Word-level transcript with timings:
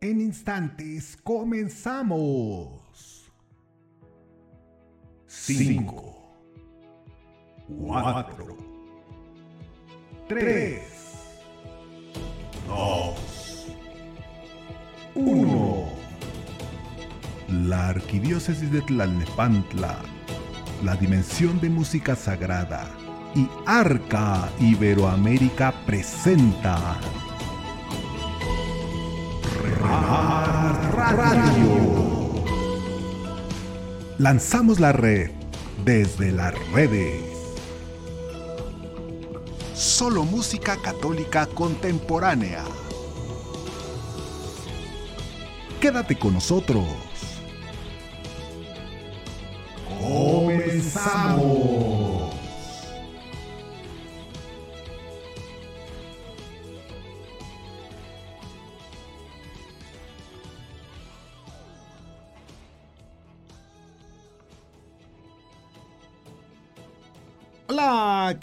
En 0.00 0.20
instantes 0.20 1.16
comenzamos. 1.22 3.30
5, 5.26 6.16
4, 7.68 8.56
3, 10.28 10.82
2, 12.66 13.66
1. 15.14 15.86
La 17.48 17.88
Arquidiócesis 17.88 18.70
de 18.70 18.82
Tlalnepantla, 18.82 19.98
la 20.84 20.96
dimensión 20.96 21.58
de 21.60 21.70
música 21.70 22.16
sagrada 22.16 22.90
y 23.34 23.48
Arca 23.66 24.50
Iberoamérica 24.60 25.72
presenta 25.86 26.98
Radio. 31.12 32.34
Lanzamos 34.18 34.80
la 34.80 34.90
red 34.92 35.30
desde 35.84 36.32
las 36.32 36.54
redes. 36.72 37.22
Solo 39.74 40.24
música 40.24 40.76
católica 40.82 41.46
contemporánea. 41.46 42.64
Quédate 45.80 46.18
con 46.18 46.34
nosotros. 46.34 46.84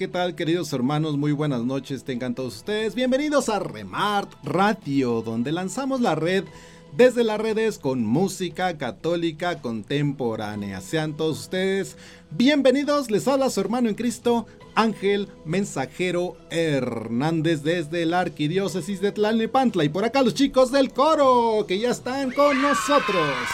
¿Qué 0.04 0.10
tal 0.10 0.36
queridos 0.36 0.74
hermanos? 0.74 1.16
Muy 1.16 1.32
buenas 1.32 1.64
noches, 1.64 2.04
tengan 2.04 2.36
todos 2.36 2.58
ustedes. 2.58 2.94
Bienvenidos 2.94 3.48
a 3.48 3.60
Remart 3.60 4.30
Radio, 4.44 5.22
donde 5.22 5.54
lanzamos 5.54 6.02
la 6.02 6.14
red 6.14 6.44
desde 6.92 7.24
las 7.24 7.40
redes 7.40 7.80
con 7.80 8.06
música 8.06 8.78
católica 8.78 9.62
contemporánea. 9.62 10.82
Sean 10.82 11.14
todos 11.14 11.40
ustedes 11.40 11.96
bienvenidos, 12.32 13.10
les 13.10 13.30
habla 13.30 13.50
su 13.50 13.62
hermano 13.62 13.88
en 13.88 13.96
Cristo, 13.96 14.46
Ángel 14.76 15.30
Mensajero 15.46 16.36
Hernández 16.50 17.64
desde 17.64 18.06
la 18.06 18.20
Arquidiócesis 18.20 19.00
de 19.00 19.14
Tlalnepantla. 19.14 19.86
Y 19.86 19.90
por 19.90 20.04
acá 20.04 20.22
los 20.22 20.34
chicos 20.34 20.70
del 20.74 20.92
coro 20.92 21.64
que 21.66 21.80
ya 21.80 21.92
están 21.92 22.32
con 22.32 22.62
nosotros. 22.62 23.48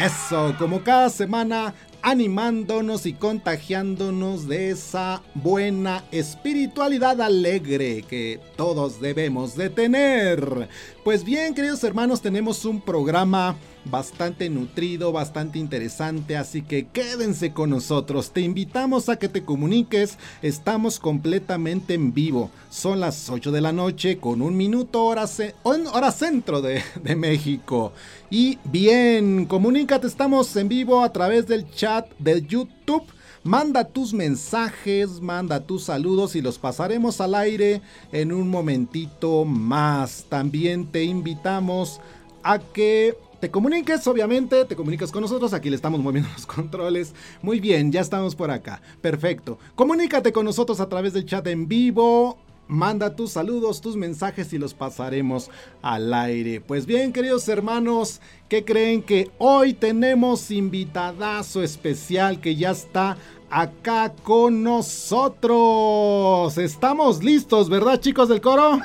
Eso, 0.00 0.54
como 0.60 0.84
cada 0.84 1.10
semana 1.10 1.74
animándonos 2.06 3.04
y 3.04 3.14
contagiándonos 3.14 4.46
de 4.46 4.70
esa 4.70 5.24
buena 5.34 6.04
espiritualidad 6.12 7.20
alegre 7.20 8.04
que 8.08 8.38
todos 8.54 9.00
debemos 9.00 9.56
de 9.56 9.70
tener. 9.70 10.68
Pues 11.06 11.22
bien, 11.22 11.54
queridos 11.54 11.84
hermanos, 11.84 12.20
tenemos 12.20 12.64
un 12.64 12.80
programa 12.80 13.54
bastante 13.84 14.50
nutrido, 14.50 15.12
bastante 15.12 15.56
interesante, 15.60 16.36
así 16.36 16.62
que 16.62 16.88
quédense 16.88 17.52
con 17.52 17.70
nosotros. 17.70 18.32
Te 18.32 18.40
invitamos 18.40 19.08
a 19.08 19.16
que 19.16 19.28
te 19.28 19.44
comuniques, 19.44 20.18
estamos 20.42 20.98
completamente 20.98 21.94
en 21.94 22.12
vivo. 22.12 22.50
Son 22.70 22.98
las 22.98 23.30
8 23.30 23.52
de 23.52 23.60
la 23.60 23.70
noche 23.70 24.18
con 24.18 24.42
un 24.42 24.56
minuto 24.56 25.04
hora, 25.04 25.26
hora 25.62 26.10
centro 26.10 26.60
de, 26.60 26.82
de 27.00 27.14
México. 27.14 27.92
Y 28.28 28.58
bien, 28.64 29.46
comunícate, 29.46 30.08
estamos 30.08 30.56
en 30.56 30.66
vivo 30.66 31.04
a 31.04 31.12
través 31.12 31.46
del 31.46 31.70
chat 31.70 32.10
de 32.18 32.44
YouTube. 32.44 33.06
Manda 33.46 33.84
tus 33.84 34.12
mensajes, 34.12 35.20
manda 35.20 35.60
tus 35.60 35.84
saludos 35.84 36.34
y 36.34 36.42
los 36.42 36.58
pasaremos 36.58 37.20
al 37.20 37.36
aire 37.36 37.80
en 38.10 38.32
un 38.32 38.50
momentito 38.50 39.44
más. 39.44 40.26
También 40.28 40.86
te 40.86 41.04
invitamos 41.04 42.00
a 42.42 42.58
que 42.58 43.16
te 43.38 43.48
comuniques, 43.48 44.04
obviamente, 44.08 44.64
te 44.64 44.74
comunicas 44.74 45.12
con 45.12 45.22
nosotros, 45.22 45.52
aquí 45.52 45.70
le 45.70 45.76
estamos 45.76 46.00
moviendo 46.00 46.28
los 46.34 46.44
controles. 46.44 47.14
Muy 47.40 47.60
bien, 47.60 47.92
ya 47.92 48.00
estamos 48.00 48.34
por 48.34 48.50
acá. 48.50 48.82
Perfecto. 49.00 49.60
Comunícate 49.76 50.32
con 50.32 50.44
nosotros 50.44 50.80
a 50.80 50.88
través 50.88 51.12
del 51.12 51.24
chat 51.24 51.46
en 51.46 51.68
vivo. 51.68 52.38
Manda 52.68 53.14
tus 53.14 53.30
saludos, 53.30 53.80
tus 53.80 53.94
mensajes 53.94 54.52
y 54.52 54.58
los 54.58 54.74
pasaremos 54.74 55.50
al 55.82 56.12
aire. 56.12 56.60
Pues 56.60 56.84
bien, 56.84 57.12
queridos 57.12 57.48
hermanos, 57.48 58.20
¿qué 58.48 58.64
creen 58.64 59.02
que 59.02 59.30
hoy 59.38 59.72
tenemos 59.72 60.50
invitadazo 60.50 61.62
especial 61.62 62.40
que 62.40 62.56
ya 62.56 62.72
está 62.72 63.18
acá 63.50 64.12
con 64.22 64.62
nosotros? 64.62 66.56
Estamos 66.58 67.22
listos, 67.22 67.68
¿verdad, 67.68 68.00
chicos 68.00 68.28
del 68.28 68.40
coro? 68.40 68.80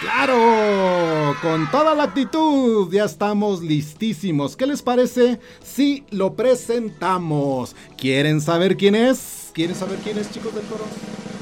Claro, 0.00 1.36
con 1.42 1.70
toda 1.70 1.94
la 1.94 2.04
actitud, 2.04 2.90
ya 2.90 3.04
estamos 3.04 3.60
listísimos. 3.62 4.56
¿Qué 4.56 4.66
les 4.66 4.80
parece 4.80 5.38
si 5.62 6.04
lo 6.10 6.34
presentamos? 6.34 7.76
¿Quieren 7.98 8.40
saber 8.40 8.78
quién 8.78 8.94
es? 8.94 9.50
¿Quieren 9.52 9.76
saber 9.76 9.98
quién 9.98 10.16
es, 10.16 10.30
chicos 10.30 10.54
del 10.54 10.64
coro? 10.64 10.84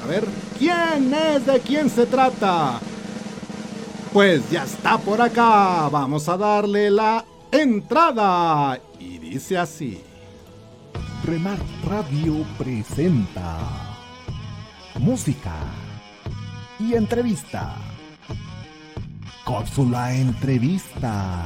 A 0.03 0.06
ver, 0.09 0.27
¿quién 0.59 1.15
es? 1.15 1.47
¿De 1.47 1.60
quién 1.60 1.89
se 1.89 2.06
trata? 2.06 2.81
Pues 4.12 4.50
ya 4.50 4.65
está 4.65 4.99
por 4.99 5.21
acá. 5.22 5.89
Vamos 5.91 6.28
a 6.28 6.37
darle 6.37 6.91
la 6.91 7.25
entrada. 7.53 8.81
Y 8.99 9.19
dice 9.19 9.56
así. 9.56 10.00
Remar 11.25 11.59
Radio 11.84 12.45
presenta 12.56 13.59
música 14.99 15.55
y 16.79 16.95
entrevista. 16.95 17.75
Cápsula 19.45 20.15
Entrevista. 20.15 21.45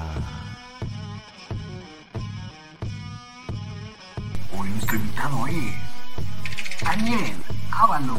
Hoy 4.58 4.68
nuestro 4.68 4.96
invitado 4.96 5.46
es 5.46 6.82
Daniel 6.84 7.36
Ábalos. 7.70 8.18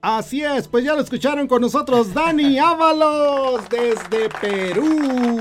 Así 0.00 0.44
es, 0.44 0.68
pues 0.68 0.84
ya 0.84 0.94
lo 0.94 1.00
escucharon 1.00 1.48
con 1.48 1.60
nosotros 1.62 2.14
Dani 2.14 2.58
Ábalos 2.58 3.68
desde 3.68 4.28
Perú. 4.40 5.40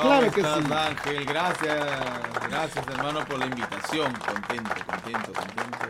Claro 0.00 0.30
que 0.30 0.40
sí. 0.40 0.72
Ángel? 0.72 1.24
Gracias, 1.24 1.86
gracias 2.48 2.88
hermano 2.88 3.24
por 3.26 3.38
la 3.38 3.46
invitación. 3.46 4.12
Contento, 4.12 4.70
contento, 4.86 5.32
contento 5.32 5.86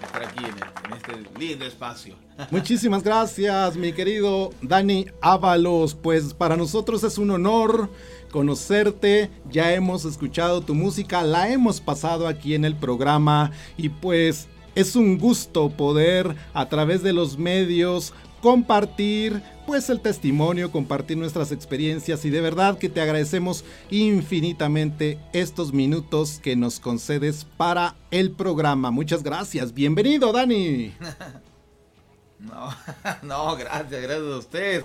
de 0.00 0.06
estar 0.06 0.24
aquí 0.24 0.44
en, 0.44 0.90
en 0.90 0.96
este 0.96 1.38
lindo 1.38 1.64
espacio. 1.64 2.14
Muchísimas 2.50 3.02
gracias, 3.02 3.76
mi 3.76 3.92
querido 3.92 4.50
Dani 4.62 5.06
Ábalos. 5.20 5.94
Pues 5.94 6.34
para 6.34 6.56
nosotros 6.56 7.02
es 7.04 7.18
un 7.18 7.30
honor 7.30 7.90
conocerte, 8.30 9.30
ya 9.50 9.72
hemos 9.72 10.04
escuchado 10.04 10.60
tu 10.60 10.74
música, 10.74 11.22
la 11.22 11.48
hemos 11.50 11.80
pasado 11.80 12.28
aquí 12.28 12.54
en 12.54 12.64
el 12.64 12.76
programa 12.76 13.50
y 13.76 13.88
pues 13.88 14.48
es 14.74 14.96
un 14.96 15.18
gusto 15.18 15.68
poder 15.70 16.36
a 16.54 16.68
través 16.68 17.02
de 17.02 17.12
los 17.12 17.38
medios 17.38 18.14
compartir 18.40 19.42
pues 19.70 19.88
el 19.88 20.00
testimonio, 20.00 20.72
compartir 20.72 21.16
nuestras 21.16 21.52
experiencias 21.52 22.24
y 22.24 22.30
de 22.30 22.40
verdad 22.40 22.76
que 22.76 22.88
te 22.88 23.00
agradecemos 23.00 23.64
infinitamente 23.88 25.16
estos 25.32 25.72
minutos 25.72 26.40
que 26.42 26.56
nos 26.56 26.80
concedes 26.80 27.46
para 27.56 27.94
el 28.10 28.32
programa. 28.32 28.90
Muchas 28.90 29.22
gracias. 29.22 29.72
Bienvenido, 29.72 30.32
Dani. 30.32 30.92
No, 32.40 32.74
no, 33.22 33.54
gracias, 33.54 34.02
gracias 34.02 34.32
a 34.32 34.38
ustedes. 34.38 34.84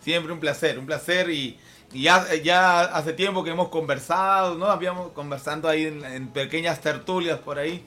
siempre 0.00 0.32
un 0.32 0.38
placer, 0.38 0.78
un 0.78 0.86
placer 0.86 1.28
y, 1.28 1.58
ya, 1.92 2.32
ya 2.44 2.82
hace 2.82 3.12
tiempo 3.12 3.42
que 3.42 3.50
hemos 3.50 3.70
conversado, 3.70 4.54
¿no? 4.54 4.66
Habíamos 4.66 5.10
conversando 5.10 5.68
ahí 5.68 5.84
en, 5.84 6.28
pequeñas 6.28 6.80
tertulias 6.80 7.40
por 7.40 7.58
ahí. 7.58 7.82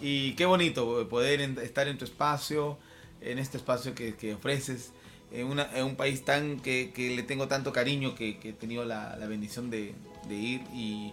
Y 0.00 0.34
qué 0.34 0.46
bonito 0.46 1.08
poder 1.08 1.40
estar 1.40 1.88
en 1.88 1.98
tu 1.98 2.04
espacio, 2.04 2.78
en 3.20 3.40
este 3.40 3.56
espacio 3.56 3.96
que, 3.96 4.34
ofreces, 4.34 4.92
en, 5.32 5.84
un 5.84 5.96
país 5.96 6.24
tan 6.24 6.60
que, 6.60 6.92
le 6.96 7.22
tengo 7.22 7.48
tanto 7.48 7.72
cariño, 7.72 8.14
que, 8.14 8.38
he 8.42 8.52
tenido 8.52 8.84
la, 8.84 9.16
bendición 9.28 9.70
de, 9.70 9.94
ir 10.30 10.62
y, 10.74 11.12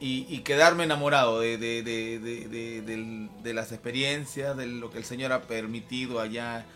y, 0.00 0.38
quedarme 0.40 0.84
enamorado 0.84 1.40
de, 1.40 1.56
de, 1.58 3.54
las 3.54 3.72
experiencias, 3.72 4.56
de 4.56 4.66
lo 4.66 4.90
que 4.90 4.98
el 4.98 5.04
Señor 5.04 5.32
ha 5.32 5.42
permitido 5.42 6.20
allá. 6.20 6.66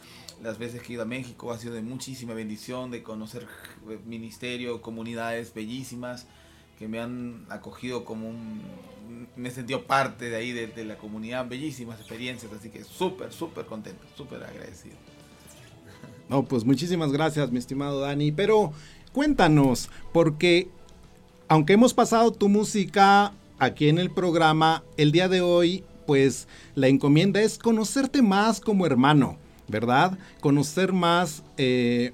Las 0.42 0.58
veces 0.58 0.80
que 0.80 0.92
he 0.92 0.94
ido 0.94 1.02
a 1.02 1.06
México 1.06 1.52
ha 1.52 1.58
sido 1.58 1.74
de 1.74 1.82
muchísima 1.82 2.32
bendición, 2.32 2.90
de 2.90 3.02
conocer 3.02 3.46
ministerio, 4.06 4.80
comunidades 4.80 5.52
bellísimas 5.52 6.26
que 6.80 6.88
me 6.88 6.98
han 6.98 7.44
acogido 7.50 8.06
como 8.06 8.26
un... 8.26 8.62
Me 9.36 9.50
he 9.50 9.52
sentido 9.52 9.84
parte 9.84 10.30
de 10.30 10.36
ahí, 10.36 10.52
de, 10.52 10.84
la 10.86 10.96
comunidad, 10.96 11.46
bellísimas 11.46 12.00
experiencias, 12.00 12.50
así 12.54 12.70
que 12.70 12.84
súper, 12.84 13.34
súper 13.34 13.66
contento, 13.66 14.02
súper 14.16 14.42
agradecido. 14.42 14.96
No, 16.30 16.44
pues 16.44 16.64
muchísimas 16.64 17.10
gracias, 17.10 17.50
mi 17.50 17.58
estimado 17.58 18.02
Dani. 18.02 18.30
Pero 18.30 18.72
cuéntanos, 19.12 19.90
porque 20.12 20.68
aunque 21.48 21.72
hemos 21.72 21.92
pasado 21.92 22.30
tu 22.30 22.48
música 22.48 23.32
aquí 23.58 23.88
en 23.88 23.98
el 23.98 24.12
programa, 24.12 24.84
el 24.96 25.10
día 25.10 25.28
de 25.28 25.40
hoy, 25.40 25.82
pues 26.06 26.46
la 26.76 26.86
encomienda 26.86 27.42
es 27.42 27.58
conocerte 27.58 28.22
más 28.22 28.60
como 28.60 28.86
hermano, 28.86 29.38
¿verdad? 29.66 30.16
Conocer 30.40 30.92
más, 30.92 31.42
eh, 31.58 32.12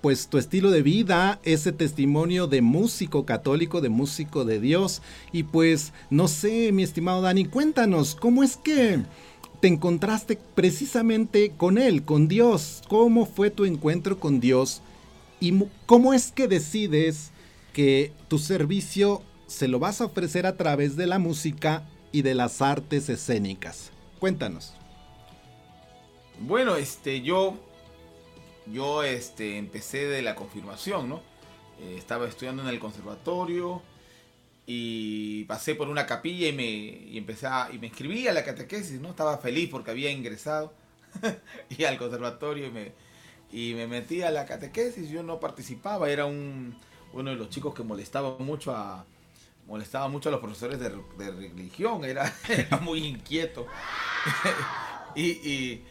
pues 0.00 0.26
tu 0.26 0.38
estilo 0.38 0.72
de 0.72 0.82
vida, 0.82 1.38
ese 1.44 1.70
testimonio 1.70 2.48
de 2.48 2.62
músico 2.62 3.26
católico, 3.26 3.80
de 3.80 3.90
músico 3.90 4.44
de 4.44 4.58
Dios. 4.58 5.02
Y 5.30 5.44
pues, 5.44 5.92
no 6.10 6.26
sé, 6.26 6.72
mi 6.72 6.82
estimado 6.82 7.22
Dani, 7.22 7.44
cuéntanos, 7.44 8.16
¿cómo 8.16 8.42
es 8.42 8.56
que 8.56 9.04
te 9.60 9.68
encontraste 9.68 10.38
precisamente 10.54 11.52
con 11.56 11.78
Él, 11.78 12.04
con 12.04 12.28
Dios? 12.28 12.82
¿Cómo 12.88 13.26
fue 13.26 13.50
tu 13.50 13.64
encuentro 13.64 14.18
con 14.18 14.40
Dios? 14.40 14.82
¿Y 15.40 15.64
cómo 15.86 16.14
es 16.14 16.32
que 16.32 16.48
decides 16.48 17.30
que 17.72 18.12
tu 18.28 18.38
servicio 18.38 19.22
se 19.46 19.68
lo 19.68 19.78
vas 19.78 20.00
a 20.00 20.06
ofrecer 20.06 20.46
a 20.46 20.56
través 20.56 20.96
de 20.96 21.06
la 21.06 21.18
música 21.18 21.86
y 22.12 22.22
de 22.22 22.34
las 22.34 22.62
artes 22.62 23.08
escénicas? 23.08 23.90
Cuéntanos. 24.18 24.74
Bueno, 26.40 26.76
este, 26.76 27.22
yo, 27.22 27.54
yo, 28.66 29.02
este, 29.02 29.58
empecé 29.58 30.06
de 30.06 30.22
la 30.22 30.34
confirmación, 30.34 31.08
¿no? 31.08 31.22
Eh, 31.80 31.96
estaba 31.98 32.26
estudiando 32.28 32.62
en 32.62 32.68
el 32.68 32.78
conservatorio 32.78 33.82
y 34.66 35.44
pasé 35.44 35.76
por 35.76 35.88
una 35.88 36.06
capilla 36.06 36.48
y 36.48 36.52
me, 36.52 36.64
y 36.64 37.16
empecé 37.16 37.46
a, 37.46 37.70
y 37.72 37.78
me 37.78 37.86
inscribí 37.86 38.26
a 38.26 38.32
la 38.32 38.44
catequesis, 38.44 39.00
¿no? 39.00 39.10
Estaba 39.10 39.38
feliz 39.38 39.70
porque 39.70 39.92
había 39.92 40.10
ingresado 40.10 40.74
y 41.70 41.84
al 41.84 41.96
conservatorio 41.98 42.66
y 42.66 42.70
me, 42.70 42.92
y 43.52 43.74
me 43.74 43.86
metí 43.86 44.22
a 44.22 44.30
la 44.30 44.44
catequesis. 44.44 45.08
Yo 45.08 45.22
no 45.22 45.38
participaba, 45.38 46.10
era 46.10 46.26
un, 46.26 46.76
uno 47.12 47.30
de 47.30 47.36
los 47.36 47.48
chicos 47.48 47.74
que 47.74 47.84
molestaba 47.84 48.38
mucho 48.38 48.74
a, 48.74 49.06
molestaba 49.66 50.08
mucho 50.08 50.28
a 50.28 50.32
los 50.32 50.40
profesores 50.40 50.78
de, 50.80 50.90
religión, 51.18 52.04
era, 52.04 52.32
muy 52.80 53.04
inquieto. 53.04 53.66
y, 55.14 55.82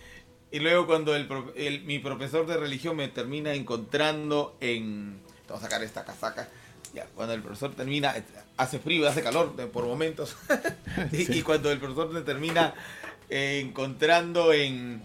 luego 0.51 0.85
cuando 0.85 1.15
el, 1.15 1.83
mi 1.85 1.99
profesor 1.99 2.45
de 2.45 2.57
religión 2.57 2.95
me 2.95 3.07
termina 3.07 3.53
encontrando 3.53 4.57
en... 4.59 5.21
Vamos 5.47 5.63
a 5.63 5.67
sacar 5.67 5.83
esta 5.83 6.03
casaca. 6.03 6.49
Ya, 6.95 7.05
cuando 7.13 7.33
el 7.33 7.41
profesor 7.41 7.75
termina, 7.75 8.15
hace 8.55 8.79
frío, 8.79 9.07
hace 9.07 9.21
calor 9.21 9.53
por 9.71 9.85
momentos. 9.85 10.35
y, 11.11 11.41
cuando 11.41 11.69
el 11.71 11.77
profesor 11.77 12.09
me 12.09 12.21
termina 12.21 12.73
encontrando 13.29 14.53
en, 14.53 15.03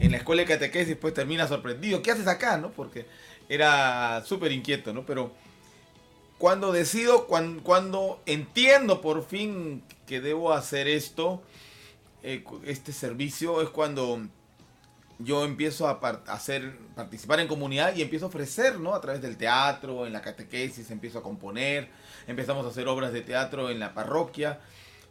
en 0.00 0.10
la 0.10 0.18
escuela 0.18 0.42
de 0.42 0.48
catequesis, 0.48 0.96
pues 0.96 1.14
termina 1.14 1.46
sorprendido. 1.46 2.02
¿Qué 2.02 2.10
haces 2.10 2.26
acá? 2.26 2.58
¿no? 2.58 2.72
Porque 2.72 3.06
era 3.48 4.22
súper 4.26 4.52
inquieto, 4.52 4.92
¿no? 4.92 5.06
Pero 5.06 5.32
cuando 6.38 6.72
decido, 6.72 7.26
cuando, 7.26 8.20
entiendo 8.26 9.00
por 9.00 9.26
fin 9.26 9.82
que 10.06 10.20
debo 10.20 10.52
hacer 10.52 10.86
esto, 10.86 11.42
eh, 12.22 12.44
este 12.64 12.92
servicio, 12.92 13.60
es 13.60 13.68
cuando 13.70 14.22
yo 15.18 15.44
empiezo 15.44 15.88
a 15.88 16.00
hacer, 16.28 16.78
participar 16.94 17.40
en 17.40 17.48
comunidad 17.48 17.94
y 17.96 18.02
empiezo 18.02 18.26
a 18.26 18.28
ofrecer, 18.28 18.78
¿no? 18.78 18.94
A 18.94 19.00
través 19.00 19.20
del 19.20 19.36
teatro, 19.36 20.06
en 20.06 20.12
la 20.12 20.22
catequesis, 20.22 20.90
empiezo 20.90 21.18
a 21.18 21.22
componer, 21.22 21.88
empezamos 22.26 22.64
a 22.64 22.68
hacer 22.68 22.86
obras 22.88 23.12
de 23.12 23.22
teatro 23.22 23.70
en 23.70 23.80
la 23.80 23.94
parroquia. 23.94 24.60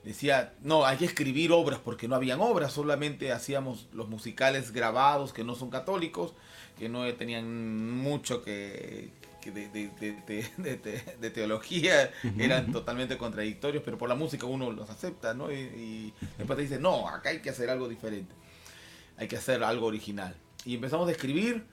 Decía, 0.04 0.54
no, 0.62 0.86
hay 0.86 0.98
que 0.98 1.06
escribir 1.06 1.51
obras 1.51 1.80
porque 1.83 2.07
no 2.07 2.15
habían 2.15 2.39
obras, 2.39 2.71
solamente 2.71 3.33
hacíamos 3.33 3.88
los 3.92 4.07
musicales 4.07 4.71
grabados 4.71 5.33
que 5.33 5.44
no 5.44 5.56
son 5.56 5.69
católicos, 5.69 6.33
que 6.77 6.88
no 6.88 7.13
tenían 7.15 7.98
mucho 7.98 8.42
que, 8.42 9.12
de, 9.51 11.31
teología 11.33 12.12
eran 12.38 12.71
totalmente 12.71 13.18
contradictorios, 13.18 13.83
pero 13.83 13.98
por 13.98 14.10
la 14.10 14.15
música 14.15 14.45
uno 14.45 14.71
los 14.71 14.89
acepta, 14.89 15.33
¿no? 15.33 15.51
Y, 15.51 16.13
después 16.38 16.57
te 16.57 16.63
dice, 16.63 16.80
no, 16.80 17.07
acá 17.10 17.30
hay 17.30 17.39
que 17.39 17.50
hacer 17.50 17.69
algo 17.69 17.88
diferente, 17.88 18.33
hay 19.17 19.27
que 19.27 19.37
hacer 19.37 19.63
algo 19.63 19.87
original. 19.87 20.35
Y 20.65 20.75
empezamos 20.75 21.07
a 21.07 21.11
escribir, 21.11 21.65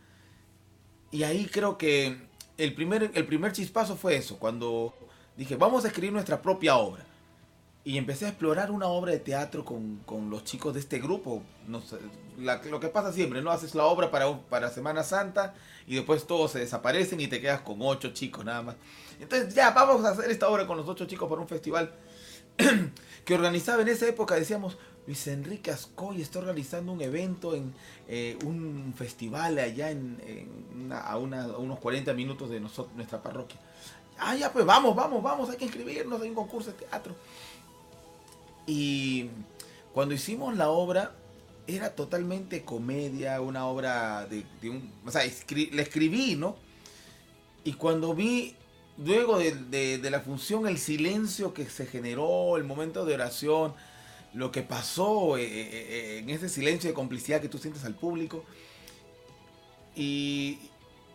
y 1.10 1.22
ahí 1.22 1.46
creo 1.46 1.78
que 1.78 2.16
el 2.58 2.74
primer, 2.74 3.10
el 3.14 3.26
primer 3.26 3.52
chispazo 3.52 3.96
fue 3.96 4.16
eso, 4.16 4.38
cuando 4.38 4.94
dije, 5.36 5.56
vamos 5.56 5.84
a 5.84 5.88
escribir 5.88 6.12
nuestra 6.12 6.40
propia 6.42 6.76
obra. 6.76 7.04
Y 7.86 7.98
empecé 7.98 8.24
a 8.24 8.28
explorar 8.28 8.70
una 8.70 8.86
obra 8.86 9.12
de 9.12 9.18
teatro 9.18 9.62
con, 9.62 10.30
los 10.30 10.44
chicos 10.44 10.72
de 10.72 10.80
este 10.80 10.98
grupo. 11.00 11.42
No 11.68 11.82
lo 12.38 12.80
que 12.80 12.88
pasa 12.88 13.12
siempre, 13.12 13.42
¿no? 13.42 13.50
Haces 13.50 13.74
la 13.74 13.84
obra 13.84 14.10
para, 14.10 14.40
para 14.40 14.70
Semana 14.70 15.02
Santa 15.02 15.54
y 15.86 15.96
después 15.96 16.26
todos 16.26 16.52
se 16.52 16.60
desaparecen 16.60 17.20
y 17.20 17.28
te 17.28 17.42
quedas 17.42 17.60
con 17.60 17.76
ocho 17.80 18.12
chicos 18.14 18.42
nada 18.42 18.62
más. 18.62 18.76
Entonces 19.20 19.54
ya, 19.54 19.70
vamos 19.72 20.02
a 20.06 20.10
hacer 20.10 20.30
esta 20.30 20.48
obra 20.48 20.66
con 20.66 20.78
los 20.78 20.88
ocho 20.88 21.04
chicos 21.04 21.28
para 21.28 21.42
un 21.42 21.48
festival 21.48 21.92
que 23.24 23.34
organizaba 23.34 23.82
en 23.82 23.88
esa 23.88 24.08
época, 24.08 24.34
decíamos, 24.34 24.78
Luis 25.06 25.26
Enrique 25.26 25.70
Ascoy 25.70 26.22
está 26.22 26.38
organizando 26.38 26.92
un 26.92 27.00
evento 27.00 27.54
en 27.54 27.74
eh, 28.08 28.38
un 28.44 28.94
festival 28.96 29.58
allá 29.58 29.90
en, 29.90 30.18
a, 30.92 31.16
unos 31.18 31.78
40 31.78 32.14
minutos 32.14 32.50
de 32.50 32.60
nosotros, 32.60 32.94
nuestra 32.96 33.22
parroquia. 33.22 33.60
Ah, 34.18 34.34
ya, 34.34 34.52
pues 34.52 34.64
vamos, 34.64 34.94
vamos, 34.94 35.22
vamos, 35.22 35.50
hay 35.50 35.56
que 35.56 35.64
inscribirnos, 35.64 36.22
hay 36.22 36.28
un 36.28 36.34
concurso 36.34 36.70
de 36.70 36.78
teatro. 36.78 37.14
Y 38.66 39.28
cuando 39.92 40.14
hicimos 40.14 40.56
la 40.56 40.70
obra, 40.70 41.12
era 41.66 41.94
totalmente 41.94 42.62
comedia, 42.62 43.40
una 43.40 43.66
obra 43.66 44.26
de, 44.26 44.44
un... 44.70 44.92
O 45.06 45.10
sea, 45.10 45.22
la 45.24 45.82
escribí, 45.82 46.36
¿no? 46.36 46.56
Y 47.64 47.72
cuando 47.74 48.14
vi, 48.14 48.54
luego 48.98 49.38
de, 49.38 49.98
la 50.10 50.20
función, 50.20 50.68
el 50.68 50.78
silencio 50.78 51.54
que 51.54 51.64
se 51.66 51.86
generó, 51.86 52.56
el 52.56 52.64
momento 52.64 53.04
de 53.06 53.14
oración, 53.14 53.74
lo 54.34 54.50
que 54.50 54.62
pasó 54.62 55.38
eh, 55.38 55.44
eh, 55.44 55.70
eh, 55.72 56.18
en 56.18 56.28
ese 56.28 56.48
silencio 56.48 56.90
de 56.90 56.94
complicidad 56.94 57.40
que 57.40 57.48
tú 57.48 57.58
sientes 57.58 57.84
al 57.84 57.94
público, 57.94 58.44
y, 59.96 60.58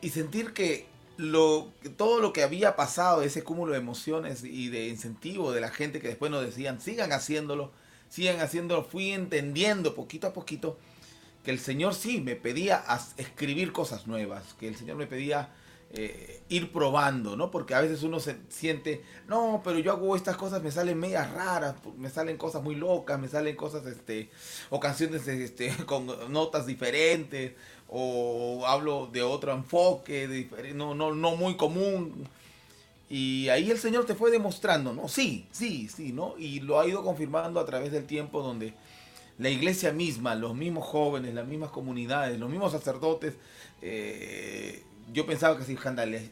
sentir 0.10 0.54
que 0.54 0.88
lo, 1.18 1.68
todo 1.98 2.22
lo 2.22 2.32
que 2.32 2.44
había 2.44 2.78
pasado, 2.78 3.22
ese 3.22 3.44
cúmulo 3.44 3.74
de 3.74 3.80
emociones 3.80 4.44
y 4.46 4.70
de 4.70 4.88
incentivo 4.88 5.52
de 5.52 5.60
la 5.60 5.70
gente 5.70 6.00
que 6.00 6.08
después 6.08 6.32
nos 6.32 6.46
decían, 6.46 6.80
sigan 6.80 7.12
haciéndolo, 7.12 7.72
sigan 8.10 8.40
haciéndolo, 8.40 8.86
fui 8.86 9.12
entendiendo 9.12 9.96
poquito 9.96 10.28
a 10.28 10.34
poquito 10.34 10.78
que 11.44 11.52
el 11.52 11.60
Señor 11.60 11.94
sí 11.94 12.22
me 12.22 12.38
pedía 12.38 12.84
escribir 13.18 13.74
cosas 13.74 14.08
nuevas, 14.08 14.56
que 14.58 14.70
el 14.70 14.78
Señor 14.78 14.96
me 14.96 15.08
pedía 15.08 15.50
eh, 15.92 16.44
ir 16.50 16.72
probando, 16.72 17.36
¿no? 17.36 17.50
Porque 17.50 17.74
a 17.74 17.82
veces 17.82 18.04
uno 18.04 18.20
se 18.20 18.38
siente, 18.50 19.04
no, 19.28 19.62
pero 19.64 19.80
yo 19.80 19.92
hago 19.92 20.16
estas 20.16 20.38
cosas, 20.38 20.62
me 20.62 20.72
salen 20.72 21.00
medias 21.00 21.32
raras, 21.32 21.76
me 21.98 22.10
salen 22.10 22.38
cosas 22.38 22.62
muy 22.62 22.76
locas, 22.76 23.20
me 23.20 23.28
salen 23.28 23.56
cosas, 23.56 23.86
este, 23.88 24.30
o 24.70 24.80
canciones 24.80 25.28
este, 25.28 25.76
con 25.86 26.08
notas 26.32 26.68
diferentes, 26.68 27.54
o 27.88 28.66
hablo 28.68 29.08
de 29.12 29.24
otro 29.24 29.52
enfoque, 29.52 30.48
no, 30.76 30.94
no, 30.94 31.16
no 31.16 31.36
muy 31.36 31.58
común. 31.58 32.28
Y 33.10 33.50
ahí 33.50 33.72
el 33.72 33.80
Señor 33.80 34.06
te 34.06 34.14
fue 34.14 34.30
demostrando, 34.30 34.94
¿no? 34.94 35.08
Sí, 35.08 35.48
sí, 35.52 35.90
sí, 35.90 36.14
¿no? 36.14 36.36
Y 36.38 36.60
lo 36.60 36.80
ha 36.80 36.88
ido 36.88 37.04
confirmando 37.04 37.60
a 37.60 37.66
través 37.66 37.92
del 37.92 38.06
tiempo 38.06 38.44
donde 38.44 38.76
la 39.40 39.50
iglesia 39.50 39.92
misma, 39.92 40.36
los 40.36 40.54
mismos 40.54 40.86
jóvenes, 40.86 41.34
las 41.34 41.48
mismas 41.48 41.72
comunidades, 41.72 42.40
los 42.40 42.50
mismos 42.50 42.74
sacerdotes, 42.74 43.34
eh, 43.82 44.84
yo 45.14 45.26
pensaba 45.26 45.58
que 45.58 45.64
se 45.64 45.74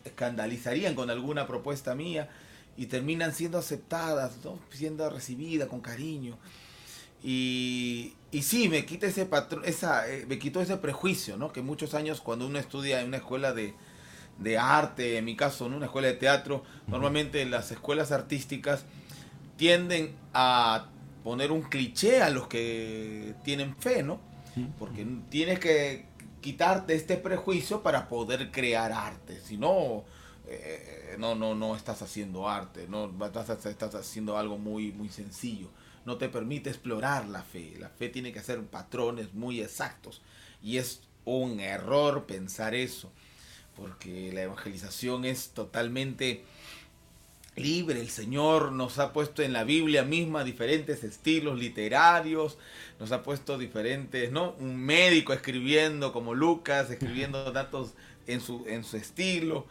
escandalizarían 0.05 0.95
con 0.95 1.09
alguna 1.09 1.47
propuesta 1.47 1.95
mía 1.95 2.29
y 2.77 2.85
terminan 2.85 3.33
siendo 3.33 3.57
aceptadas, 3.57 4.33
¿no? 4.43 4.59
siendo 4.69 5.09
recibidas 5.09 5.67
con 5.67 5.81
cariño. 5.81 6.37
Y, 7.23 8.13
y 8.31 8.43
sí, 8.43 8.69
me 8.69 8.85
quita 8.85 9.07
ese 9.07 9.25
patrón, 9.25 9.63
esa, 9.65 10.07
eh, 10.09 10.25
me 10.27 10.37
quitó 10.37 10.61
ese 10.61 10.77
prejuicio, 10.77 11.35
¿no? 11.35 11.51
Que 11.51 11.63
muchos 11.63 11.95
años 11.95 12.21
cuando 12.21 12.45
uno 12.45 12.59
estudia 12.59 13.01
en 13.01 13.07
una 13.07 13.17
escuela 13.17 13.53
de, 13.53 13.73
de 14.37 14.57
arte, 14.57 15.17
en 15.17 15.25
mi 15.25 15.35
caso, 15.35 15.65
en 15.65 15.73
una 15.73 15.87
escuela 15.87 16.07
de 16.09 16.13
teatro, 16.13 16.63
normalmente 16.85 17.43
las 17.45 17.71
escuelas 17.71 18.11
artísticas 18.11 18.85
tienden 19.57 20.15
a 20.33 20.89
poner 21.23 21.51
un 21.51 21.63
cliché 21.63 22.21
a 22.21 22.29
los 22.29 22.47
que 22.47 23.33
tienen 23.43 23.75
fe, 23.75 24.03
¿no? 24.03 24.19
Porque 24.79 25.05
tienes 25.29 25.59
que 25.59 26.05
quitarte 26.47 26.95
este 26.95 27.17
prejuicio 27.17 27.83
para 27.83 28.07
poder 28.07 28.51
crear 28.51 28.93
arte, 28.93 29.41
si 29.41 29.57
no, 29.57 30.05
eh, 30.47 31.17
no, 31.19 31.35
no, 31.35 31.55
no 31.55 31.75
estás 31.75 32.01
haciendo 32.01 32.47
arte, 32.47 32.87
no 32.87 33.13
estás, 33.25 33.65
estás 33.65 33.95
haciendo 33.95 34.37
algo 34.37 34.57
muy, 34.57 34.93
muy 34.93 35.09
sencillo, 35.09 35.67
no 36.05 36.15
te 36.15 36.29
permite 36.29 36.69
explorar 36.69 37.27
la 37.27 37.43
fe, 37.43 37.75
la 37.77 37.89
fe 37.89 38.07
tiene 38.07 38.31
que 38.31 38.39
hacer 38.39 38.63
patrones 38.63 39.33
muy 39.33 39.59
exactos. 39.59 40.21
Y 40.63 40.77
es 40.77 41.01
un 41.25 41.59
error 41.59 42.25
pensar 42.25 42.75
eso 42.75 43.11
porque 43.75 44.31
la 44.31 44.43
evangelización 44.43 45.25
es 45.25 45.49
totalmente 45.49 46.45
libre. 47.57 47.99
El 47.99 48.09
Señor 48.09 48.71
nos 48.71 48.99
ha 48.99 49.13
puesto 49.13 49.41
en 49.41 49.53
la 49.53 49.63
Biblia 49.63 50.03
misma 50.03 50.43
diferentes 50.43 51.03
estilos 51.03 51.59
literarios, 51.59 52.57
nos 52.99 53.11
ha 53.11 53.23
puesto 53.23 53.57
diferentes, 53.57 54.31
¿no? 54.31 54.55
Un 54.59 54.77
médico 54.77 55.33
escribiendo 55.33 56.13
como 56.13 56.33
Lucas, 56.33 56.89
escribiendo 56.89 57.51
datos 57.51 57.93
en 58.27 58.41
su, 58.41 58.65
en 58.67 58.83
su 58.83 58.97
estilo. 58.97 59.67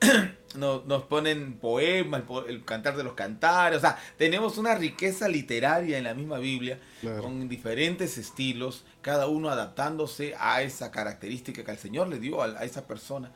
nos, 0.54 0.86
nos, 0.86 1.02
ponen 1.04 1.54
poemas, 1.54 2.22
el, 2.46 2.64
cantar 2.64 2.96
de 2.96 3.02
los 3.02 3.14
cantares, 3.14 3.78
o 3.78 3.80
sea, 3.80 3.98
tenemos 4.16 4.56
una 4.56 4.76
riqueza 4.76 5.28
literaria 5.28 5.98
en 5.98 6.04
la 6.04 6.14
misma 6.14 6.38
Biblia, 6.38 6.78
con 7.20 7.48
diferentes 7.48 8.16
estilos, 8.16 8.84
cada 9.02 9.26
uno 9.26 9.50
adaptándose 9.50 10.34
a 10.38 10.62
esa 10.62 10.92
característica 10.92 11.64
que 11.64 11.70
el 11.72 11.78
Señor 11.78 12.06
le 12.06 12.20
dio 12.20 12.42
a, 12.42 12.46
a 12.46 12.64
esa 12.64 12.86
persona. 12.86 13.32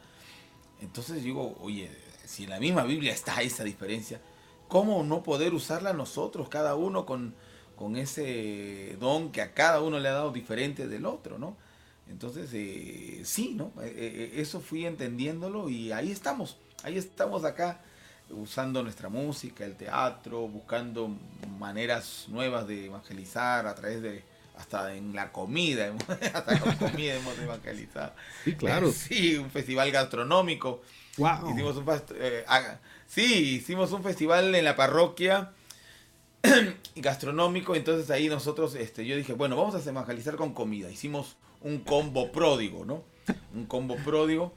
Entonces 0.81 1.25
digo, 1.25 1.57
oye, 1.61 1.91
si 2.33 2.45
en 2.45 2.51
la 2.51 2.59
misma 2.59 2.85
Biblia 2.85 3.13
está 3.13 3.43
esa 3.43 3.63
diferencia, 3.63 4.19
¿cómo 4.67 5.05
no 5.05 5.23
poder 5.23 5.53
usarla 5.53 5.93
nosotros, 5.93 6.49
cada 6.49 6.75
uno 6.77 7.05
con, 7.05 7.35
con 7.77 7.97
ese 7.97 8.97
don 8.99 9.31
que 9.33 9.43
a 9.43 9.53
cada 9.53 9.83
uno 9.83 10.01
le 10.01 10.09
ha 10.09 10.13
dado 10.13 10.33
diferente 10.33 10.89
del 10.89 11.05
otro, 11.05 11.39
¿no? 11.39 11.59
Entonces, 12.09 12.49
eh, 12.55 13.21
sí, 13.25 13.53
¿no? 13.55 13.73
Eh, 13.83 13.93
eh, 13.95 14.33
eso 14.37 14.61
fui 14.61 14.87
entendiéndolo 14.87 15.69
y 15.69 15.93
ahí 15.93 16.11
estamos, 16.11 16.57
ahí 16.85 16.97
estamos 16.97 17.45
acá 17.45 17.83
usando 18.31 18.83
nuestra 18.83 19.11
música, 19.11 19.67
el 19.67 19.77
teatro, 19.77 20.49
buscando 20.49 21.15
maneras 21.59 22.25
nuevas 22.29 22.67
de 22.67 22.87
evangelizar 22.87 23.67
a 23.67 23.75
través 23.75 24.01
de, 24.01 24.25
hasta 24.57 24.95
en 24.95 25.15
la 25.15 25.33
comida, 25.33 25.93
hasta 26.33 26.59
con 26.61 26.77
comida 26.77 27.15
hemos 27.15 27.39
evangelizado. 27.39 28.15
Sí, 28.43 28.55
claro. 28.55 28.91
Sí, 28.93 29.37
un 29.37 29.51
festival 29.51 29.91
gastronómico 29.91 30.81
Hicimos 31.17 31.77
un 31.77 31.85
eh, 32.17 32.45
sí, 33.07 33.57
hicimos 33.57 33.93
un 33.93 34.03
festival 34.03 34.55
en 34.55 34.65
la 34.65 34.77
parroquia 34.77 35.53
gastronómico, 36.97 37.75
entonces 37.75 38.11
ahí 38.11 38.29
nosotros, 38.29 38.75
este, 38.75 39.07
yo 39.07 39.17
dije, 39.17 39.35
bueno, 39.35 39.57
vamos 39.57 39.75
a 39.75 39.89
evangelizar 39.89 40.37
con 40.37 40.55
comida. 40.55 40.91
Hicimos 40.91 41.37
un 41.61 41.81
combo 41.81 42.33
pródigo, 42.33 42.85
¿no? 42.85 43.05
Un 43.55 43.67
combo 43.67 43.97
pródigo. 43.97 44.55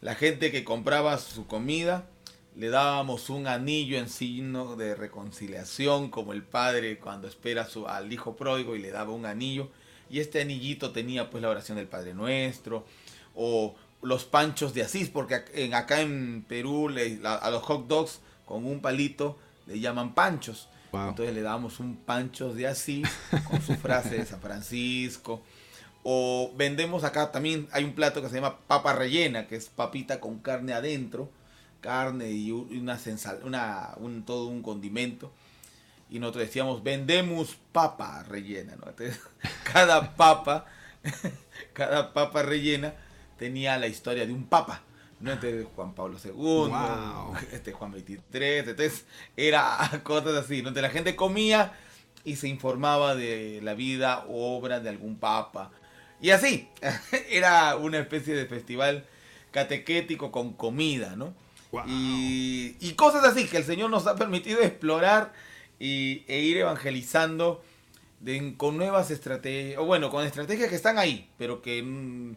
La 0.00 0.14
gente 0.14 0.52
que 0.52 0.64
compraba 0.64 1.16
su 1.18 1.46
comida, 1.46 2.06
le 2.54 2.68
dábamos 2.68 3.30
un 3.30 3.46
anillo 3.46 3.98
en 3.98 4.08
signo 4.08 4.76
de 4.76 4.94
reconciliación, 4.94 6.10
como 6.10 6.32
el 6.32 6.42
padre 6.42 6.98
cuando 6.98 7.26
espera 7.28 7.66
su, 7.66 7.88
al 7.88 8.12
hijo 8.12 8.36
pródigo 8.36 8.76
y 8.76 8.80
le 8.80 8.90
daba 8.90 9.12
un 9.12 9.26
anillo. 9.26 9.70
Y 10.08 10.20
este 10.20 10.40
anillito 10.40 10.92
tenía 10.92 11.30
pues 11.30 11.42
la 11.42 11.48
oración 11.48 11.78
del 11.78 11.88
Padre 11.88 12.14
Nuestro, 12.14 12.84
o 13.34 13.74
los 14.06 14.24
panchos 14.24 14.72
de 14.72 14.82
Asís, 14.82 15.08
porque 15.08 15.44
en, 15.54 15.74
acá 15.74 16.00
en 16.00 16.44
Perú 16.48 16.88
a 17.24 17.50
los 17.50 17.62
hot 17.64 17.88
dogs 17.88 18.20
con 18.44 18.64
un 18.64 18.80
palito 18.80 19.36
le 19.66 19.80
llaman 19.80 20.14
panchos. 20.14 20.68
Entonces 20.92 21.34
le 21.34 21.42
damos 21.42 21.80
un 21.80 21.96
pancho 21.96 22.54
de 22.54 22.68
Asís 22.68 23.08
con 23.50 23.60
su 23.60 23.74
frase 23.74 24.18
de 24.18 24.24
San 24.24 24.40
Francisco. 24.40 25.42
O 26.04 26.52
vendemos 26.56 27.02
acá 27.02 27.32
también, 27.32 27.68
hay 27.72 27.82
un 27.82 27.94
plato 27.94 28.22
que 28.22 28.28
se 28.28 28.36
llama 28.36 28.60
papa 28.68 28.92
rellena, 28.92 29.48
que 29.48 29.56
es 29.56 29.68
papita 29.68 30.20
con 30.20 30.38
carne 30.38 30.72
adentro, 30.72 31.28
carne 31.80 32.30
y 32.30 32.52
una, 32.52 32.98
una 33.42 33.90
un, 33.96 34.24
todo 34.24 34.46
un 34.46 34.62
condimento. 34.62 35.32
Y 36.08 36.20
nosotros 36.20 36.46
decíamos, 36.46 36.84
vendemos 36.84 37.56
papa 37.72 38.22
rellena. 38.22 38.76
¿no? 38.76 38.88
Entonces, 38.88 39.20
cada 39.72 40.14
papa, 40.14 40.66
cada 41.72 42.12
papa 42.12 42.42
rellena 42.42 42.94
tenía 43.38 43.78
la 43.78 43.86
historia 43.86 44.26
de 44.26 44.32
un 44.32 44.44
papa. 44.44 44.82
¿no? 45.20 45.32
Entonces, 45.32 45.66
Juan 45.74 45.94
Pablo 45.94 46.18
II, 46.22 46.72
este 47.52 47.72
Juan 47.72 47.92
XXIII, 47.92 48.18
entonces 48.58 49.04
era 49.36 49.78
cosas 50.02 50.34
así, 50.34 50.62
donde 50.62 50.82
la 50.82 50.90
gente 50.90 51.16
comía 51.16 51.72
y 52.24 52.36
se 52.36 52.48
informaba 52.48 53.14
de 53.14 53.60
la 53.62 53.74
vida 53.74 54.24
o 54.28 54.56
obra 54.56 54.80
de 54.80 54.90
algún 54.90 55.16
papa. 55.16 55.70
Y 56.20 56.30
así, 56.30 56.68
era 57.30 57.76
una 57.76 57.98
especie 57.98 58.34
de 58.34 58.46
festival 58.46 59.06
catequético 59.52 60.30
con 60.30 60.52
comida, 60.52 61.16
¿no? 61.16 61.34
Y, 61.86 62.74
y, 62.80 62.92
cosas 62.94 63.22
así 63.24 63.46
que 63.46 63.58
el 63.58 63.64
Señor 63.64 63.90
nos 63.90 64.06
ha 64.06 64.16
permitido 64.16 64.62
explorar 64.62 65.34
y, 65.78 66.24
e 66.26 66.40
ir 66.40 66.56
evangelizando 66.56 67.62
con 68.56 68.78
nuevas 68.78 69.10
estrategias, 69.10 69.78
o 69.78 69.84
bueno, 69.84 70.08
con 70.10 70.24
estrategias 70.24 70.70
que 70.70 70.76
están 70.76 70.98
ahí, 70.98 71.28
pero 71.36 71.60
que... 71.60 72.34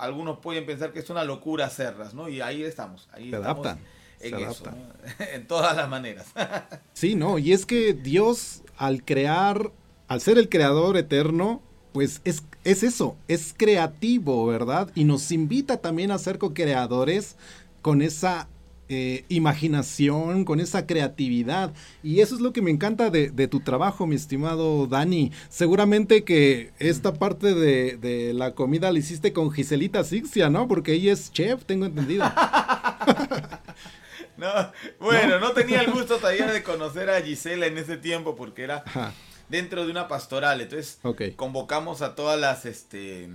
Algunos 0.00 0.38
pueden 0.38 0.66
pensar 0.66 0.92
que 0.92 1.00
es 1.00 1.10
una 1.10 1.24
locura 1.24 1.66
hacerlas, 1.66 2.14
¿no? 2.14 2.28
Y 2.28 2.40
ahí 2.40 2.62
estamos. 2.62 3.08
Ahí 3.12 3.30
se 3.30 3.36
adaptan. 3.36 3.78
En 4.20 4.34
eso, 4.38 4.64
en 5.32 5.46
todas 5.46 5.76
las 5.76 5.88
maneras. 5.88 6.26
sí, 6.92 7.14
no, 7.14 7.38
y 7.38 7.52
es 7.52 7.64
que 7.64 7.94
Dios 7.94 8.62
al 8.76 9.04
crear, 9.04 9.72
al 10.08 10.20
ser 10.20 10.36
el 10.36 10.48
creador 10.48 10.96
eterno, 10.98 11.62
pues 11.92 12.20
es, 12.24 12.42
es 12.64 12.82
eso, 12.82 13.16
es 13.28 13.54
creativo, 13.56 14.46
¿verdad? 14.46 14.90
Y 14.94 15.04
nos 15.04 15.32
invita 15.32 15.78
también 15.78 16.10
a 16.10 16.18
ser 16.18 16.38
co-creadores 16.38 17.36
con 17.82 18.02
esa 18.02 18.48
eh, 18.92 19.24
imaginación, 19.28 20.44
con 20.44 20.58
esa 20.58 20.84
creatividad. 20.84 21.72
Y 22.02 22.22
eso 22.22 22.34
es 22.34 22.40
lo 22.40 22.52
que 22.52 22.60
me 22.60 22.72
encanta 22.72 23.08
de, 23.08 23.30
tu 23.46 23.60
trabajo, 23.60 24.04
mi 24.04 24.16
estimado 24.16 24.88
Dani. 24.88 25.30
Seguramente 25.48 26.24
que 26.24 26.72
esta 26.80 27.14
parte 27.14 27.54
de, 27.54 28.32
la 28.34 28.56
comida 28.56 28.90
la 28.90 28.98
hiciste 28.98 29.32
con 29.32 29.52
Giselita 29.52 30.02
Sixia, 30.02 30.50
¿no? 30.50 30.66
Porque 30.66 30.94
ella 30.94 31.12
es 31.12 31.30
chef, 31.30 31.64
tengo 31.66 31.86
entendido. 31.86 32.24
bueno, 34.98 35.38
¿No? 35.38 35.52
tenía 35.52 35.82
el 35.82 35.92
gusto 35.92 36.16
todavía 36.16 36.50
de 36.50 36.64
conocer 36.64 37.10
a 37.10 37.22
Gisela 37.22 37.66
en 37.66 37.78
ese 37.78 37.96
tiempo 37.96 38.34
porque 38.34 38.64
era 38.64 38.82
dentro 39.48 39.84
de 39.84 39.92
una 39.92 40.08
pastoral. 40.08 40.62
Entonces 40.62 40.98
convocamos 41.36 42.02
a 42.02 42.16
todas 42.16 42.40
las 42.40 42.66
este 42.66 43.28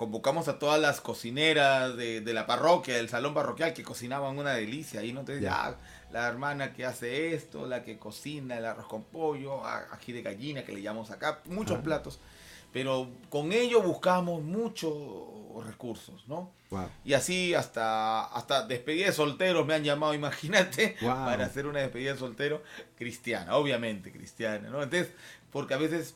convocamos 0.00 0.48
a 0.48 0.58
todas 0.58 0.80
las 0.80 1.02
cocineras 1.02 1.94
de, 1.94 2.22
la 2.32 2.46
parroquia, 2.46 2.96
del 2.96 3.10
salón 3.10 3.34
parroquial, 3.34 3.74
que 3.74 3.82
cocinaban 3.82 4.38
una 4.38 4.54
delicia. 4.54 5.04
Y 5.04 5.12
no 5.12 5.24
te 5.26 5.38
ya, 5.42 5.76
la 6.10 6.26
hermana 6.26 6.72
que 6.72 6.86
hace 6.86 7.34
esto, 7.34 7.66
la 7.66 7.84
que 7.84 7.98
cocina 7.98 8.56
el 8.56 8.64
arroz 8.64 8.86
con 8.86 9.04
pollo, 9.04 9.62
ají 9.62 10.12
de 10.12 10.22
gallina, 10.22 10.64
que 10.64 10.72
le 10.72 10.80
llamamos 10.80 11.10
acá, 11.10 11.40
muchos 11.44 11.80
platos. 11.80 12.18
Pero 12.72 13.10
con 13.28 13.52
ello 13.52 13.82
buscamos 13.82 14.42
muchos 14.42 14.94
recursos, 15.66 16.26
¿no? 16.26 16.50
Y 17.04 17.12
así 17.12 17.52
hasta, 17.52 18.24
hasta 18.24 18.66
despedida 18.66 19.04
de 19.04 19.12
solteros 19.12 19.66
me 19.66 19.74
han 19.74 19.84
llamado, 19.84 20.14
imagínate, 20.22 20.96
para 21.02 21.44
hacer 21.44 21.66
una 21.66 21.80
despedida 21.80 22.14
de 22.14 22.18
soltero 22.18 22.62
cristiana, 22.96 23.54
obviamente 23.54 24.10
cristiana, 24.10 24.70
¿no? 24.70 24.82
Entonces, 24.82 25.12
porque 25.52 25.74
a 25.74 25.76
veces 25.76 26.14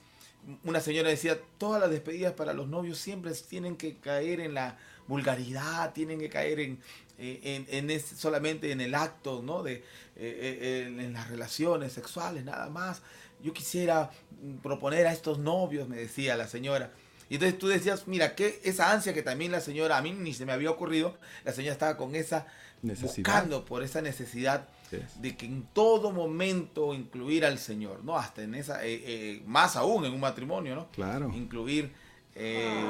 una 0.64 0.80
señora 0.80 1.08
decía, 1.08 1.38
todas 1.58 1.80
las 1.80 1.90
despedidas 1.90 2.32
para 2.34 2.52
los 2.52 2.68
novios 2.68 2.98
siempre 2.98 3.32
tienen 3.48 3.76
que 3.76 3.96
caer 3.96 4.40
en 4.40 4.54
la 4.54 4.78
vulgaridad, 5.06 5.92
tienen 5.92 6.18
que 6.18 6.28
caer 6.28 6.60
en, 6.60 6.80
eh, 7.18 7.64
en, 7.70 8.00
solamente 8.00 8.72
en 8.72 8.80
el 8.80 8.94
acto, 8.94 9.42
¿no? 9.42 9.62
De, 9.62 9.74
eh, 9.74 9.82
eh, 10.16 10.86
en, 10.86 11.12
las 11.12 11.28
relaciones 11.28 11.92
sexuales, 11.92 12.44
nada 12.44 12.68
más. 12.68 13.02
Yo 13.42 13.52
quisiera 13.52 14.10
mm, 14.42 14.56
proponer 14.56 15.06
a 15.06 15.12
estos 15.12 15.38
novios, 15.38 15.88
me 15.88 15.96
decía 15.96 16.36
la 16.36 16.48
señora. 16.48 16.92
Y 17.28 17.34
entonces 17.34 17.58
tú 17.58 17.68
decías, 17.68 18.06
mira, 18.06 18.34
que 18.34 18.60
esa 18.64 18.92
ansia 18.92 19.14
que 19.14 19.22
también 19.22 19.52
la 19.52 19.60
señora, 19.60 19.96
a 19.96 20.02
mí 20.02 20.12
ni 20.12 20.34
se 20.34 20.44
me 20.44 20.52
había 20.52 20.70
ocurrido, 20.70 21.16
la 21.44 21.52
señora 21.52 21.72
estaba 21.72 21.96
con 21.96 22.14
esa, 22.14 22.46
necesidad. 22.82 23.16
buscando 23.16 23.64
por 23.64 23.82
esa 23.82 24.02
necesidad 24.02 24.68
de 24.90 25.36
que 25.36 25.46
en 25.46 25.66
todo 25.72 26.12
momento 26.12 26.94
incluir 26.94 27.44
al 27.44 27.58
Señor, 27.58 28.04
¿no? 28.04 28.16
Hasta 28.16 28.42
en 28.42 28.54
esa, 28.54 28.84
eh, 28.84 29.02
eh, 29.04 29.42
más 29.46 29.76
aún 29.76 30.04
en 30.04 30.12
un 30.12 30.20
matrimonio, 30.20 30.74
¿no? 30.74 30.88
Claro. 30.90 31.30
Incluir 31.34 31.92
eh, 32.34 32.84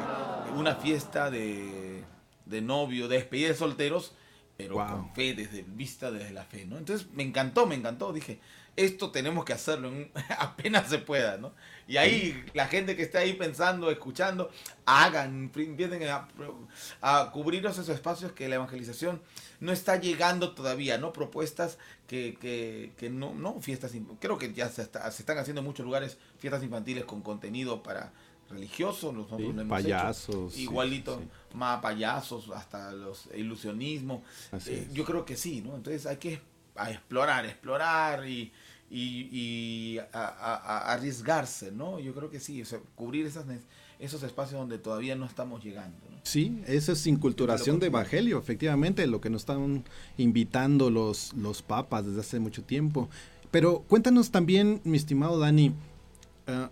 una 0.56 0.76
fiesta 0.76 1.30
de, 1.30 2.02
de 2.46 2.60
novio, 2.60 3.08
de 3.08 3.16
despedida 3.16 3.48
de 3.48 3.54
solteros, 3.54 4.14
pero 4.56 4.76
con 4.76 5.12
fe, 5.14 5.34
desde 5.34 5.62
vista 5.62 6.10
desde 6.10 6.30
la 6.30 6.44
fe, 6.44 6.64
¿no? 6.66 6.78
Entonces 6.78 7.08
me 7.12 7.22
encantó, 7.22 7.66
me 7.66 7.74
encantó, 7.74 8.12
dije, 8.12 8.38
esto 8.76 9.10
tenemos 9.10 9.44
que 9.44 9.52
hacerlo 9.52 9.92
apenas 10.38 10.88
se 10.88 10.98
pueda, 10.98 11.36
¿no? 11.36 11.52
Y 11.86 11.98
ahí 11.98 12.44
la 12.54 12.66
gente 12.66 12.96
que 12.96 13.02
está 13.02 13.18
ahí 13.18 13.34
pensando, 13.34 13.90
escuchando, 13.90 14.50
hagan, 14.86 15.50
empiecen 15.54 16.02
a, 17.02 17.30
cubrir 17.30 17.66
esos 17.66 17.88
espacios 17.88 18.32
que 18.32 18.48
la 18.48 18.54
evangelización 18.56 19.20
no 19.60 19.70
está 19.70 19.96
llegando 19.96 20.54
todavía, 20.54 20.98
¿no? 20.98 21.12
Propuestas 21.12 21.78
que, 22.06 22.92
que, 22.96 23.10
no, 23.10 23.34
no, 23.34 23.60
fiestas, 23.60 23.92
creo 24.18 24.38
que 24.38 24.52
ya 24.52 24.68
se, 24.68 24.82
están 24.82 25.38
haciendo 25.38 25.60
en 25.60 25.66
muchos 25.66 25.84
lugares 25.84 26.16
fiestas 26.38 26.62
infantiles 26.62 27.04
con 27.04 27.20
contenido 27.20 27.82
para 27.82 28.12
religiosos, 28.50 29.12
nosotros 29.14 29.54
payasos, 29.68 30.56
igualito, 30.56 31.22
más 31.54 31.80
payasos, 31.80 32.50
hasta 32.50 32.92
los 32.92 33.28
ilusionismo. 33.34 34.22
Eh, 34.66 34.88
yo 34.92 35.04
creo 35.04 35.24
que 35.24 35.36
sí, 35.36 35.60
¿no? 35.60 35.76
Entonces 35.76 36.06
hay 36.06 36.16
que 36.16 36.40
explorar, 36.76 37.46
explorar 37.46 38.26
y 38.28 38.52
y, 38.90 39.98
a, 40.12 40.92
arriesgarse, 40.92 41.72
¿no? 41.72 41.98
Yo 41.98 42.14
creo 42.14 42.30
que 42.30 42.40
sí, 42.40 42.62
cubrir 42.94 43.26
esas, 43.26 43.44
esos 43.98 44.22
espacios 44.22 44.60
donde 44.60 44.78
todavía 44.78 45.16
no 45.16 45.26
estamos 45.26 45.64
llegando. 45.64 45.96
Sí, 46.22 46.62
esa 46.66 46.92
es 46.92 47.06
inculturación 47.06 47.80
de 47.80 47.86
evangelio, 47.86 48.38
efectivamente, 48.38 49.06
lo 49.06 49.20
que 49.20 49.30
nos 49.30 49.42
están 49.42 49.84
invitando 50.16 50.90
los, 50.90 51.34
los 51.34 51.62
papas 51.62 52.06
desde 52.06 52.20
hace 52.20 52.38
mucho 52.38 52.62
tiempo. 52.62 53.08
Pero 53.50 53.80
cuéntanos 53.88 54.30
también, 54.30 54.80
mi 54.84 54.96
estimado 54.96 55.38
Dani, 55.38 55.68
uh, 55.68 56.68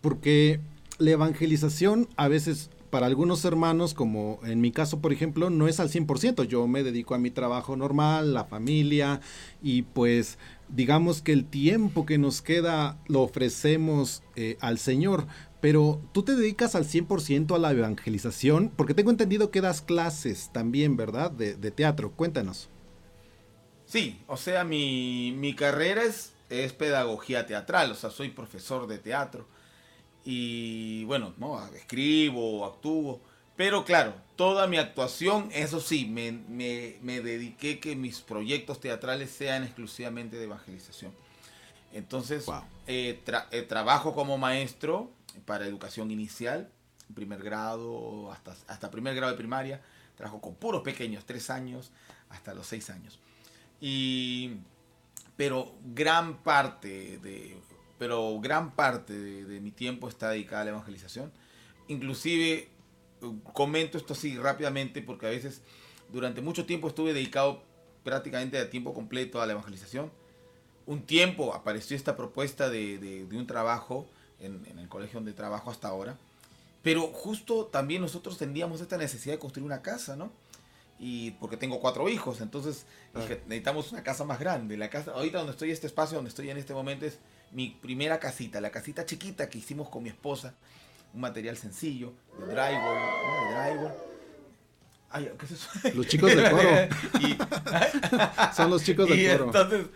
porque 0.00 0.60
la 0.98 1.10
evangelización 1.12 2.08
a 2.16 2.28
veces 2.28 2.70
para 2.94 3.06
algunos 3.06 3.44
hermanos, 3.44 3.92
como 3.92 4.38
en 4.44 4.60
mi 4.60 4.70
caso, 4.70 5.00
por 5.00 5.12
ejemplo, 5.12 5.50
no 5.50 5.66
es 5.66 5.80
al 5.80 5.90
100%. 5.90 6.44
Yo 6.44 6.68
me 6.68 6.84
dedico 6.84 7.16
a 7.16 7.18
mi 7.18 7.32
trabajo 7.32 7.74
normal, 7.74 8.34
la 8.34 8.44
familia, 8.44 9.20
y 9.60 9.82
pues 9.82 10.38
digamos 10.68 11.20
que 11.20 11.32
el 11.32 11.44
tiempo 11.44 12.06
que 12.06 12.18
nos 12.18 12.40
queda 12.40 12.96
lo 13.08 13.22
ofrecemos 13.22 14.22
eh, 14.36 14.58
al 14.60 14.78
Señor. 14.78 15.26
Pero 15.60 16.00
tú 16.12 16.22
te 16.22 16.36
dedicas 16.36 16.76
al 16.76 16.84
100% 16.84 17.56
a 17.56 17.58
la 17.58 17.72
evangelización, 17.72 18.70
porque 18.76 18.94
tengo 18.94 19.10
entendido 19.10 19.50
que 19.50 19.60
das 19.60 19.82
clases 19.82 20.50
también, 20.52 20.96
¿verdad? 20.96 21.32
De, 21.32 21.56
de 21.56 21.72
teatro. 21.72 22.12
Cuéntanos. 22.12 22.70
Sí, 23.86 24.22
o 24.28 24.36
sea, 24.36 24.62
mi, 24.62 25.34
mi 25.36 25.56
carrera 25.56 26.04
es, 26.04 26.34
es, 26.48 26.72
pedagogía 26.72 27.44
teatral, 27.44 27.90
o 27.90 27.96
sea, 27.96 28.10
soy 28.10 28.28
profesor 28.28 28.86
de 28.86 28.98
teatro. 28.98 29.48
Y 30.24 31.04
bueno, 31.04 31.34
¿no? 31.36 31.64
escribo, 31.68 32.64
actúo. 32.64 33.20
Pero 33.56 33.84
claro, 33.84 34.14
toda 34.36 34.66
mi 34.66 34.78
actuación, 34.78 35.48
eso 35.52 35.80
sí, 35.80 36.06
me, 36.06 36.32
me, 36.32 36.96
me 37.02 37.20
dediqué 37.20 37.78
que 37.78 37.94
mis 37.94 38.20
proyectos 38.20 38.80
teatrales 38.80 39.30
sean 39.30 39.62
exclusivamente 39.62 40.36
de 40.36 40.44
evangelización. 40.44 41.12
Entonces, 41.92 42.46
wow. 42.46 42.62
eh, 42.88 43.20
tra 43.24 43.46
eh, 43.52 43.62
trabajo 43.62 44.12
como 44.14 44.36
maestro 44.36 45.12
para 45.44 45.66
educación 45.66 46.10
inicial, 46.10 46.68
primer 47.14 47.42
grado, 47.42 48.32
hasta, 48.32 48.56
hasta 48.66 48.90
primer 48.90 49.14
grado 49.14 49.32
de 49.32 49.38
primaria. 49.38 49.80
Trabajo 50.16 50.40
con 50.40 50.54
puros 50.54 50.82
pequeños, 50.82 51.24
tres 51.24 51.50
años 51.50 51.92
hasta 52.30 52.54
los 52.54 52.66
seis 52.66 52.90
años. 52.90 53.20
Y, 53.80 54.54
pero 55.36 55.74
gran 55.84 56.38
parte 56.38 57.18
de, 57.18 57.56
pero 57.98 58.40
gran 58.40 58.72
parte 58.72 59.12
de, 59.12 59.44
de 59.44 59.60
mi 59.60 59.70
tiempo 59.70 60.08
está 60.08 60.30
dedicada 60.30 60.62
a 60.62 60.64
la 60.64 60.70
evangelización. 60.72 61.32
Inclusive, 61.88 62.68
comento 63.52 63.98
esto 63.98 64.12
así 64.12 64.36
rápidamente 64.36 65.02
porque 65.02 65.26
a 65.26 65.30
veces 65.30 65.62
durante 66.12 66.40
mucho 66.40 66.66
tiempo 66.66 66.88
estuve 66.88 67.12
dedicado 67.12 67.62
prácticamente 68.02 68.58
a 68.58 68.70
tiempo 68.70 68.94
completo 68.94 69.40
a 69.40 69.46
la 69.46 69.52
evangelización. 69.52 70.10
Un 70.86 71.02
tiempo 71.02 71.54
apareció 71.54 71.96
esta 71.96 72.16
propuesta 72.16 72.68
de, 72.68 72.98
de, 72.98 73.24
de 73.24 73.36
un 73.36 73.46
trabajo 73.46 74.06
en, 74.40 74.64
en, 74.66 74.78
el 74.78 74.88
colegio 74.88 75.18
donde 75.18 75.32
trabajo 75.32 75.70
hasta 75.70 75.88
ahora. 75.88 76.16
Pero 76.82 77.02
justo 77.08 77.66
también 77.66 78.02
nosotros 78.02 78.36
tendríamos 78.36 78.82
esta 78.82 78.98
necesidad 78.98 79.34
de 79.34 79.38
construir 79.38 79.64
una 79.64 79.80
casa, 79.80 80.16
¿no? 80.16 80.30
Y 80.98 81.32
porque 81.32 81.56
tengo 81.56 81.80
cuatro 81.80 82.08
hijos, 82.08 82.40
entonces 82.40 82.86
dije, 83.14 83.42
necesitamos 83.46 83.90
una 83.92 84.02
casa 84.02 84.24
más 84.24 84.38
grande. 84.38 84.76
La 84.76 84.90
casa, 84.90 85.10
ahorita 85.12 85.38
donde 85.38 85.52
estoy, 85.52 85.70
este 85.70 85.86
espacio 85.86 86.16
donde 86.16 86.28
estoy 86.28 86.50
en 86.50 86.56
este 86.56 86.72
momento 86.72 87.04
es 87.04 87.18
mi 87.50 87.70
primera 87.70 88.18
casita, 88.20 88.60
la 88.60 88.70
casita 88.70 89.04
chiquita 89.04 89.48
que 89.48 89.58
hicimos 89.58 89.88
con 89.88 90.02
mi 90.02 90.08
esposa, 90.08 90.54
un 91.12 91.20
material 91.20 91.56
sencillo, 91.56 92.12
de 92.38 92.46
drywall, 92.46 92.98
¿no? 92.98 93.48
de 93.48 93.70
drywall. 93.70 93.94
Ay, 95.10 95.30
¿qué 95.38 95.46
es 95.46 95.52
eso? 95.52 95.68
Los 95.94 96.06
chicos 96.06 96.34
del 96.34 96.50
coro. 96.50 96.70
y, 97.20 97.36
Son 98.56 98.70
los 98.70 98.82
chicos 98.82 99.08
del 99.08 99.20
y 99.20 99.28
coro. 99.28 99.44
Entonces, 99.44 99.86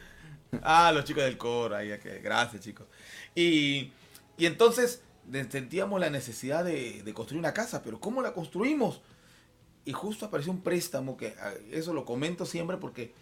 ah, 0.62 0.93
los 0.93 1.05
chicos 1.05 1.25
del 1.25 1.38
coro, 1.38 1.76
ay, 1.76 1.90
gracias 2.23 2.62
chicos. 2.62 2.87
Y, 3.35 3.93
y 4.37 4.47
entonces 4.47 5.02
sentíamos 5.50 6.00
la 6.00 6.11
necesidad 6.11 6.64
de, 6.64 7.02
de, 7.02 7.14
construir 7.14 7.40
una 7.40 7.52
casa, 7.52 7.83
pero 7.83 8.00
¿cómo 8.00 8.23
la 8.23 8.33
construimos? 8.33 9.00
Y 9.88 9.95
justo 9.95 10.26
apareció 10.26 10.52
un 10.52 10.61
préstamo, 10.61 11.16
que 11.16 11.35
eso 11.71 11.95
lo 11.95 12.04
comento 12.04 12.45
siempre 12.45 12.76
porque 12.76 13.14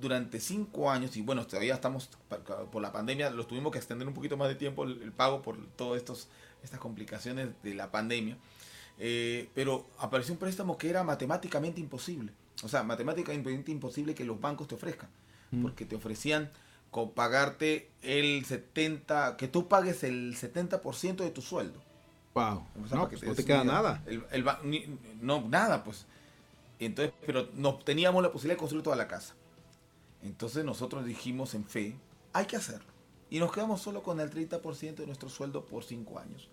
durante 0.00 0.40
cinco 0.40 0.90
años, 0.90 1.16
y 1.16 1.22
bueno, 1.22 1.46
todavía 1.46 1.74
estamos 1.74 2.10
por 2.72 2.82
la 2.82 2.90
pandemia, 2.90 3.30
lo 3.30 3.46
tuvimos 3.46 3.70
que 3.70 3.78
extender 3.78 4.08
un 4.08 4.12
poquito 4.12 4.36
más 4.36 4.48
de 4.48 4.56
tiempo 4.56 4.82
el, 4.82 5.00
el 5.02 5.12
pago 5.12 5.40
por 5.40 5.56
todas 5.76 6.02
estas 6.02 6.80
complicaciones 6.80 7.50
de 7.62 7.74
la 7.76 7.92
pandemia. 7.92 8.36
Eh, 8.98 9.50
pero 9.54 9.86
apareció 10.00 10.34
un 10.34 10.40
préstamo 10.40 10.76
que 10.76 10.90
era 10.90 11.04
matemáticamente 11.04 11.80
imposible. 11.80 12.32
O 12.64 12.68
sea, 12.68 12.82
matemáticamente 12.82 13.70
imposible 13.70 14.16
que 14.16 14.24
los 14.24 14.40
bancos 14.40 14.66
te 14.66 14.74
ofrezcan. 14.74 15.08
Mm. 15.52 15.62
Porque 15.62 15.84
te 15.84 15.94
ofrecían 15.94 16.50
con 16.90 17.12
pagarte 17.12 17.88
el 18.02 18.44
70, 18.44 19.36
que 19.36 19.46
tú 19.46 19.68
pagues 19.68 20.02
el 20.02 20.34
70% 20.34 21.18
de 21.18 21.30
tu 21.30 21.40
sueldo. 21.40 21.80
Wow. 22.38 22.66
No, 22.90 23.08
pues 23.08 23.20
te 23.20 23.26
no 23.26 23.34
te 23.34 23.44
queda 23.44 23.64
nada. 23.64 24.02
El, 24.06 24.24
el, 24.30 24.44
no, 25.20 25.40
nada, 25.48 25.82
pues. 25.82 26.06
Entonces, 26.78 27.12
pero 27.26 27.48
no 27.54 27.74
teníamos 27.78 28.22
la 28.22 28.30
posibilidad 28.30 28.54
de 28.54 28.60
construir 28.60 28.84
toda 28.84 28.96
la 28.96 29.08
casa. 29.08 29.34
Entonces 30.22 30.64
nosotros 30.64 31.04
dijimos 31.04 31.54
en 31.54 31.64
fe, 31.64 31.96
hay 32.32 32.46
que 32.46 32.56
hacerlo. 32.56 32.86
Y 33.30 33.40
nos 33.40 33.52
quedamos 33.52 33.82
solo 33.82 34.02
con 34.02 34.20
el 34.20 34.30
30% 34.30 34.94
de 34.94 35.06
nuestro 35.06 35.28
sueldo 35.28 35.64
por 35.64 35.84
5 35.84 36.18
años. 36.18 36.48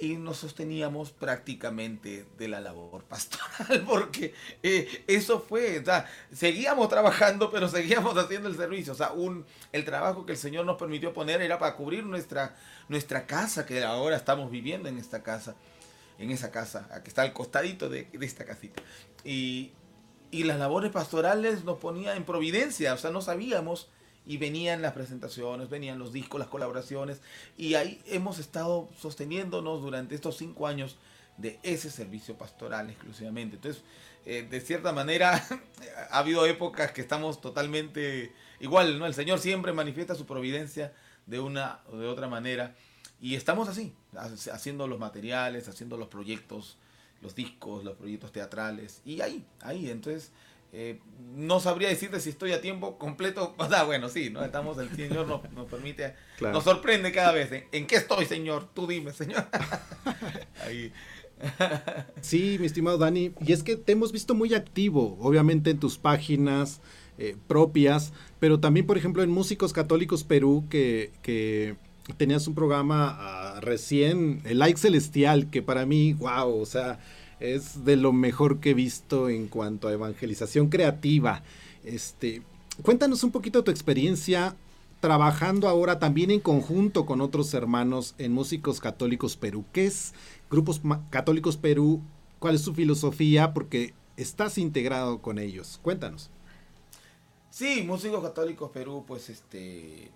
Y 0.00 0.16
nos 0.16 0.38
sosteníamos 0.38 1.10
prácticamente 1.10 2.24
de 2.38 2.48
la 2.48 2.60
labor 2.60 3.02
pastoral, 3.04 3.84
porque 3.86 4.32
eh, 4.62 5.04
eso 5.08 5.40
fue, 5.40 5.80
o 5.80 5.84
sea, 5.84 6.08
seguíamos 6.32 6.88
trabajando, 6.88 7.50
pero 7.50 7.68
seguíamos 7.68 8.16
haciendo 8.16 8.48
el 8.48 8.56
servicio. 8.56 8.92
O 8.92 8.96
sea, 8.96 9.10
un, 9.12 9.44
el 9.72 9.84
trabajo 9.84 10.24
que 10.24 10.32
el 10.32 10.38
Señor 10.38 10.66
nos 10.66 10.78
permitió 10.78 11.12
poner 11.12 11.42
era 11.42 11.58
para 11.58 11.74
cubrir 11.74 12.04
nuestra, 12.04 12.56
nuestra 12.88 13.26
casa, 13.26 13.66
que 13.66 13.82
ahora 13.82 14.16
estamos 14.16 14.50
viviendo 14.52 14.88
en 14.88 14.98
esta 14.98 15.24
casa, 15.24 15.56
en 16.18 16.30
esa 16.30 16.52
casa, 16.52 16.88
que 17.02 17.08
está 17.08 17.22
al 17.22 17.32
costadito 17.32 17.88
de, 17.88 18.04
de 18.04 18.26
esta 18.26 18.44
casita. 18.44 18.80
Y, 19.24 19.72
y 20.30 20.44
las 20.44 20.58
labores 20.58 20.92
pastorales 20.92 21.64
nos 21.64 21.78
ponía 21.78 22.14
en 22.14 22.24
providencia, 22.24 22.94
o 22.94 22.98
sea, 22.98 23.10
no 23.10 23.20
sabíamos 23.20 23.88
y 24.28 24.36
venían 24.36 24.82
las 24.82 24.92
presentaciones, 24.92 25.70
venían 25.70 25.98
los 25.98 26.12
discos, 26.12 26.38
las 26.38 26.48
colaboraciones 26.48 27.20
y 27.56 27.74
ahí 27.74 28.00
hemos 28.06 28.38
estado 28.38 28.88
sosteniéndonos 29.00 29.80
durante 29.80 30.14
estos 30.14 30.36
cinco 30.36 30.66
años 30.66 30.96
de 31.38 31.58
ese 31.62 31.90
servicio 31.90 32.36
pastoral 32.36 32.90
exclusivamente. 32.90 33.56
Entonces, 33.56 33.82
eh, 34.26 34.46
de 34.48 34.60
cierta 34.60 34.92
manera, 34.92 35.42
ha 36.10 36.18
habido 36.18 36.44
épocas 36.44 36.92
que 36.92 37.00
estamos 37.00 37.40
totalmente 37.40 38.32
igual, 38.60 38.98
¿no? 38.98 39.06
El 39.06 39.14
Señor 39.14 39.38
siempre 39.38 39.72
manifiesta 39.72 40.14
su 40.14 40.26
providencia 40.26 40.92
de 41.24 41.40
una 41.40 41.80
o 41.90 41.96
de 41.96 42.06
otra 42.06 42.28
manera 42.28 42.76
y 43.22 43.34
estamos 43.34 43.66
así, 43.68 43.94
haciendo 44.52 44.86
los 44.86 44.98
materiales, 44.98 45.68
haciendo 45.68 45.96
los 45.96 46.08
proyectos 46.08 46.76
los 47.20 47.34
discos, 47.34 47.84
los 47.84 47.96
proyectos 47.96 48.32
teatrales, 48.32 49.00
y 49.04 49.20
ahí, 49.20 49.44
ahí, 49.60 49.90
entonces, 49.90 50.30
eh, 50.72 51.00
no 51.34 51.60
sabría 51.60 51.88
decirte 51.88 52.20
si 52.20 52.30
estoy 52.30 52.52
a 52.52 52.60
tiempo 52.60 52.98
completo, 52.98 53.54
o 53.58 53.68
sea, 53.68 53.84
bueno, 53.84 54.08
sí, 54.08 54.30
¿no? 54.30 54.44
Estamos, 54.44 54.78
el 54.78 54.94
Señor 54.94 55.26
nos, 55.26 55.50
nos 55.52 55.66
permite, 55.66 56.14
claro. 56.36 56.54
nos 56.54 56.64
sorprende 56.64 57.12
cada 57.12 57.32
vez, 57.32 57.50
¿en, 57.52 57.64
¿en 57.72 57.86
qué 57.86 57.96
estoy, 57.96 58.26
Señor? 58.26 58.68
Tú 58.74 58.86
dime, 58.86 59.12
Señor. 59.12 59.46
ahí. 60.66 60.92
sí, 62.20 62.56
mi 62.58 62.66
estimado 62.66 62.98
Dani, 62.98 63.32
y 63.46 63.52
es 63.52 63.62
que 63.62 63.76
te 63.76 63.92
hemos 63.92 64.12
visto 64.12 64.34
muy 64.34 64.54
activo, 64.54 65.16
obviamente 65.20 65.70
en 65.70 65.78
tus 65.78 65.96
páginas 65.96 66.80
eh, 67.16 67.36
propias, 67.46 68.12
pero 68.38 68.60
también, 68.60 68.86
por 68.86 68.98
ejemplo, 68.98 69.22
en 69.22 69.30
Músicos 69.30 69.72
Católicos 69.72 70.24
Perú, 70.24 70.66
que, 70.68 71.12
que 71.22 71.76
tenías 72.16 72.46
un 72.46 72.54
programa 72.54 73.56
uh, 73.56 73.60
recién, 73.60 74.40
el 74.44 74.58
Like 74.58 74.78
Celestial, 74.78 75.50
que 75.50 75.62
para 75.62 75.84
mí, 75.84 76.14
wow, 76.14 76.60
o 76.60 76.66
sea, 76.66 77.00
es 77.40 77.84
de 77.84 77.96
lo 77.96 78.12
mejor 78.12 78.60
que 78.60 78.70
he 78.70 78.74
visto 78.74 79.28
en 79.28 79.48
cuanto 79.48 79.88
a 79.88 79.92
evangelización 79.92 80.68
creativa. 80.68 81.42
Este, 81.84 82.42
cuéntanos 82.82 83.22
un 83.24 83.30
poquito 83.30 83.64
tu 83.64 83.70
experiencia 83.70 84.56
trabajando 85.00 85.68
ahora 85.68 85.98
también 85.98 86.30
en 86.30 86.40
conjunto 86.40 87.06
con 87.06 87.20
otros 87.20 87.54
hermanos 87.54 88.14
en 88.18 88.32
Músicos 88.32 88.80
Católicos 88.80 89.36
Perú. 89.36 89.64
¿Qué 89.72 89.86
es 89.86 90.14
Grupos 90.50 90.80
Católicos 91.10 91.56
Perú? 91.56 92.02
¿Cuál 92.38 92.56
es 92.56 92.62
su 92.62 92.74
filosofía? 92.74 93.54
Porque 93.54 93.94
estás 94.16 94.58
integrado 94.58 95.22
con 95.22 95.38
ellos. 95.38 95.78
Cuéntanos. 95.82 96.30
Sí, 97.50 97.82
Músicos 97.86 98.22
Católicos 98.22 98.70
Perú, 98.72 99.04
pues 99.06 99.30
este 99.30 100.10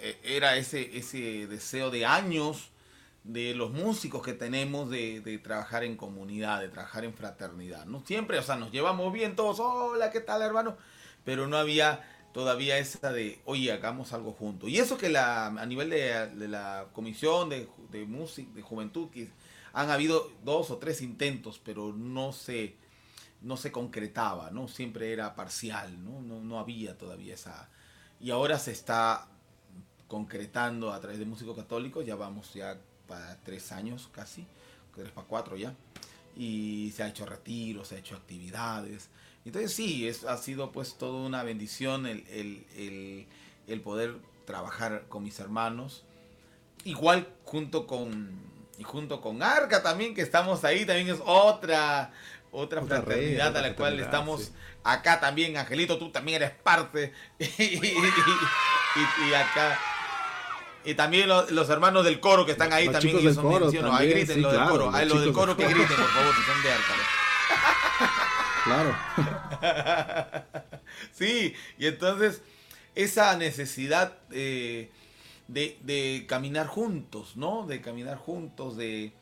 eh, 0.00 0.18
era 0.24 0.56
ese, 0.56 0.96
ese 0.96 1.46
deseo 1.46 1.90
de 1.90 2.06
años 2.06 2.70
de 3.24 3.54
los 3.54 3.72
músicos 3.72 4.22
que 4.22 4.34
tenemos 4.34 4.90
de, 4.90 5.40
trabajar 5.42 5.82
en 5.82 5.96
comunidad, 5.96 6.60
de 6.60 6.68
trabajar 6.68 7.04
en 7.04 7.14
fraternidad. 7.14 7.86
No 7.86 8.04
siempre, 8.04 8.38
o 8.38 8.42
sea, 8.42 8.56
nos 8.56 8.70
llevamos 8.70 9.12
bien 9.12 9.34
todos, 9.34 9.60
hola, 9.60 10.10
¿qué 10.10 10.20
tal, 10.20 10.42
hermano? 10.42 10.76
Pero 11.24 11.46
no 11.46 11.56
había 11.56 12.06
todavía 12.34 12.78
esa 12.78 13.12
de, 13.12 13.40
oye, 13.46 13.72
hagamos 13.72 14.12
algo 14.12 14.32
juntos. 14.32 14.68
Y 14.68 14.78
eso 14.78 14.98
que 14.98 15.08
la, 15.08 15.46
a 15.46 15.66
nivel 15.66 15.88
de, 15.90 16.48
la 16.48 16.88
comisión 16.92 17.48
de, 17.48 17.66
de 17.90 18.04
música, 18.04 18.50
de 18.54 18.60
juventud, 18.60 19.08
que 19.08 19.30
han 19.72 19.90
habido 19.90 20.30
dos 20.44 20.70
o 20.70 20.76
tres 20.76 21.00
intentos, 21.00 21.58
pero 21.64 21.94
no 21.94 22.32
se, 22.32 22.76
no 23.40 23.56
se 23.56 23.72
concretaba, 23.72 24.50
¿no? 24.50 24.68
Siempre 24.68 25.12
era 25.14 25.34
parcial, 25.34 26.04
¿no? 26.04 26.20
No, 26.20 26.40
no 26.40 26.58
había 26.58 26.98
todavía 26.98 27.34
esa... 27.34 27.70
Y 28.20 28.30
ahora 28.30 28.58
se 28.58 28.72
está 28.72 29.28
concretando 30.08 30.92
a 30.92 31.00
través 31.00 31.18
de 31.18 31.24
músicos 31.24 31.56
católicos, 31.56 32.04
ya 32.04 32.16
vamos 32.16 32.52
ya 32.52 32.78
para 33.06 33.38
tres 33.42 33.72
años 33.72 34.08
casi, 34.12 34.46
tres 34.94 35.10
para 35.10 35.26
cuatro 35.26 35.56
ya. 35.56 35.74
y 36.36 36.92
se 36.96 37.02
ha 37.02 37.08
hecho 37.08 37.26
retiros, 37.26 37.88
se 37.88 37.96
ha 37.96 37.98
hecho 37.98 38.16
actividades. 38.16 39.08
Entonces 39.44 39.74
sí, 39.74 40.08
es, 40.08 40.24
ha 40.24 40.36
sido 40.38 40.72
pues 40.72 40.94
toda 40.94 41.26
una 41.26 41.42
bendición 41.42 42.06
el, 42.06 42.26
el, 42.28 43.26
el, 43.66 43.80
poder 43.80 44.16
trabajar 44.46 45.04
con 45.08 45.22
mis 45.22 45.38
hermanos. 45.38 46.04
Igual 46.84 47.28
junto 47.44 47.86
con, 47.86 48.30
y 48.78 48.84
junto 48.84 49.20
con 49.20 49.42
Arca 49.42 49.82
también, 49.82 50.14
que 50.14 50.22
estamos 50.22 50.64
ahí, 50.64 50.86
también 50.86 51.08
es 51.08 51.20
otra, 51.24 52.12
otra, 52.52 52.82
fraternidad 52.82 53.56
a 53.56 53.62
la 53.62 53.76
cual 53.76 54.00
estamos 54.00 54.52
acá 54.82 55.20
también. 55.20 55.56
Angelito, 55.56 55.98
tú 55.98 56.10
también 56.10 56.42
eres 56.42 56.56
parte. 56.56 57.12
y, 57.38 59.34
acá. 59.34 59.78
Y 60.84 60.94
también 60.94 61.28
los, 61.28 61.70
hermanos 61.70 62.04
del 62.04 62.20
coro 62.20 62.44
que 62.44 62.52
están 62.52 62.72
ahí 62.72 62.88
también, 62.88 63.18
ellos 63.18 63.34
son 63.34 63.48
mencionados. 63.48 64.00
Ahí 64.00 64.10
griten 64.10 64.42
lo 64.42 64.52
del 64.52 64.64
coro. 64.64 64.90
Ahí 64.94 65.08
los 65.08 65.20
del 65.20 65.32
coro 65.32 65.56
que 65.56 65.64
griten, 65.64 65.96
por 65.96 66.08
favor, 66.08 66.34
si 66.34 66.42
son 66.42 66.62
de 66.62 66.72
Arca. 66.72 66.94
Claro. 68.64 68.96
sí, 71.12 71.54
y 71.78 71.86
entonces 71.86 72.42
esa 72.94 73.36
necesidad 73.36 74.18
de, 74.28 74.90
de, 75.48 76.24
caminar 76.28 76.66
juntos, 76.66 77.36
¿no? 77.36 77.66
De 77.66 77.80
caminar 77.80 78.16
juntos, 78.16 78.76
de, 78.76 79.12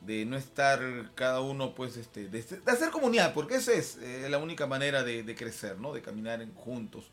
de 0.00 0.24
no 0.26 0.36
estar 0.36 0.80
cada 1.14 1.40
uno, 1.40 1.74
pues, 1.74 1.96
este, 1.96 2.28
de, 2.28 2.44
hacer 2.66 2.90
comunidad, 2.90 3.32
porque 3.34 3.56
esa 3.56 3.72
es 3.72 3.98
eh, 4.02 4.26
la 4.28 4.38
única 4.38 4.66
manera 4.66 5.02
de, 5.02 5.34
crecer, 5.36 5.78
¿no? 5.78 5.92
De 5.92 6.02
caminar 6.02 6.44
juntos. 6.54 7.10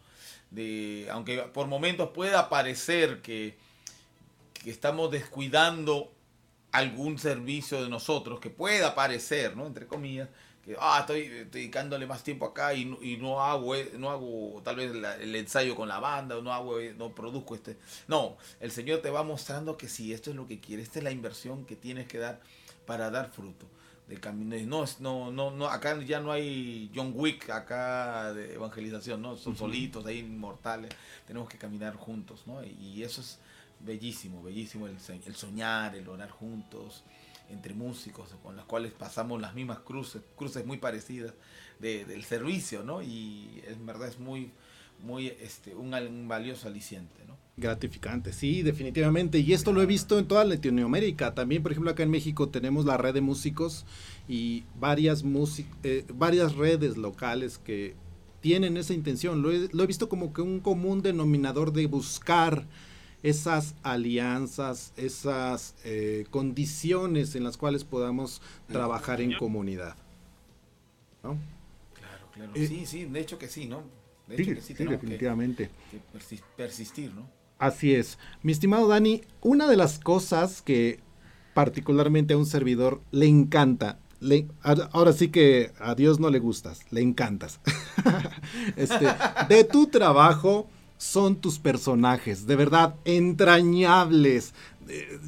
De, 0.50 1.08
aunque 1.12 1.40
por 1.40 1.68
momentos 1.68 2.12
pueda 2.14 2.50
parecer 2.50 3.22
que, 3.22 3.58
que 4.68 4.72
estamos 4.72 5.10
descuidando 5.10 6.12
algún 6.74 7.18
servicio 7.20 7.82
de 7.82 7.88
nosotros, 7.88 8.42
que 8.42 8.50
pueda 8.50 8.96
parecer, 8.96 9.56
¿no? 9.56 9.66
Entre 9.66 9.88
comillas, 9.88 10.28
ah, 10.78 10.98
estoy 11.00 11.30
dedicándole 11.50 12.06
más 12.06 12.22
tiempo 12.22 12.48
acá 12.48 12.74
y, 12.74 12.84
no 13.16 13.42
hago 13.42 13.76
eh, 13.76 13.94
no 13.98 14.10
hago 14.10 14.62
tal 14.66 14.76
vez 14.76 14.92
el 15.22 15.36
ensayo 15.38 15.74
con 15.74 15.88
la 15.88 16.02
banda 16.02 16.38
o 16.38 16.42
no 16.42 16.52
hago 16.52 16.82
eh, 16.82 16.94
no 16.98 17.16
produzco 17.16 17.56
este 17.56 17.78
no 18.10 18.36
el 18.60 18.72
señor 18.72 19.00
te 19.00 19.10
va 19.10 19.24
mostrando 19.24 19.78
que 19.78 19.88
si 19.88 20.12
esto 20.12 20.32
es 20.32 20.36
lo 20.36 20.48
que 20.48 20.60
quiere 20.60 20.84
esta 20.84 21.00
es 21.00 21.06
la 21.06 21.12
inversión 21.12 21.64
que 21.64 21.78
tienes 21.78 22.06
que 22.06 22.18
dar 22.18 22.42
para 22.86 23.10
dar 23.10 23.32
fruto 23.32 23.68
de 24.10 24.20
camino. 24.20 24.58
No 24.66 24.86
no 25.00 25.32
no 25.32 25.52
no 25.52 25.68
acá 25.68 25.98
ya 26.02 26.20
no 26.20 26.34
hay 26.34 26.92
John 26.94 27.14
Wick 27.16 27.50
acá 27.50 28.34
de 28.34 28.56
evangelización 28.56 29.22
no 29.22 29.38
son 29.38 29.56
solitos 29.56 30.06
ahí 30.06 30.20
inmortales 30.20 30.92
tenemos 31.26 31.48
que 31.48 31.58
caminar 31.58 31.96
juntos 31.96 32.44
no 32.46 32.62
y, 32.64 33.04
eso 33.04 33.22
es 33.22 33.40
bellísimo 33.80 34.42
bellísimo 34.44 34.88
el, 34.88 34.98
el 35.26 35.36
soñar 35.36 35.96
el 35.96 36.08
orar 36.08 36.30
juntos 36.30 37.04
entre 37.50 37.74
músicos 37.74 38.30
con 38.44 38.56
los 38.56 38.66
cuales 38.66 38.92
pasamos 38.92 39.42
las 39.42 39.54
mismas 39.54 39.80
cruces, 39.80 40.22
cruces 40.36 40.66
muy 40.66 40.78
parecidas 40.78 41.34
del 41.80 42.24
servicio, 42.24 42.84
¿no? 42.84 43.02
Y 43.02 43.62
en 43.68 43.86
verdad 43.86 44.08
es 44.08 44.20
muy, 44.20 44.52
muy, 45.04 45.28
este, 45.28 45.76
un, 45.76 46.28
valioso 46.28 46.68
aliciente, 46.68 47.16
¿no? 47.28 47.38
Gratificante, 47.56 48.34
sí, 48.34 48.62
definitivamente. 48.62 49.40
Y 49.40 49.54
esto 49.54 49.74
lo 49.74 49.82
he 49.82 49.86
visto 49.86 50.20
en 50.20 50.28
toda 50.28 50.44
Latinoamérica. 50.44 51.34
También, 51.34 51.64
por 51.64 51.72
ejemplo, 51.72 51.92
acá 51.92 52.04
en 52.04 52.12
México 52.12 52.50
tenemos 52.50 52.86
la 52.86 52.98
red 52.98 53.14
de 53.14 53.22
músicos 53.22 53.86
y 54.28 54.64
varias, 54.80 55.24
eh, 55.84 56.06
varias 56.14 56.56
redes 56.56 56.98
locales 56.98 57.58
que 57.58 57.96
tienen 58.42 58.78
esa 58.78 58.94
intención. 58.94 59.42
Lo 59.42 59.52
he, 59.52 59.70
lo 59.72 59.84
he 59.84 59.88
visto 59.88 60.10
como 60.10 60.34
que 60.34 60.42
un 60.42 60.60
común 60.60 61.02
denominador 61.02 61.74
de 61.74 61.88
buscar 61.88 62.68
esas 63.30 63.76
alianzas, 63.84 64.94
esas 64.96 65.76
eh, 65.84 66.26
condiciones 66.30 67.36
en 67.36 67.44
las 67.44 67.58
cuales 67.58 67.84
podamos 67.84 68.42
trabajar 68.68 69.20
en 69.20 69.34
comunidad. 69.34 69.96
¿no? 71.24 71.38
Claro, 71.94 72.30
claro. 72.34 72.52
Eh, 72.56 72.68
sí, 72.68 72.86
sí, 72.86 73.06
de 73.06 73.20
hecho 73.20 73.38
que 73.38 73.50
sí, 73.50 73.66
¿no? 73.66 73.84
De 74.28 74.36
hecho 74.36 74.56
que 74.56 74.62
sí, 74.62 74.74
definitivamente. 74.74 75.70
persistir, 76.56 77.14
¿no? 77.14 77.28
Así 77.60 77.94
es. 77.94 78.18
Mi 78.44 78.54
estimado 78.54 78.88
Dani, 78.88 79.22
una 79.42 79.68
de 79.68 79.76
las 79.76 80.00
cosas 80.00 80.62
que 80.62 81.00
particularmente 81.54 82.34
a 82.34 82.38
un 82.38 82.46
servidor 82.46 83.02
le 83.12 83.26
encanta, 83.26 84.00
le, 84.22 84.48
ahora 84.62 85.12
sí 85.12 85.30
que 85.30 85.74
a 85.80 85.96
Dios 85.96 86.20
no 86.20 86.30
le 86.30 86.40
gustas, 86.40 86.86
le 86.92 87.02
encantas. 87.02 87.60
este, 88.78 89.08
de 89.50 89.64
tu 89.66 89.88
trabajo 89.88 90.70
son 90.98 91.36
tus 91.36 91.60
personajes, 91.60 92.48
de 92.48 92.56
verdad, 92.56 92.96
entrañables. 93.06 94.54
Eh, 94.90 95.20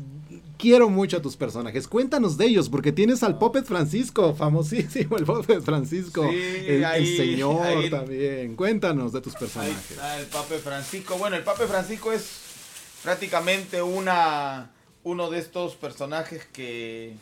quiero 0.58 0.90
mucho 0.90 1.18
a 1.18 1.22
tus 1.22 1.38
personajes. 1.38 1.88
Cuéntanos 1.88 2.38
de 2.38 2.46
ellos, 2.46 2.70
porque 2.70 2.92
tienes 2.92 3.24
al 3.24 3.38
Puppet 3.38 3.66
Francisco, 3.66 4.36
famosísimo 4.36 5.18
el 5.18 5.26
Puppet 5.26 5.62
Francisco. 5.62 6.30
el, 6.30 7.18
señor 7.18 7.90
también. 7.90 8.56
Cuéntanos 8.56 9.14
de 9.14 9.22
tus 9.22 9.36
personajes. 9.36 9.98
el 10.20 10.26
Puppet 10.26 10.62
Francisco. 10.62 11.18
Bueno, 11.18 11.36
el 11.36 11.44
Puppet 11.44 11.68
Francisco 11.68 12.12
es 12.12 12.42
prácticamente 13.04 13.82
una 13.82 14.72
uno 15.04 15.30
de 15.30 15.40
estos 15.40 15.76
personajes 15.76 16.46
que, 16.52 17.14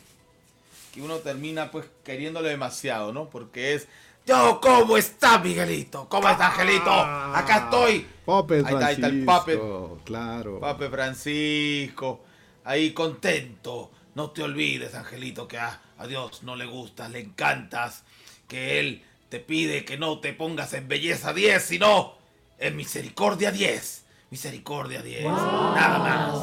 que 0.93 1.01
uno 1.01 1.17
termina 1.17 1.71
pues 1.71 1.85
queriéndolo 2.03 2.47
demasiado, 2.47 3.13
¿no? 3.13 3.29
Porque 3.29 3.75
es 3.75 3.87
yo, 4.27 4.59
¿cómo 4.61 4.97
está 4.97 5.39
Miguelito? 5.39 6.07
¿Cómo 6.09 6.27
está 6.27 6.47
Angelito? 6.47 6.91
Acá 6.91 7.63
estoy. 7.65 8.05
Pape 8.25 8.61
Francisco. 8.61 8.85
Ahí 8.85 8.93
está, 8.93 9.07
el 9.07 9.25
Pape. 9.25 9.59
Claro. 10.03 10.59
Pape 10.59 10.89
Francisco. 10.89 12.25
Ahí 12.65 12.91
contento. 12.91 13.89
No 14.15 14.31
te 14.31 14.43
olvides, 14.43 14.93
Angelito, 14.95 15.47
que 15.47 15.57
a, 15.57 15.79
Dios 16.09 16.43
no 16.43 16.57
le 16.57 16.65
gustas, 16.65 17.09
le 17.09 17.21
encantas. 17.21 18.03
Que 18.49 18.81
Él 18.81 19.05
te 19.29 19.39
pide 19.39 19.85
que 19.85 19.97
no 19.97 20.19
te 20.19 20.33
pongas 20.33 20.73
en 20.73 20.89
belleza 20.89 21.33
10, 21.33 21.63
sino 21.63 22.17
en 22.59 22.75
misericordia 22.75 23.51
10. 23.51 24.05
Misericordia 24.29 25.01
10. 25.01 25.23
Nada 25.23 25.99
más. 25.99 26.37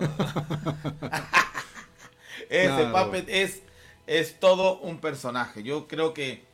Ese 2.50 2.86
Pape 2.86 3.24
es, 3.28 3.62
es 4.08 4.40
todo 4.40 4.80
un 4.80 4.98
personaje. 4.98 5.62
Yo 5.62 5.86
creo 5.86 6.14
que 6.14 6.49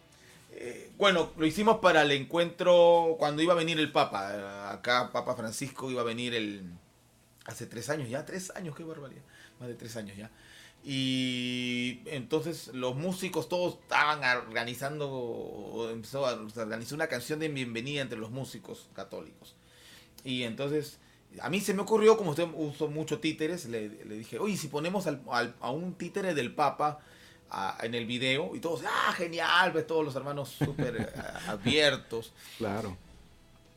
eh, 0.59 0.91
bueno, 0.97 1.33
lo 1.37 1.45
hicimos 1.45 1.81
para 1.81 2.03
el 2.03 2.13
encuentro 2.13 3.17
cuando 3.19 3.43
iba 3.43 3.53
a 3.53 3.57
venir 3.57 3.79
el 3.79 3.93
Papa. 3.93 4.71
Acá 4.73 5.11
Papa 5.13 5.37
Francisco 5.37 5.91
iba 5.91 6.01
a 6.01 6.05
venir 6.05 6.35
el 6.35 6.65
hace 7.45 7.67
tres 7.67 7.91
años 7.91 8.09
ya, 8.09 8.25
tres 8.25 8.51
años, 8.57 8.75
qué 8.75 8.83
barbaridad, 8.83 9.23
más 9.61 9.69
de 9.69 9.75
tres 9.75 9.97
años 9.97 10.17
ya. 10.17 10.31
Y 10.83 12.01
entonces 12.07 12.69
los 12.69 12.97
músicos 12.97 13.51
todos 13.51 13.75
estaban 13.83 14.23
organizando, 14.39 15.91
empezó 15.93 16.27
a 16.27 16.33
organizar 16.33 16.95
una 16.95 17.09
canción 17.09 17.39
de 17.39 17.49
bienvenida 17.49 18.01
entre 18.01 18.19
los 18.19 18.31
músicos 18.31 18.89
católicos. 18.95 19.57
Y 20.25 20.45
entonces 20.45 21.01
a 21.43 21.51
mí 21.51 21.61
se 21.61 21.75
me 21.75 21.83
ocurrió, 21.83 22.17
como 22.17 22.31
usted 22.31 22.49
usó 22.55 22.89
mucho 22.89 23.19
títeres, 23.19 23.67
le, 23.67 23.89
dije, 23.89 24.39
oye, 24.39 24.57
si 24.57 24.69
ponemos 24.69 25.07
a 25.07 25.71
un 25.71 25.95
títere 25.95 26.35
del 26.35 26.55
Papa, 26.55 27.01
en 27.83 27.95
el 27.95 28.07
video 28.07 28.55
y 28.55 28.61
todos, 28.61 28.83
ah, 28.87 29.13
genial, 29.17 29.73
ves 29.73 29.87
todos 29.87 30.05
los 30.05 30.15
hermanos 30.17 30.51
súper 30.51 30.97
eh, 30.97 31.21
abiertos. 31.49 32.33
Claro. 32.59 32.97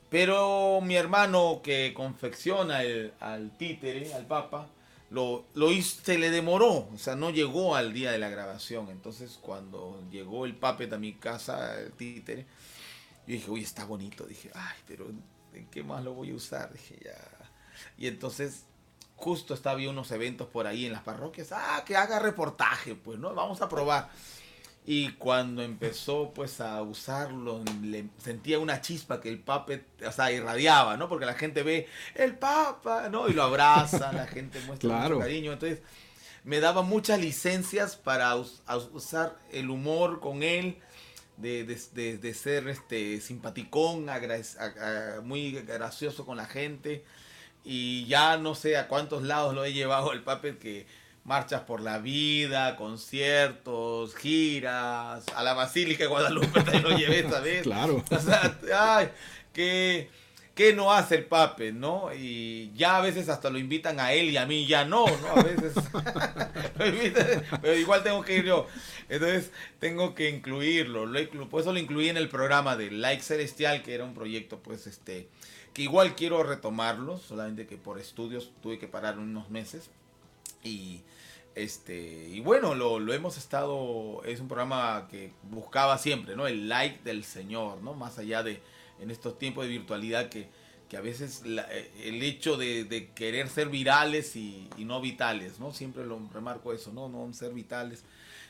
Pero 0.09 0.81
mi 0.81 0.95
hermano 0.95 1.61
que 1.63 1.93
confecciona 1.93 2.83
el, 2.83 3.13
al 3.19 3.55
títere, 3.57 4.13
al 4.13 4.25
papa, 4.25 4.67
lo, 5.11 5.45
lo 5.53 5.71
hizo, 5.71 6.01
se 6.03 6.17
le 6.17 6.31
demoró, 6.31 6.89
o 6.93 6.97
sea, 6.97 7.15
no 7.15 7.29
llegó 7.29 7.75
al 7.75 7.93
día 7.93 8.11
de 8.11 8.17
la 8.17 8.29
grabación. 8.29 8.89
Entonces, 8.89 9.37
cuando 9.41 10.01
llegó 10.11 10.45
el 10.45 10.55
papet 10.55 10.91
a 10.93 10.97
mi 10.97 11.13
casa, 11.13 11.79
el 11.79 11.91
títere, 11.91 12.45
yo 13.27 13.33
dije, 13.33 13.51
uy, 13.51 13.61
está 13.61 13.85
bonito. 13.85 14.25
Dije, 14.25 14.49
ay, 14.55 14.77
pero 14.87 15.07
¿en 15.53 15.67
qué 15.67 15.83
más 15.83 16.03
lo 16.03 16.13
voy 16.13 16.31
a 16.31 16.35
usar? 16.35 16.73
Dije, 16.73 16.97
ya. 17.05 17.15
Y 17.97 18.07
entonces 18.07 18.65
justo 19.19 19.53
estaba 19.53 19.73
había 19.73 19.89
unos 19.89 20.11
eventos 20.11 20.47
por 20.47 20.65
ahí 20.65 20.85
en 20.85 20.93
las 20.93 21.03
parroquias, 21.03 21.51
ah, 21.51 21.83
que 21.85 21.95
haga 21.95 22.19
reportaje, 22.19 22.95
pues, 22.95 23.19
¿no? 23.19 23.33
Vamos 23.33 23.61
a 23.61 23.69
probar. 23.69 24.09
Y 24.85 25.11
cuando 25.13 25.61
empezó 25.61 26.31
pues 26.33 26.61
a 26.61 26.81
usarlo, 26.81 27.63
le 27.83 28.05
sentía 28.17 28.57
una 28.57 28.81
chispa 28.81 29.21
que 29.21 29.29
el 29.29 29.39
papa, 29.39 29.73
o 30.05 30.11
sea, 30.11 30.31
irradiaba, 30.31 30.97
¿no? 30.97 31.07
Porque 31.07 31.25
la 31.25 31.35
gente 31.35 31.63
ve 31.63 31.87
el 32.15 32.35
papa, 32.37 33.09
¿no? 33.09 33.27
Y 33.27 33.33
lo 33.33 33.43
abraza, 33.43 34.11
la 34.11 34.25
gente 34.25 34.59
muestra 34.61 34.89
mucho 34.89 35.19
cariño. 35.19 35.53
Entonces, 35.53 35.81
me 36.43 36.59
daba 36.59 36.81
muchas 36.81 37.19
licencias 37.19 37.97
para 37.97 38.35
usar 38.35 39.37
el 39.51 39.69
humor 39.69 40.21
con 40.21 40.41
él, 40.41 40.79
de, 41.37 41.63
de, 41.65 42.17
de, 42.17 42.33
ser 42.33 42.67
este 42.67 43.21
simpaticón, 43.21 44.07
muy 45.23 45.51
gracioso 45.51 46.25
con 46.25 46.35
la 46.37 46.45
gente 46.45 47.05
y 47.71 48.07
ya 48.07 48.37
no 48.37 48.55
sé 48.55 48.77
a 48.77 48.87
cuántos 48.87 49.21
lados 49.21 49.53
lo 49.53 49.63
he 49.63 49.73
llevado 49.73 50.11
el 50.11 50.23
papel 50.23 50.57
que 50.57 50.87
marchas 51.23 51.61
por 51.61 51.81
la 51.81 51.99
vida, 51.99 52.75
conciertos, 52.75 54.15
giras, 54.15 55.23
a 55.35 55.43
la 55.43 55.53
Basílica 55.53 56.05
de 56.05 56.09
Guadalupe 56.09 56.63
también 56.63 56.81
lo 56.81 56.97
llevé 56.97 57.19
esta 57.19 57.39
vez. 57.41 57.61
Claro. 57.61 58.03
O 58.09 58.19
sea, 58.19 58.57
ay, 58.75 59.09
¿qué 59.53 60.09
no 60.73 60.91
hace 60.91 61.17
el 61.17 61.25
pape, 61.25 61.71
no? 61.71 62.09
Y 62.11 62.71
ya 62.75 62.97
a 62.97 63.01
veces 63.01 63.29
hasta 63.29 63.51
lo 63.51 63.59
invitan 63.59 63.99
a 63.99 64.13
él 64.13 64.31
y 64.31 64.37
a 64.37 64.47
mí 64.47 64.65
ya 64.65 64.83
no, 64.83 65.05
¿no? 65.05 65.27
A 65.27 65.43
veces 65.43 65.73
pero 67.61 67.75
igual 67.75 68.01
tengo 68.01 68.23
que 68.23 68.37
ir 68.37 68.45
yo. 68.45 68.65
Entonces 69.09 69.51
tengo 69.77 70.15
que 70.15 70.29
incluirlo. 70.31 71.05
Por 71.51 71.61
eso 71.61 71.71
lo 71.71 71.77
incluí 71.77 72.09
en 72.09 72.17
el 72.17 72.29
programa 72.29 72.75
de 72.75 72.89
Like 72.89 73.21
Celestial, 73.21 73.83
que 73.83 73.93
era 73.93 74.05
un 74.05 74.15
proyecto, 74.15 74.57
pues, 74.57 74.87
este, 74.87 75.29
que 75.79 75.83
igual 75.83 76.13
quiero 76.13 76.43
retomarlo, 76.43 77.17
solamente 77.17 77.65
que 77.65 77.77
por 77.77 77.99
estudios 77.99 78.51
tuve 78.61 78.77
que 78.77 78.89
parar 78.89 79.17
unos 79.17 79.49
meses. 79.49 79.89
Y 80.61 81.03
este, 81.55 82.27
y 82.27 82.41
bueno, 82.41 82.75
lo, 82.75 82.99
lo, 82.99 83.13
hemos 83.13 83.37
estado, 83.37 84.21
es 84.25 84.41
un 84.41 84.49
programa 84.49 85.07
que 85.09 85.31
buscaba 85.43 85.97
siempre, 85.97 86.35
¿no? 86.35 86.47
El 86.47 86.67
like 86.67 87.01
del 87.05 87.23
Señor, 87.23 87.81
¿no? 87.81 87.93
Más 87.93 88.19
allá 88.19 88.43
de, 88.43 88.61
en 88.99 89.09
estos 89.09 89.39
tiempos 89.39 89.63
de 89.63 89.69
virtualidad 89.69 90.27
que, 90.27 90.49
que 90.89 90.97
a 90.97 91.01
veces 91.01 91.43
eh, 91.45 91.91
el 92.03 92.21
hecho 92.23 92.57
de, 92.57 93.13
querer 93.15 93.47
ser 93.47 93.69
virales 93.69 94.35
y, 94.35 94.67
no 94.79 94.99
vitales, 94.99 95.61
¿no? 95.61 95.71
Siempre 95.71 96.05
lo 96.05 96.19
remarco 96.33 96.73
eso, 96.73 96.91
¿no? 96.91 97.07
No 97.07 97.31
ser 97.31 97.53
vitales, 97.53 98.03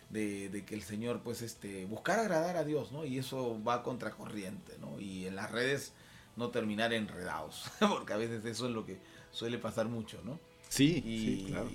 de, 0.10 0.64
que 0.66 0.74
el 0.74 0.82
Señor, 0.82 1.22
pues, 1.22 1.44
este, 1.44 1.86
buscar 1.86 2.20
agradar 2.20 2.58
a 2.58 2.64
Dios, 2.64 2.92
¿no? 2.92 3.06
Y 3.06 3.20
eso 3.20 3.64
va 3.64 3.84
contracorriente, 3.84 4.80
¿no? 4.80 5.00
Y 5.00 5.28
en 5.28 5.36
las 5.36 5.52
redes 5.52 5.94
no 6.40 6.50
terminar 6.50 6.94
enredados, 6.94 7.66
porque 7.80 8.14
a 8.14 8.18
veces 8.18 8.44
eso 8.46 8.68
es 8.68 8.72
lo 8.72 8.86
que 8.86 8.98
suele 9.32 9.60
pasar 9.60 9.88
mucho, 9.88 10.20
¿no? 10.24 10.40
Sí, 10.70 11.02
sí, 11.04 11.46
claro. 11.48 11.70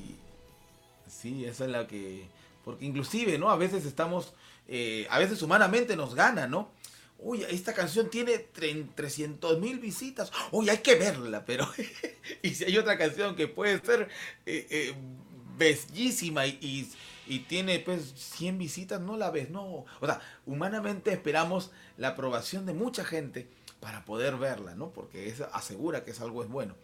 sí, 1.06 1.44
esa 1.44 1.64
es 1.66 1.70
la 1.70 1.86
que... 1.86 2.26
Porque 2.64 2.84
inclusive, 2.84 3.38
¿no? 3.38 3.50
A 3.50 3.56
veces 3.56 3.84
estamos, 3.84 4.32
eh, 4.66 5.06
a 5.10 5.18
veces 5.18 5.42
humanamente 5.42 5.96
nos 5.96 6.14
gana, 6.14 6.46
¿no? 6.48 6.70
uy, 7.18 7.42
esta 7.48 7.72
canción 7.72 8.10
tiene 8.10 8.38
300 8.38 9.58
mil 9.58 9.78
visitas, 9.78 10.30
uy, 10.50 10.68
hay 10.68 10.78
que 10.78 10.94
verla, 10.94 11.44
pero... 11.44 11.66
y 12.42 12.50
si 12.50 12.64
hay 12.64 12.76
otra 12.76 12.98
canción 12.98 13.34
que 13.34 13.48
puede 13.48 13.80
ser 13.80 14.08
eh, 14.46 14.66
eh, 14.70 14.94
bellísima 15.56 16.46
y, 16.46 16.90
y, 17.26 17.38
tiene 17.40 17.78
pues 17.78 18.12
100 18.16 18.58
visitas, 18.58 19.00
no 19.00 19.16
la 19.16 19.30
ves, 19.30 19.50
no. 19.50 19.86
O 20.00 20.06
sea, 20.06 20.20
humanamente 20.44 21.12
esperamos 21.12 21.70
la 21.96 22.08
aprobación 22.08 22.66
de 22.66 22.74
mucha 22.74 23.04
gente 23.04 23.48
para 23.84 24.02
poder 24.06 24.36
verla, 24.38 24.74
¿no? 24.74 24.88
Porque 24.88 25.28
eso 25.28 25.46
asegura 25.52 26.04
que 26.04 26.12
es 26.12 26.20
algo 26.22 26.42
es 26.42 26.48
bueno. 26.48 26.74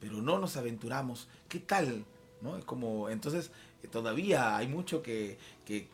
Pero 0.00 0.22
no 0.22 0.38
nos 0.38 0.56
aventuramos. 0.56 1.28
¿Qué 1.46 1.58
tal? 1.58 2.06
¿No? 2.40 2.56
Es 2.56 2.64
como, 2.64 3.10
entonces, 3.10 3.50
todavía 3.90 4.56
hay 4.56 4.66
mucho 4.66 5.02
que, 5.02 5.36
que, 5.66 5.88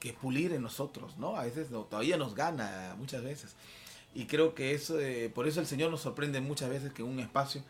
que, 0.00 0.12
pulir 0.14 0.54
en 0.54 0.62
nosotros, 0.62 1.18
¿no? 1.18 1.36
A 1.36 1.44
veces 1.44 1.68
todavía 1.68 2.16
nos 2.16 2.34
gana, 2.34 2.96
muchas 2.96 3.22
veces. 3.22 3.54
Y 4.14 4.24
creo 4.24 4.54
que 4.54 4.72
eso, 4.72 4.98
eh, 4.98 5.28
por 5.28 5.46
eso 5.46 5.60
el 5.60 5.66
Señor 5.66 5.90
nos 5.90 6.00
sorprende 6.00 6.40
muchas 6.40 6.70
veces 6.70 6.90
que 6.94 7.02
un 7.02 7.20
espacio 7.20 7.62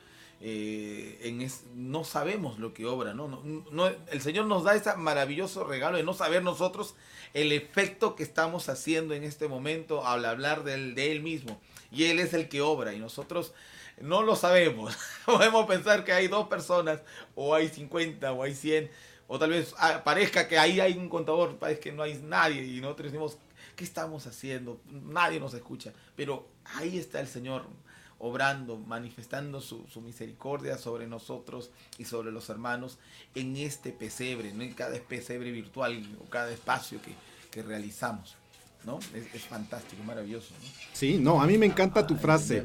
eh, 0.44 1.48
no 1.74 2.02
sabemos 2.04 2.58
lo 2.58 2.74
que 2.74 2.84
obra, 2.86 3.14
¿no? 3.14 3.28
No, 3.28 3.86
El 3.86 4.20
Señor 4.20 4.46
nos 4.46 4.64
da 4.64 4.74
ese 4.74 4.94
maravilloso 4.96 5.64
regalo 5.64 5.96
de 5.96 6.02
no 6.02 6.14
saber 6.14 6.42
nosotros 6.42 6.96
el 7.32 7.52
efecto 7.52 8.16
que 8.16 8.24
estamos 8.24 8.68
haciendo 8.68 9.14
en 9.14 9.22
este 9.22 9.46
momento 9.46 10.06
al 10.06 10.24
hablar 10.24 10.64
de 10.64 10.92
de 10.94 11.12
él 11.12 11.22
mismo. 11.22 11.60
Y 11.92 12.04
Él 12.04 12.18
es 12.18 12.34
el 12.34 12.48
que 12.48 12.60
obra 12.60 12.92
y 12.92 12.98
nosotros 12.98 13.54
no 14.00 14.22
lo 14.22 14.36
sabemos. 14.36 14.96
Podemos 15.26 15.66
pensar 15.66 16.04
que 16.04 16.12
hay 16.12 16.28
dos 16.28 16.48
personas, 16.48 17.00
o 17.34 17.54
hay 17.54 17.68
50, 17.68 18.32
o 18.32 18.42
hay 18.42 18.54
100, 18.54 18.90
o 19.28 19.38
tal 19.38 19.50
vez 19.50 19.74
ah, 19.78 20.02
parezca 20.04 20.48
que 20.48 20.58
ahí 20.58 20.80
hay 20.80 20.94
un 20.94 21.08
contador, 21.08 21.56
parece 21.56 21.80
que 21.80 21.92
no 21.92 22.02
hay 22.02 22.14
nadie, 22.14 22.64
y 22.64 22.80
nosotros 22.80 23.12
decimos, 23.12 23.38
¿qué 23.76 23.84
estamos 23.84 24.26
haciendo? 24.26 24.80
Nadie 24.90 25.40
nos 25.40 25.54
escucha. 25.54 25.92
Pero 26.16 26.48
ahí 26.64 26.98
está 26.98 27.20
el 27.20 27.28
Señor 27.28 27.64
obrando, 28.22 28.78
manifestando 28.78 29.60
su, 29.60 29.84
misericordia 30.00 30.78
sobre 30.78 31.08
nosotros 31.08 31.70
y 31.98 32.04
sobre 32.04 32.30
los 32.30 32.48
hermanos 32.48 32.98
en 33.34 33.56
este 33.56 33.90
pesebre, 33.90 34.52
¿no? 34.52 34.62
en 34.62 34.72
cada 34.74 34.96
pesebre 35.00 35.50
virtual 35.50 36.00
o 36.24 36.30
cada 36.30 36.52
espacio 36.52 37.00
que, 37.02 37.62
realizamos. 37.62 38.36
¿no? 38.84 38.98
Es, 39.34 39.42
fantástico, 39.42 40.02
maravilloso. 40.04 40.54
Sí, 40.92 41.18
no, 41.18 41.42
a 41.42 41.46
mí 41.46 41.58
me 41.58 41.66
encanta 41.66 42.06
tu 42.06 42.16
frase 42.16 42.64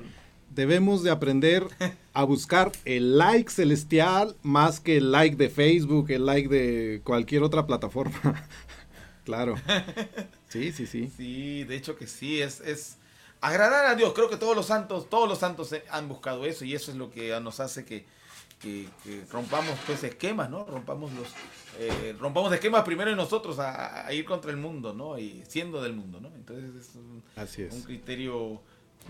debemos 0.54 1.04
de 1.04 1.12
aprender 1.12 1.67
a 2.13 2.24
buscar 2.24 2.72
el 2.86 3.17
like 3.17 3.52
celestial 3.52 4.36
más 4.43 4.80
que 4.80 4.98
el 4.98 5.12
like 5.12 5.36
de 5.36 5.50
Facebook, 5.50 6.10
el 6.10 6.26
like 6.26 6.48
de 6.48 7.02
cualquier 7.04 7.43
otra 7.43 7.65
plataforma. 7.65 8.48
claro. 9.26 9.56
Sí, 10.48 10.72
sí, 10.72 10.88
sí. 10.88 11.12
Sí, 11.17 11.65
de 11.65 11.76
hecho 11.76 11.98
que 11.98 12.08
sí, 12.08 12.41
es, 12.41 12.62
es 12.62 12.98
agradar 13.48 13.86
a 13.86 13.96
Dios. 13.96 14.14
Creo 14.14 14.30
que 14.30 14.38
todos 14.38 14.56
los 14.56 14.66
santos, 14.66 15.10
todos 15.10 15.28
los 15.28 15.40
santos 15.40 15.74
han 15.90 16.08
buscado 16.08 16.46
eso 16.46 16.66
y 16.66 16.74
eso 16.74 16.92
es 16.92 16.98
lo 16.98 17.10
que 17.10 17.40
nos 17.40 17.60
hace 17.60 17.86
que, 17.86 18.06
rompamos 19.32 19.78
pues 19.86 20.04
esquemas, 20.04 20.50
¿no? 20.50 20.66
Rompamos 20.66 21.12
los 21.14 21.28
eh, 21.80 22.16
rompamos 22.20 22.52
esquemas 22.52 22.84
primero 22.84 23.12
en 23.12 23.18
nosotros 23.18 23.60
a, 23.60 24.12
ir 24.12 24.26
contra 24.26 24.50
el 24.52 24.58
mundo, 24.58 24.94
¿no? 24.94 25.18
Y 25.20 25.44
siendo 25.48 25.82
del 25.82 25.94
mundo, 25.94 26.20
¿no? 26.20 26.30
Entonces 26.30 26.76
es 26.76 26.96
un, 26.96 27.24
Así 27.36 27.62
es. 27.64 27.74
un 27.74 27.84
criterio 27.84 28.62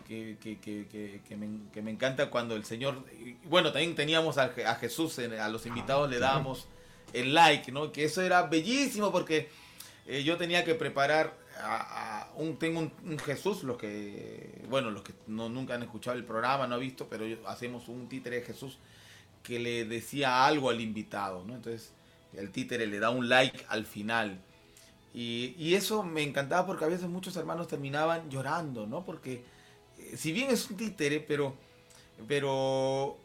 que, 0.05 0.37
que, 0.41 0.59
que, 0.59 1.21
que, 1.27 1.37
me, 1.37 1.69
que, 1.71 1.81
me, 1.81 1.91
encanta 1.91 2.29
cuando 2.29 2.55
el 2.55 2.65
Señor, 2.65 3.03
bueno, 3.45 3.71
también 3.71 3.95
teníamos 3.95 4.37
a, 4.37 4.49
Jesús, 4.79 5.17
a 5.19 5.49
los 5.49 5.65
invitados 5.65 6.09
le 6.09 6.19
dábamos 6.19 6.67
el 7.13 7.33
like, 7.33 7.71
¿no? 7.71 7.91
Que 7.91 8.03
eso 8.03 8.21
era 8.21 8.43
bellísimo 8.43 9.11
porque 9.11 9.49
eh, 10.05 10.23
yo 10.23 10.37
tenía 10.37 10.63
que 10.63 10.75
preparar 10.75 11.33
tengo 12.59 12.79
un, 12.79 13.19
Jesús, 13.19 13.63
los 13.63 13.77
que, 13.77 14.65
bueno, 14.69 14.91
los 14.91 15.03
que 15.03 15.13
no, 15.27 15.49
nunca 15.49 15.75
han 15.75 15.83
escuchado 15.83 16.17
el 16.17 16.23
programa, 16.23 16.67
no 16.67 16.75
han 16.75 16.81
visto, 16.81 17.07
pero 17.09 17.25
hacemos 17.47 17.87
un 17.87 18.07
títere 18.07 18.37
de 18.37 18.45
Jesús 18.45 18.77
que 19.43 19.59
le 19.59 19.85
decía 19.85 20.45
algo 20.45 20.69
al 20.69 20.81
invitado, 20.81 21.43
¿no? 21.45 21.55
Entonces 21.55 21.93
el 22.33 22.51
títere 22.51 22.87
le 22.87 22.99
da 22.99 23.09
un 23.09 23.29
like 23.29 23.65
al 23.69 23.85
final. 23.85 24.41
Y, 25.13 25.73
eso 25.73 26.03
me 26.03 26.21
encantaba 26.21 26.67
porque 26.67 26.85
a 26.85 26.87
veces 26.87 27.07
muchos 27.07 27.35
hermanos 27.37 27.67
terminaban 27.67 28.29
llorando, 28.29 28.85
¿no? 28.85 29.03
Porque 29.03 29.43
si 30.15 30.31
bien 30.31 30.51
es 30.51 30.69
un 30.69 30.77
títere, 30.77 31.19
pero, 31.19 31.55
pero 32.27 33.17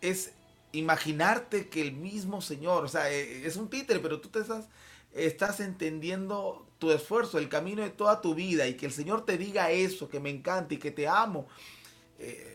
es 0.00 0.32
imaginarte 0.72 1.68
que 1.68 1.80
el 1.80 1.92
mismo 1.92 2.40
Señor, 2.40 2.84
o 2.84 2.88
sea, 2.88 3.10
e, 3.12 3.46
es 3.46 3.56
un 3.56 3.70
títere, 3.70 4.00
pero 4.00 4.20
tú 4.20 4.30
te 4.30 4.40
estás, 4.40 4.68
estás 5.12 5.60
entendiendo 5.60 6.67
tu 6.78 6.90
esfuerzo, 6.90 7.38
el 7.38 7.48
camino 7.48 7.82
de 7.82 7.90
toda 7.90 8.20
tu 8.20 8.34
vida 8.34 8.66
y 8.66 8.74
que 8.74 8.86
el 8.86 8.92
Señor 8.92 9.24
te 9.24 9.36
diga 9.36 9.70
eso, 9.70 10.08
que 10.08 10.20
me 10.20 10.30
encanta 10.30 10.74
y 10.74 10.76
que 10.78 10.90
te 10.90 11.08
amo. 11.08 11.48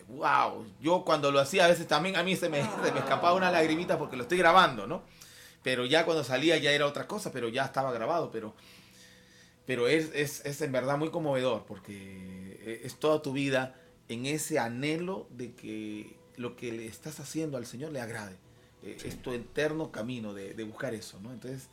wow, 0.08 0.64
eh, 0.64 0.72
yo 0.82 1.04
cuando 1.04 1.32
lo 1.32 1.40
hacía 1.40 1.66
a 1.66 1.68
veces 1.68 1.88
también 1.88 2.16
a 2.16 2.24
mí 2.24 2.36
se 2.36 2.50
me, 2.50 2.62
se 2.84 2.92
me 2.92 3.00
escapaba 3.00 3.34
una 3.34 3.52
lagrimita 3.52 3.98
porque 3.98 4.16
lo 4.16 4.24
estoy 4.24 4.38
grabando, 4.38 4.88
¿no? 4.88 5.04
Pero 5.62 5.86
ya 5.86 6.06
cuando 6.06 6.24
salía 6.24 6.58
ya 6.58 6.72
era 6.72 6.86
otra 6.86 7.08
cosa, 7.08 7.32
pero 7.32 7.50
ya 7.50 7.66
estaba 7.66 7.92
grabado, 7.92 8.32
pero 8.32 8.54
pero 9.66 9.88
es, 9.88 10.12
es, 10.14 10.46
es, 10.46 10.62
en 10.62 10.74
verdad 10.74 10.98
muy 10.98 11.10
conmovedor 11.10 11.64
porque 11.66 12.82
es 12.84 12.96
toda 12.96 13.22
tu 13.22 13.32
vida 13.32 13.76
en 14.10 14.26
ese 14.26 14.60
anhelo 14.60 15.28
de 15.32 15.54
que 15.54 16.18
lo 16.36 16.56
que 16.56 16.72
le 16.72 16.86
estás 16.86 17.20
haciendo 17.20 17.58
al 17.58 17.66
Señor 17.66 17.92
le 17.92 18.02
agrade. 18.02 18.36
E, 18.84 18.98
es 19.06 19.22
tu 19.22 19.32
eterno 19.32 19.92
camino 19.92 20.34
de, 20.34 20.54
de, 20.54 20.64
buscar 20.64 20.94
eso, 20.94 21.20
¿no? 21.22 21.32
Entonces, 21.32 21.70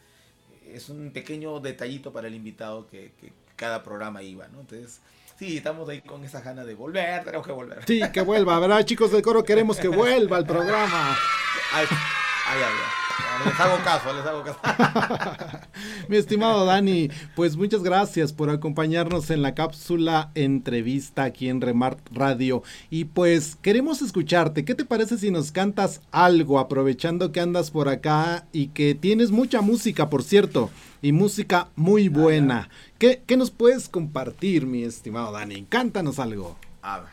es 0.75 0.89
un 0.89 1.11
pequeño 1.11 1.61
detallito 1.61 2.13
para 2.13 2.29
el 2.29 2.35
invitado 2.35 2.87
que, 2.89 3.13
que 3.21 3.33
cada 3.57 3.83
programa 3.83 4.23
iba, 4.23 4.49
¿no? 4.49 4.61
Entonces, 4.61 5.01
sí, 5.39 5.57
estamos 5.57 5.89
ahí 5.89 6.01
con 6.01 6.25
esa 6.25 6.41
gana 6.41 6.65
de 6.65 6.75
volver, 6.75 7.25
tenemos 7.25 7.47
que 7.47 7.53
volver. 7.53 7.85
Sí, 7.87 8.01
que 8.13 8.23
vuelva, 8.23 8.59
¿verdad? 8.59 8.85
Chicos 8.85 9.13
del 9.13 9.23
coro, 9.23 9.45
queremos 9.45 9.79
que 9.79 9.89
vuelva 9.89 10.39
el 10.39 10.47
programa. 10.47 11.17
Ay, 11.73 11.87
ay, 11.89 12.59
ay. 12.65 13.00
Les 13.45 13.61
hago 13.61 13.83
caso, 13.83 14.13
les 14.13 14.27
hago 14.27 14.43
caso. 14.43 14.59
Mi 16.09 16.17
estimado 16.17 16.67
Dani, 16.67 17.09
pues 17.35 17.57
muchas 17.57 17.83
gracias 17.83 18.33
por 18.33 18.51
acompañarnos 18.51 19.31
en 19.31 19.41
la 19.41 19.55
cápsula 19.55 20.31
entrevista 20.35 21.25
aquí 21.25 21.49
en 21.49 21.61
Remart 21.61 22.01
Radio. 22.13 22.63
Y 22.91 23.07
pues 23.07 23.57
queremos 23.57 24.03
escucharte. 24.03 24.65
¿Qué 24.65 24.75
te 24.75 24.85
parece 24.85 25.17
si 25.17 25.31
nos 25.31 25.53
cantas 25.53 26.03
algo 26.11 26.59
aprovechando 26.59 27.33
que 27.33 27.41
andas 27.41 27.71
por 27.71 27.89
acá 27.89 28.47
y 28.53 28.69
que 28.69 28.95
tienes 28.95 29.31
mucha 29.31 29.63
música, 29.63 30.11
por 30.11 30.23
cierto? 30.23 30.71
Y 31.01 31.13
música 31.13 31.69
muy 31.77 32.09
ah, 32.09 32.11
buena. 32.13 32.69
¿Qué, 32.99 33.23
nos 33.37 33.51
puedes 33.51 33.89
compartir, 33.89 34.67
mi 34.67 34.85
estimado 34.85 35.33
Dani? 35.33 35.65
Cántanos 35.65 36.19
algo. 36.19 36.59
A 36.83 37.01
ver, 37.01 37.11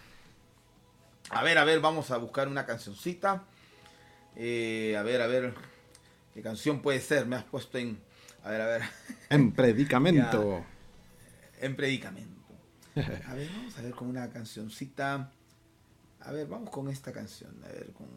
a 1.29 1.43
ver, 1.43 1.57
a 1.57 1.63
ver 1.63 1.79
vamos 1.79 2.11
a 2.11 2.17
buscar 2.17 2.49
una 2.49 2.65
cancioncita. 2.65 3.43
Eh, 4.35 4.95
a 4.97 5.03
ver, 5.03 5.21
a 5.21 5.27
ver. 5.27 5.76
¿Qué 6.37 6.43
canción 6.43 6.83
puede 6.83 6.99
ser? 6.99 7.25
Me 7.25 7.35
has 7.35 7.45
puesto 7.45 7.79
en. 7.79 7.97
A 8.43 8.51
ver, 8.51 8.61
a 8.61 8.65
ver. 8.67 8.81
En 9.31 9.51
predicamento. 9.53 10.63
en 11.59 11.75
predicamento. 11.75 12.53
A 13.25 13.33
ver, 13.33 13.49
vamos 13.55 13.75
a 13.75 13.81
ver 13.81 13.95
con 13.95 14.07
una 14.07 14.29
cancioncita. 14.29 15.31
A 16.19 16.31
ver, 16.31 16.45
vamos 16.45 16.69
con 16.69 16.89
esta 16.89 17.11
canción. 17.11 17.59
A 17.63 17.69
ver, 17.69 17.91
con. 17.91 18.07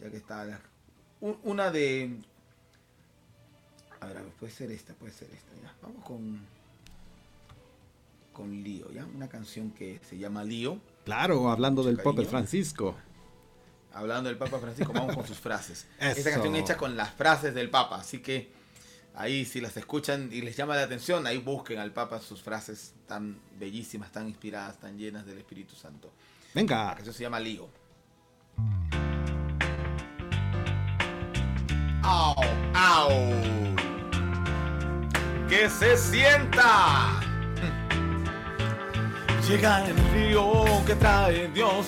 Ya 0.00 0.10
que 0.10 0.18
está. 0.18 0.60
una 1.20 1.70
de. 1.70 2.14
A 4.00 4.06
ver, 4.06 4.18
a 4.18 4.22
ver, 4.22 4.32
puede 4.32 4.52
ser 4.52 4.70
esta, 4.70 4.92
puede 4.92 5.14
ser 5.14 5.30
esta. 5.30 5.50
Ya. 5.62 5.74
Vamos 5.80 6.04
con. 6.04 6.40
con 8.34 8.62
Lío, 8.62 8.92
¿ya? 8.92 9.06
Una 9.06 9.30
canción 9.30 9.70
que 9.70 9.98
se 10.06 10.18
llama 10.18 10.44
Lío. 10.44 10.78
Claro, 11.06 11.50
hablando 11.50 11.84
del 11.84 11.96
Papa 11.96 12.22
Francisco. 12.24 12.94
Hablando 13.94 14.28
del 14.28 14.36
Papa 14.36 14.58
Francisco, 14.58 14.92
vamos 14.92 15.14
con 15.14 15.24
sus 15.26 15.38
frases. 15.38 15.86
Esta 16.00 16.32
canción 16.32 16.56
hecha 16.56 16.76
con 16.76 16.96
las 16.96 17.10
frases 17.12 17.54
del 17.54 17.70
Papa, 17.70 17.96
así 17.96 18.18
que 18.18 18.50
ahí 19.14 19.44
si 19.44 19.60
las 19.60 19.76
escuchan 19.76 20.30
y 20.32 20.40
les 20.40 20.56
llama 20.56 20.74
la 20.74 20.82
atención, 20.82 21.24
ahí 21.28 21.38
busquen 21.38 21.78
al 21.78 21.92
Papa 21.92 22.20
sus 22.20 22.42
frases 22.42 22.92
tan 23.06 23.38
bellísimas, 23.56 24.10
tan 24.10 24.26
inspiradas, 24.26 24.78
tan 24.80 24.98
llenas 24.98 25.24
del 25.24 25.38
Espíritu 25.38 25.76
Santo. 25.76 26.12
Venga. 26.54 26.86
La 26.86 26.94
canción 26.94 27.14
se 27.14 27.22
llama 27.22 27.38
Lío. 27.38 27.68
¡Au! 32.02 32.34
¡Au! 32.74 33.10
¡Que 35.48 35.70
se 35.70 35.96
sienta! 35.96 37.20
Llega 39.48 39.86
el 39.86 39.96
río 40.12 40.64
que 40.84 40.96
trae 40.96 41.48
Dios 41.48 41.86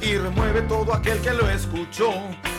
y 0.00 0.16
remueve 0.16 0.62
todo 0.62 0.94
aquel 0.94 1.20
que 1.20 1.32
lo 1.32 1.48
escuchó. 1.48 2.10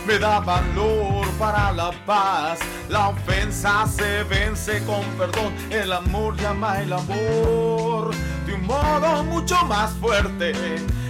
Me 0.05 0.17
da 0.19 0.39
valor 0.39 1.27
para 1.37 1.71
la 1.71 1.91
paz. 2.05 2.59
La 2.89 3.09
ofensa 3.09 3.85
se 3.87 4.23
vence 4.23 4.83
con 4.85 5.03
perdón. 5.17 5.53
El 5.69 5.91
amor 5.91 6.35
llama 6.37 6.81
el 6.81 6.93
amor 6.93 8.11
de 8.45 8.53
un 8.53 8.65
modo 8.65 9.23
mucho 9.23 9.55
más 9.65 9.91
fuerte 9.93 10.53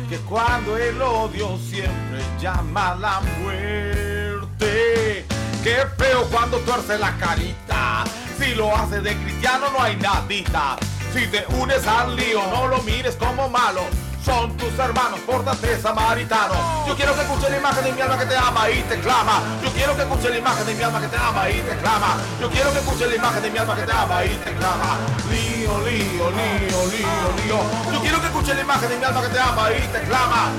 que 0.09 0.17
cuando 0.19 0.75
el 0.77 1.01
odio 1.01 1.57
siempre 1.57 2.19
llama 2.39 2.95
la 2.95 3.21
muerte. 3.41 5.25
Qué 5.63 5.85
feo 5.97 6.25
cuando 6.31 6.57
tuerce 6.59 6.97
la 6.97 7.15
carita. 7.17 8.03
Si 8.37 8.55
lo 8.55 8.75
hace 8.75 9.01
de 9.01 9.15
cristiano 9.17 9.67
no 9.71 9.81
hay 9.81 9.95
nadita. 9.97 10.77
Si 11.13 11.27
te 11.27 11.45
unes 11.55 11.85
al 11.87 12.15
lío, 12.15 12.41
no 12.51 12.67
lo 12.67 12.81
mires 12.83 13.15
como 13.15 13.49
malo. 13.49 13.81
Son 14.29 14.55
tus 14.57 14.77
hermanos, 14.77 15.19
pórtate 15.25 15.81
samaritano. 15.81 16.85
Yo 16.87 16.95
quiero 16.95 17.15
que 17.15 17.21
escuche 17.21 17.49
la 17.49 17.57
imagen 17.57 17.83
de 17.83 17.93
mi 17.93 18.01
alma 18.01 18.19
que 18.19 18.27
te 18.27 18.37
ama 18.37 18.69
y 18.69 18.83
te 18.83 18.99
clama. 18.99 19.41
Yo 19.63 19.71
quiero 19.71 19.95
que 19.95 20.03
escuche 20.03 20.29
la 20.29 20.37
imagen 20.37 20.65
de 20.67 20.75
mi 20.75 20.83
alma 20.83 21.01
que 21.01 21.07
te 21.07 21.17
ama 21.17 21.49
y 21.49 21.61
te 21.61 21.75
clama. 21.77 22.17
Yo 22.39 22.47
quiero 22.51 22.71
que 22.71 22.77
escuche 22.77 23.07
la 23.07 23.15
imagen 23.15 23.41
de 23.41 23.49
mi 23.49 23.57
alma 23.57 23.75
que 23.75 23.81
te 23.81 23.91
ama 23.91 24.25
y 24.25 24.29
te 24.29 24.53
clama. 24.53 24.97
Lío, 25.31 25.79
lío, 25.79 26.29
lío, 26.29 26.79
lío, 26.93 27.29
lío. 27.41 27.91
Yo 27.91 28.01
quiero 28.01 28.21
que 28.21 28.27
escuche 28.27 28.53
la 28.53 28.61
imagen 28.61 28.89
de 28.89 28.97
mi 28.99 29.03
alma 29.03 29.21
que 29.23 29.29
te 29.29 29.39
ama 29.39 29.71
y 29.71 29.87
te 29.87 30.01
clama. 30.03 30.51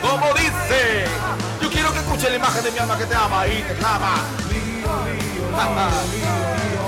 Como 0.00 0.34
dice, 0.34 1.04
yo 1.60 1.68
quiero 1.68 1.92
que 1.92 1.98
escuche 1.98 2.30
la 2.30 2.36
imagen 2.36 2.62
de 2.62 2.70
mi 2.70 2.78
alma 2.78 2.96
que 2.96 3.06
te 3.06 3.14
ama 3.16 3.46
y 3.48 3.62
te 3.62 3.74
clama. 3.74 4.14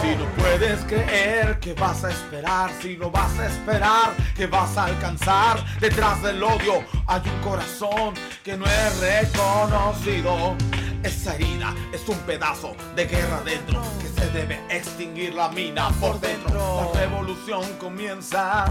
Si 0.03 0.15
no 0.17 0.27
puedes 0.37 0.81
creer 0.85 1.59
que 1.59 1.73
vas 1.73 2.05
a 2.05 2.11
esperar, 2.11 2.71
si 2.83 2.97
no 2.97 3.11
vas 3.11 3.39
a 3.39 3.47
esperar 3.47 4.15
que 4.37 4.47
vas 4.47 4.77
a 4.77 4.85
alcanzar, 4.85 5.65
detrás 5.81 6.23
del 6.23 6.43
odio 6.43 6.85
hay 7.07 7.23
un 7.25 7.41
corazón 7.43 8.15
que 8.45 8.57
no 8.57 8.67
es 8.67 9.01
reconocido. 9.01 10.55
Esa 11.03 11.35
herida 11.35 11.75
es 11.93 12.07
un 12.09 12.19
pedazo 12.19 12.75
de 12.95 13.07
guerra 13.07 13.41
dentro 13.45 13.81
que 14.01 14.09
se 14.09 14.29
debe 14.31 14.61
extinguir 14.69 15.33
la 15.33 15.49
mina 15.49 15.91
por 16.01 16.21
dentro. 16.21 16.93
La 16.93 17.01
revolución 17.01 17.63
comienza 17.79 18.67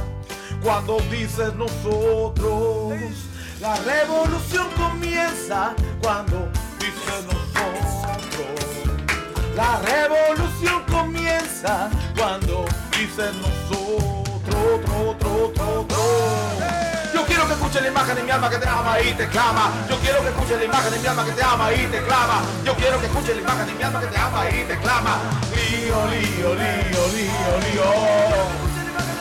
cuando 0.61 0.99
dices 1.09 1.53
nosotros. 1.55 2.93
La 3.59 3.75
revolución 3.77 4.67
comienza 4.77 5.73
cuando 6.01 6.51
dices 6.79 7.25
nosotros. 7.25 7.46
La 9.57 9.79
revolución 9.79 10.83
comienza 10.83 11.89
cuando 12.15 12.63
dicen 12.91 13.33
nosotros, 13.41 14.29
otro, 14.53 15.09
otro, 15.09 15.79
otro, 15.79 15.97
Yo 17.11 17.25
quiero 17.25 17.47
que 17.47 17.53
escuche 17.53 17.81
la 17.81 17.87
imagen 17.87 18.17
de 18.17 18.21
mi 18.21 18.29
alma 18.29 18.51
que 18.51 18.57
te 18.57 18.67
ama 18.69 19.01
y 19.01 19.13
te 19.15 19.27
clama. 19.29 19.71
Yo 19.89 19.97
quiero 19.97 20.21
que 20.21 20.29
escuche 20.29 20.57
la 20.57 20.63
imagen 20.63 20.93
de 20.93 20.99
mi 20.99 21.07
alma 21.07 21.25
que 21.25 21.31
te 21.31 21.41
ama 21.41 21.73
y 21.73 21.87
te 21.87 22.01
clama. 22.03 22.41
Yo 22.63 22.75
quiero 22.75 22.99
que 22.99 23.07
escuche 23.07 23.33
la 23.33 23.41
imagen 23.41 23.65
de 23.65 23.73
mi 23.73 23.81
alma 23.81 23.99
que 23.99 24.05
te 24.05 24.17
ama 24.19 24.45
y 24.47 24.63
te 24.63 24.77
clama. 24.77 25.17
Lío, 25.55 26.05
lío, 26.05 26.53
lío, 26.53 27.01
lío, 27.17 27.51
lío. 27.65 27.89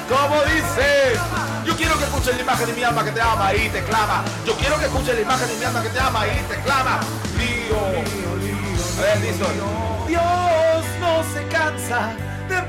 Como 0.06 0.42
dices, 0.44 1.18
yo 1.64 1.74
quiero 1.76 1.96
que 1.96 2.04
escuche 2.04 2.34
la 2.34 2.42
imagen 2.42 2.66
de 2.66 2.72
mi 2.74 2.82
alma 2.82 3.02
que 3.02 3.12
te 3.12 3.22
ama 3.22 3.54
y 3.54 3.70
te 3.70 3.82
clama. 3.84 4.22
Yo 4.44 4.54
quiero 4.56 4.78
que 4.78 4.84
escuche 4.84 5.14
la 5.14 5.20
imagen 5.22 5.48
de 5.48 5.54
mi 5.56 5.64
alma 5.64 5.82
que 5.82 5.88
te 5.88 5.98
ama 5.98 6.26
y 6.26 6.36
te 6.52 6.60
clama. 6.60 7.00
Lío, 7.38 8.04
lío. 8.04 8.45
Dios 10.08 10.84
no 11.00 11.22
se 11.34 11.46
cansa 11.48 12.12
de 12.48 12.62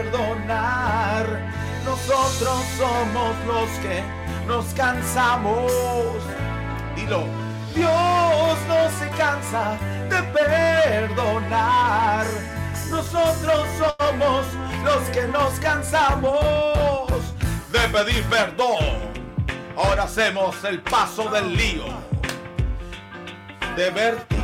perdonar. 0.00 1.26
Nosotros 1.84 2.64
somos 2.76 3.36
los 3.46 3.70
que 3.78 4.02
nos 4.46 4.66
cansamos. 4.74 5.70
Dilo. 6.96 7.24
Dios 7.74 8.58
no 8.68 8.90
se 8.98 9.08
cansa 9.16 9.76
de 10.10 10.22
perdonar. 10.32 12.26
Nosotros 12.90 13.66
somos 13.78 14.46
los 14.84 15.02
que 15.10 15.26
nos 15.28 15.58
cansamos 15.60 17.22
de 17.72 17.80
pedir 17.88 18.24
perdón. 18.24 19.14
Ahora 19.76 20.04
hacemos 20.04 20.64
el 20.64 20.80
paso 20.80 21.28
del 21.28 21.56
lío. 21.56 22.13
De 23.76 23.90
ver 23.90 24.34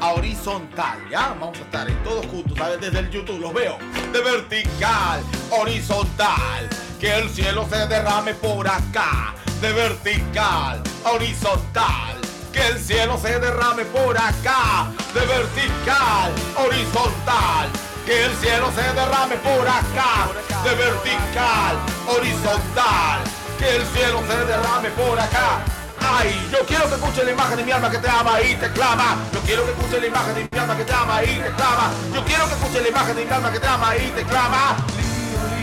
a 0.00 0.12
horizontal, 0.14 0.98
¿ya? 1.10 1.36
Vamos 1.38 1.58
a 1.58 1.62
estar 1.62 1.88
en 1.88 2.02
todos 2.02 2.24
juntos, 2.26 2.56
¿sabes? 2.56 2.80
Desde 2.80 3.00
el 3.00 3.10
YouTube 3.10 3.38
los 3.38 3.52
veo. 3.52 3.76
De 4.12 4.20
vertical, 4.22 5.22
horizontal, 5.50 6.68
que 6.98 7.14
el 7.18 7.28
cielo 7.28 7.66
se 7.68 7.86
derrame 7.86 8.32
por 8.34 8.66
acá. 8.66 9.34
De 9.60 9.72
vertical, 9.72 10.82
horizontal, 11.04 12.16
que 12.52 12.66
el 12.66 12.78
cielo 12.78 13.18
se 13.18 13.38
derrame 13.38 13.84
por 13.86 14.16
acá. 14.16 14.90
De 15.12 15.20
vertical, 15.20 16.32
horizontal, 16.56 17.68
que 18.06 18.24
el 18.24 18.34
cielo 18.36 18.72
se 18.74 18.82
derrame 18.94 19.36
por 19.36 19.68
acá. 19.68 20.28
De 20.64 20.74
vertical, 20.74 21.76
horizontal, 22.08 23.20
que 23.58 23.76
el 23.76 23.86
cielo 23.86 24.22
se 24.26 24.44
derrame 24.46 24.88
por 24.90 25.20
acá. 25.20 25.60
Yo 26.52 26.64
quiero 26.66 26.88
que 26.88 26.94
escuche 26.94 27.24
la 27.24 27.32
imagen 27.32 27.56
de 27.56 27.64
mi 27.64 27.72
alma 27.72 27.90
que 27.90 27.98
te 27.98 28.08
ama 28.08 28.40
y 28.40 28.54
te 28.54 28.70
clama. 28.70 29.16
Yo 29.32 29.40
quiero 29.40 29.64
que 29.64 29.72
escuche 29.72 30.00
la 30.00 30.06
imagen 30.06 30.34
de 30.34 30.48
mi 30.50 30.58
alma 30.58 30.76
que 30.76 30.84
te 30.84 30.94
ama 30.94 31.22
y 31.24 31.26
te 31.26 31.50
clama. 31.50 31.90
Yo 32.14 32.24
quiero 32.24 32.46
que 32.46 32.54
escuche 32.54 32.80
la 32.80 32.88
imagen 32.88 33.16
de 33.16 33.24
mi 33.24 33.30
alma 33.32 33.50
que 33.50 33.58
te 33.58 33.66
ama 33.66 33.96
y 33.96 34.08
te 34.10 34.22
clama. 34.24 34.76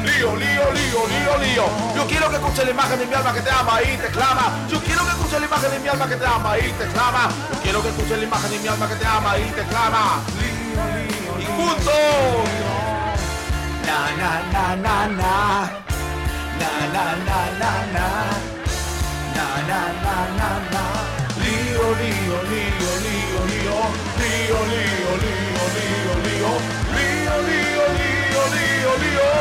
Lío, 0.03 0.35
lío, 0.35 0.65
lío, 0.73 1.07
lío, 1.07 1.37
lío. 1.37 1.65
Yo 1.95 2.07
quiero 2.07 2.29
que 2.29 2.35
escuche 2.35 2.65
la 2.65 2.71
imagen 2.71 2.99
de 2.99 3.05
mi 3.05 3.13
alma 3.13 3.33
que 3.33 3.41
te 3.41 3.49
ama 3.49 3.81
y 3.81 3.97
te 3.97 4.07
clama. 4.07 4.51
Yo 4.69 4.79
quiero 4.81 5.03
que 5.05 5.11
escuche 5.11 5.39
la 5.39 5.45
imagen 5.45 5.71
de 5.71 5.79
mi 5.79 5.87
alma 5.87 6.07
que 6.07 6.15
te 6.15 6.25
ama 6.25 6.57
y 6.57 6.71
te 6.71 6.87
clama. 6.87 7.29
Yo 7.51 7.61
quiero 7.61 7.81
que 7.81 7.89
escuche 7.89 8.17
la 8.17 8.23
imagen 8.23 8.51
de 8.51 8.59
mi 8.59 8.67
alma 8.67 8.87
que 8.89 8.95
te 8.95 9.05
ama 9.05 9.37
y 9.37 9.43
te 9.51 9.63
clama. 9.63 10.21
Y. 11.39 11.45
Na 13.87 13.99
na 14.19 14.31
na 14.51 14.75
na 14.75 15.07
na. 15.07 15.83
Na 16.59 16.69
na 16.93 17.03
na 17.25 17.39
na 17.59 17.71
na 17.93 18.52
na 19.35 19.47
na 19.69 19.81
na 20.03 20.17
na 20.39 20.49
na 20.73 20.83
lío 21.41 21.85
lío 22.01 22.37
lío 22.51 22.91
lío 23.05 23.41
lío 23.51 23.79
lío 24.29 24.59
lío 24.71 25.11
lío 25.11 25.11
lío 25.23 26.13
lío 26.25 26.53
lío 26.95 27.35
lío 27.47 27.85
lío 27.97 28.43
lío 28.55 28.93
lío 29.03 29.31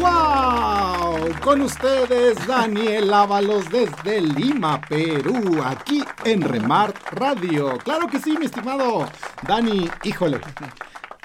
¡Wow! 0.00 1.40
Con 1.40 1.60
ustedes 1.60 2.46
Daniel 2.46 3.12
Ábalos 3.14 3.70
desde 3.70 4.20
Lima, 4.20 4.80
Perú, 4.80 5.62
aquí 5.64 6.02
en 6.24 6.42
Remart 6.42 6.96
Radio. 7.12 7.78
Claro 7.78 8.08
que 8.08 8.18
sí, 8.18 8.36
mi 8.36 8.46
estimado 8.46 9.06
Dani, 9.46 9.88
híjole. 10.02 10.40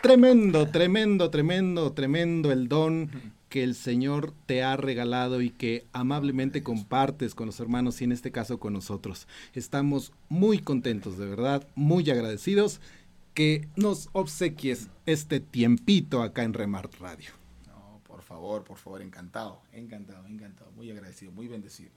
Tremendo, 0.02 0.68
tremendo, 0.68 1.30
tremendo, 1.32 1.92
tremendo 1.92 2.52
el 2.52 2.68
don 2.68 3.10
que 3.50 3.64
el 3.64 3.76
Señor 3.76 4.34
te 4.46 4.64
ha 4.64 4.78
regalado 4.78 5.42
y 5.42 5.50
que 5.50 5.86
amablemente 5.94 6.64
compartes 6.64 7.36
con 7.36 7.48
los 7.48 7.60
hermanos 7.60 8.02
y 8.02 8.04
en 8.04 8.12
este 8.12 8.32
caso 8.32 8.60
con 8.60 8.74
nosotros. 8.74 9.28
Estamos 9.54 10.12
muy 10.30 10.60
contentos, 10.60 11.18
de 11.18 11.26
verdad, 11.26 11.68
muy 11.76 12.10
agradecidos 12.10 12.82
que 13.34 13.68
nos 13.76 14.10
obsequies 14.14 14.90
este 15.06 15.40
tiempito 15.40 16.24
acá 16.24 16.44
en 16.44 16.54
Remart 16.54 16.96
Radio. 16.96 17.30
No, 17.68 18.02
por 18.08 18.22
favor, 18.22 18.64
por 18.64 18.78
favor, 18.78 19.02
encantado, 19.02 19.62
encantado, 19.72 20.26
encantado, 20.28 20.72
muy 20.72 20.90
agradecido, 20.92 21.32
muy 21.32 21.48
bendecido. 21.48 21.92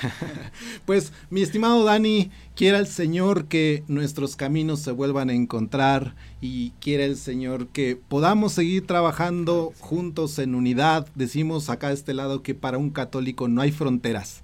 pues 0.84 1.12
mi 1.30 1.42
estimado 1.42 1.84
Dani, 1.84 2.30
quiera 2.54 2.78
el 2.78 2.86
Señor 2.86 3.46
que 3.46 3.84
nuestros 3.88 4.36
caminos 4.36 4.80
se 4.80 4.92
vuelvan 4.92 5.30
a 5.30 5.34
encontrar 5.34 6.14
y 6.40 6.70
quiera 6.80 7.04
el 7.04 7.16
Señor 7.16 7.68
que 7.68 7.96
podamos 7.96 8.52
seguir 8.52 8.86
trabajando 8.86 9.72
juntos 9.78 10.38
en 10.38 10.54
unidad. 10.54 11.06
Decimos 11.14 11.70
acá 11.70 11.88
de 11.88 11.94
este 11.94 12.14
lado 12.14 12.42
que 12.42 12.54
para 12.54 12.78
un 12.78 12.90
católico 12.90 13.48
no 13.48 13.60
hay 13.60 13.72
fronteras. 13.72 14.42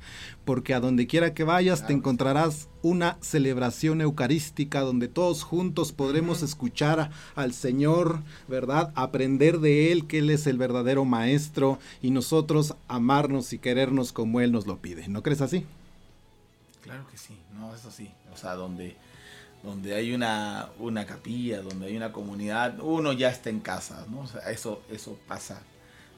Porque 0.48 0.72
a 0.72 0.80
donde 0.80 1.06
quiera 1.06 1.34
que 1.34 1.44
vayas 1.44 1.86
te 1.86 1.92
encontrarás 1.92 2.70
una 2.80 3.18
celebración 3.20 4.00
eucarística 4.00 4.80
donde 4.80 5.06
todos 5.06 5.42
juntos 5.42 5.92
podremos 5.92 6.42
escuchar 6.42 7.10
al 7.34 7.52
Señor, 7.52 8.22
¿verdad? 8.48 8.90
Aprender 8.94 9.58
de 9.60 9.92
Él, 9.92 10.06
que 10.06 10.20
Él 10.20 10.30
es 10.30 10.46
el 10.46 10.56
verdadero 10.56 11.04
Maestro, 11.04 11.78
y 12.00 12.12
nosotros 12.12 12.76
amarnos 12.88 13.52
y 13.52 13.58
querernos 13.58 14.12
como 14.12 14.40
Él 14.40 14.50
nos 14.50 14.66
lo 14.66 14.78
pide. 14.78 15.06
¿No 15.08 15.22
crees 15.22 15.42
así? 15.42 15.66
Claro 16.80 17.06
que 17.10 17.18
sí, 17.18 17.36
no, 17.52 17.74
eso 17.74 17.90
sí. 17.90 18.10
O 18.32 18.36
sea, 18.38 18.54
donde, 18.54 18.96
donde 19.62 19.96
hay 19.96 20.14
una, 20.14 20.70
una 20.78 21.04
capilla, 21.04 21.60
donde 21.60 21.88
hay 21.88 21.96
una 21.98 22.10
comunidad, 22.10 22.80
uno 22.80 23.12
ya 23.12 23.28
está 23.28 23.50
en 23.50 23.60
casa, 23.60 24.06
¿no? 24.08 24.20
O 24.20 24.26
sea, 24.26 24.50
eso, 24.50 24.80
eso 24.90 25.18
pasa 25.28 25.60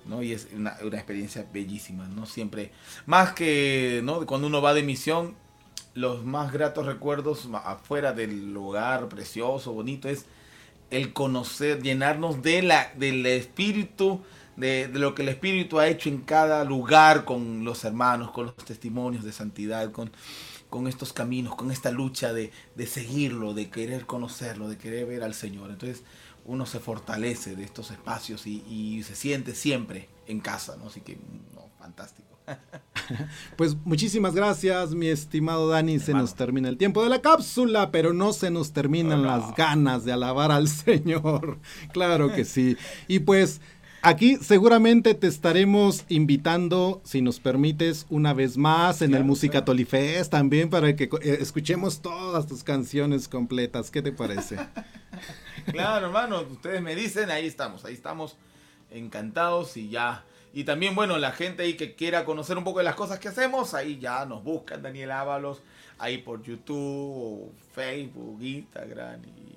¿no? 0.06 0.22
Y 0.22 0.32
es 0.32 0.48
una, 0.54 0.76
experiencia 0.92 1.46
bellísima, 1.52 2.06
¿no? 2.08 2.26
Siempre, 2.26 2.72
más 3.06 3.32
que, 3.32 4.00
¿no? 4.04 4.26
Cuando 4.26 4.46
uno 4.46 4.62
va 4.62 4.74
de 4.74 4.82
misión, 4.82 5.34
los 5.94 6.24
más 6.24 6.52
gratos 6.52 6.86
recuerdos 6.86 7.48
afuera 7.64 8.12
del 8.12 8.52
lugar 8.52 9.08
precioso, 9.08 9.72
bonito, 9.72 10.08
es 10.08 10.26
el 10.90 11.12
conocer, 11.12 11.82
llenarnos 11.82 12.42
de 12.42 12.62
la, 12.62 12.92
del 12.96 13.24
espíritu, 13.26 14.22
de, 14.56 14.88
lo 14.92 15.14
que 15.14 15.22
el 15.22 15.28
espíritu 15.28 15.78
ha 15.78 15.88
hecho 15.88 16.08
en 16.08 16.18
cada 16.18 16.64
lugar 16.64 17.24
con 17.24 17.64
los 17.64 17.84
hermanos, 17.84 18.30
con 18.30 18.46
los 18.46 18.56
testimonios 18.56 19.24
de 19.24 19.32
santidad, 19.32 19.90
con, 19.92 20.10
con 20.68 20.86
estos 20.88 21.12
caminos, 21.12 21.54
con 21.54 21.70
esta 21.70 21.90
lucha 21.90 22.32
de, 22.32 22.50
de 22.74 22.86
seguirlo, 22.86 23.54
de 23.54 23.70
querer 23.70 24.06
conocerlo, 24.06 24.68
de 24.68 24.78
querer 24.78 25.06
ver 25.06 25.22
al 25.22 25.34
Señor. 25.34 25.70
Entonces, 25.70 26.04
uno 26.44 26.66
se 26.66 26.80
fortalece 26.80 27.56
de 27.56 27.64
estos 27.64 27.90
espacios 27.90 28.46
y, 28.46 29.02
se 29.02 29.14
siente 29.14 29.54
siempre 29.54 30.08
en 30.26 30.40
casa, 30.40 30.76
¿no? 30.76 30.86
Así 30.86 31.00
que, 31.00 31.18
fantástico. 31.78 32.28
Pues 33.56 33.76
muchísimas 33.84 34.34
gracias, 34.34 34.92
mi 34.92 35.08
estimado 35.08 35.68
Dani. 35.68 35.98
Se 35.98 36.14
nos 36.14 36.34
termina 36.34 36.68
el 36.68 36.76
tiempo 36.76 37.02
de 37.02 37.08
la 37.08 37.20
cápsula, 37.20 37.90
pero 37.90 38.12
no 38.12 38.32
se 38.32 38.50
nos 38.50 38.72
terminan 38.72 39.24
las 39.24 39.54
ganas 39.56 40.04
de 40.04 40.12
alabar 40.12 40.52
al 40.52 40.68
Señor. 40.68 41.58
Claro 41.92 42.32
que 42.32 42.44
sí. 42.44 42.76
Y 43.08 43.20
pues 43.20 43.60
aquí 44.02 44.36
seguramente 44.36 45.14
te 45.14 45.26
estaremos 45.26 46.04
invitando, 46.08 47.00
si 47.04 47.22
nos 47.22 47.40
permites, 47.40 48.06
una 48.10 48.32
vez 48.34 48.56
más 48.56 49.02
en 49.02 49.14
el 49.14 49.24
Música 49.24 49.64
Tolifest 49.64 50.30
también 50.30 50.70
para 50.70 50.94
que 50.96 51.04
eh, 51.04 51.38
escuchemos 51.40 52.00
todas 52.00 52.46
tus 52.46 52.64
canciones 52.64 53.28
completas. 53.28 53.90
¿Qué 53.90 54.02
te 54.02 54.12
parece? 54.12 54.56
Claro, 55.66 56.06
hermano, 56.06 56.40
ustedes 56.40 56.80
me 56.80 56.94
dicen, 56.96 57.30
ahí 57.30 57.46
estamos, 57.46 57.84
ahí 57.84 57.92
estamos 57.92 58.36
encantados 58.90 59.76
y 59.76 59.90
ya. 59.90 60.24
Y 60.52 60.64
también, 60.64 60.94
bueno, 60.94 61.18
la 61.18 61.32
gente 61.32 61.62
ahí 61.62 61.74
que 61.74 61.94
quiera 61.94 62.24
conocer 62.24 62.58
un 62.58 62.64
poco 62.64 62.78
de 62.78 62.84
las 62.84 62.96
cosas 62.96 63.18
que 63.18 63.28
hacemos, 63.28 63.74
ahí 63.74 63.98
ya 63.98 64.24
nos 64.24 64.42
buscan 64.42 64.82
Daniel 64.82 65.12
Ábalos, 65.12 65.62
ahí 65.98 66.18
por 66.18 66.42
YouTube, 66.42 67.52
Facebook, 67.72 68.42
Instagram 68.42 69.20
y 69.24 69.49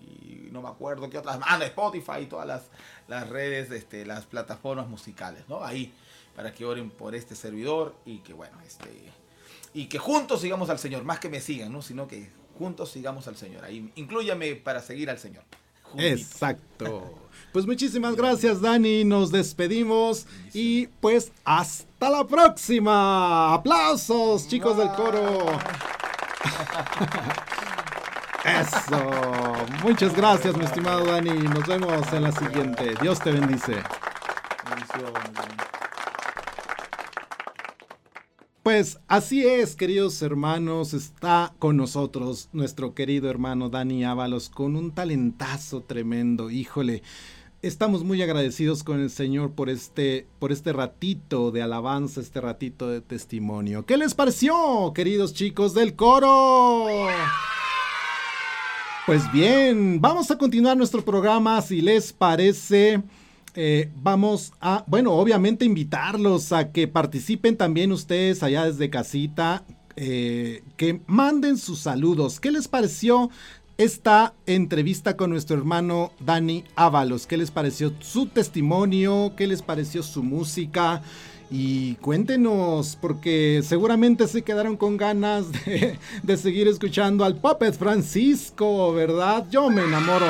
no 0.51 0.61
me 0.61 0.69
acuerdo 0.69 1.09
qué 1.09 1.17
otras, 1.17 1.39
ah, 1.41 1.59
Spotify 1.63 2.21
y 2.21 2.25
todas 2.25 2.47
las, 2.47 2.63
las 3.07 3.29
redes, 3.29 3.71
este, 3.71 4.05
las 4.05 4.25
plataformas 4.25 4.87
musicales, 4.87 5.43
¿no? 5.47 5.63
Ahí 5.63 5.93
para 6.35 6.53
que 6.53 6.65
oren 6.65 6.89
por 6.89 7.15
este 7.15 7.35
servidor 7.35 7.95
y 8.05 8.19
que 8.19 8.33
bueno, 8.33 8.57
este 8.65 8.89
y 9.73 9.87
que 9.87 9.97
juntos 9.97 10.41
sigamos 10.41 10.69
al 10.69 10.79
Señor, 10.79 11.03
más 11.03 11.19
que 11.19 11.29
me 11.29 11.41
sigan, 11.41 11.71
¿no? 11.71 11.81
Sino 11.81 12.07
que 12.07 12.29
juntos 12.57 12.91
sigamos 12.91 13.27
al 13.27 13.35
Señor. 13.35 13.65
Ahí 13.65 13.91
incluyame 13.95 14.55
para 14.55 14.81
seguir 14.81 15.09
al 15.09 15.17
Señor. 15.17 15.43
Exacto. 15.97 17.19
Pues 17.51 17.65
muchísimas 17.67 18.15
gracias 18.15 18.61
Dani, 18.61 19.03
nos 19.03 19.31
despedimos 19.31 20.25
y 20.53 20.87
pues 20.87 21.31
hasta 21.43 22.09
la 22.09 22.25
próxima. 22.25 23.53
Aplausos 23.53 24.47
chicos 24.47 24.77
del 24.77 24.89
coro. 24.89 25.45
Eso. 28.43 29.11
Muchas 29.83 30.15
gracias 30.15 30.57
mi 30.57 30.65
estimado 30.65 31.05
Dani. 31.05 31.31
Nos 31.31 31.65
vemos 31.65 32.11
en 32.11 32.23
la 32.23 32.31
siguiente. 32.31 32.93
Dios 33.01 33.19
te 33.19 33.31
bendice. 33.31 33.81
Pues 38.63 38.99
así 39.07 39.45
es, 39.45 39.75
queridos 39.75 40.21
hermanos, 40.21 40.93
está 40.93 41.53
con 41.59 41.75
nosotros 41.75 42.49
nuestro 42.53 42.93
querido 42.93 43.29
hermano 43.29 43.69
Dani 43.69 44.05
Ábalos 44.05 44.49
con 44.49 44.77
un 44.77 44.91
talentazo 44.91 45.81
tremendo, 45.81 46.49
híjole. 46.49 47.03
Estamos 47.61 48.03
muy 48.03 48.21
agradecidos 48.21 48.83
con 48.83 48.99
el 48.99 49.09
Señor 49.09 49.51
por 49.51 49.69
este, 49.69 50.27
por 50.39 50.51
este 50.51 50.73
ratito 50.73 51.51
de 51.51 51.61
alabanza, 51.61 52.19
este 52.19 52.41
ratito 52.41 52.89
de 52.89 53.01
testimonio. 53.01 53.85
¿Qué 53.85 53.97
les 53.97 54.15
pareció, 54.15 54.91
queridos 54.93 55.33
chicos 55.33 55.73
del 55.73 55.95
coro? 55.95 56.87
Pues 59.05 59.29
bien, 59.33 59.99
vamos 59.99 60.31
a 60.31 60.37
continuar 60.37 60.77
nuestro 60.77 61.03
programa, 61.03 61.61
si 61.61 61.81
les 61.81 62.13
parece. 62.13 63.03
Eh, 63.53 63.91
vamos 63.97 64.53
a, 64.61 64.85
bueno, 64.87 65.11
obviamente 65.11 65.65
invitarlos 65.65 66.53
a 66.53 66.71
que 66.71 66.87
participen 66.87 67.57
también 67.57 67.91
ustedes 67.91 68.43
allá 68.43 68.63
desde 68.63 68.89
casita, 68.89 69.65
eh, 69.97 70.63
que 70.77 71.01
manden 71.05 71.57
sus 71.57 71.79
saludos. 71.79 72.39
¿Qué 72.39 72.49
les 72.49 72.69
pareció 72.69 73.29
esta 73.77 74.35
entrevista 74.45 75.17
con 75.17 75.31
nuestro 75.31 75.57
hermano 75.57 76.13
Dani 76.21 76.63
Ábalos? 76.77 77.27
¿Qué 77.27 77.35
les 77.35 77.51
pareció 77.51 77.91
su 77.99 78.27
testimonio? 78.27 79.33
¿Qué 79.35 79.47
les 79.47 79.61
pareció 79.61 80.01
su 80.01 80.23
música? 80.23 81.01
Y 81.55 81.93
cuéntenos, 81.97 82.97
porque 82.99 83.61
seguramente 83.63 84.27
se 84.27 84.41
quedaron 84.41 84.75
con 84.75 84.97
ganas 84.97 85.51
de, 85.51 85.99
de, 86.23 86.37
seguir 86.37 86.67
escuchando 86.67 87.23
al 87.23 87.35
Puppet 87.35 87.77
Francisco, 87.77 88.91
¿verdad? 88.91 89.45
Yo 89.51 89.69
me 89.69 89.83
enamoro 89.83 90.25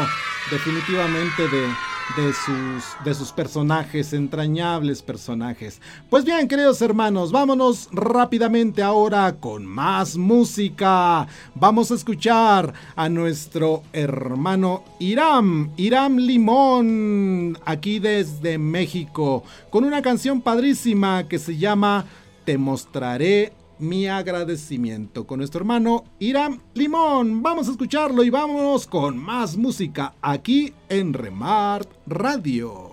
definitivamente 0.51 1.47
de, 1.47 1.69
de 2.18 2.34
sus, 2.34 3.04
de 3.04 3.14
sus 3.14 3.32
personajes, 3.32 4.14
entrañables 4.14 5.01
personajes. 5.01 5.82
Pues 6.10 6.24
bien, 6.26 6.47
queridos 6.47 6.82
hermanos, 6.82 7.32
vámonos 7.32 7.89
rápidamente 7.91 8.84
ahora 8.84 9.36
con 9.39 9.66
más 9.66 10.16
música. 10.16 11.28
Vamos 11.56 11.91
a 11.91 11.95
escuchar 11.95 12.74
a 12.95 13.10
nuestro 13.10 13.84
hermano 13.93 14.84
Iram, 14.99 15.72
Iram 15.78 16.18
Limón, 16.18 17.58
aquí 17.66 17.99
desde 17.99 18.58
México, 18.58 19.43
con 19.70 19.84
una 19.84 20.01
canción 20.01 20.41
padrísima 20.41 21.28
que 21.28 21.39
se 21.39 21.58
llama 21.58 22.06
Te 22.45 22.58
mostraré 22.58 23.54
mi 23.84 24.07
agradecimiento 24.07 25.27
con 25.27 25.39
nuestro 25.39 25.59
hermano 25.59 26.05
Irán 26.19 26.61
Limón. 26.73 27.43
Vamos 27.43 27.67
a 27.67 27.71
escucharlo 27.71 28.23
y 28.23 28.29
vámonos 28.29 28.88
con 28.88 29.17
más 29.17 29.57
música 29.57 30.15
aquí 30.21 30.73
en 30.89 31.13
Remart 31.13 31.89
Radio. 32.07 32.93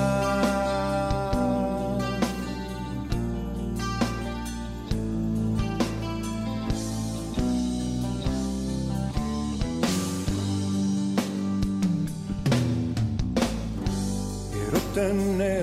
tener 14.94 15.63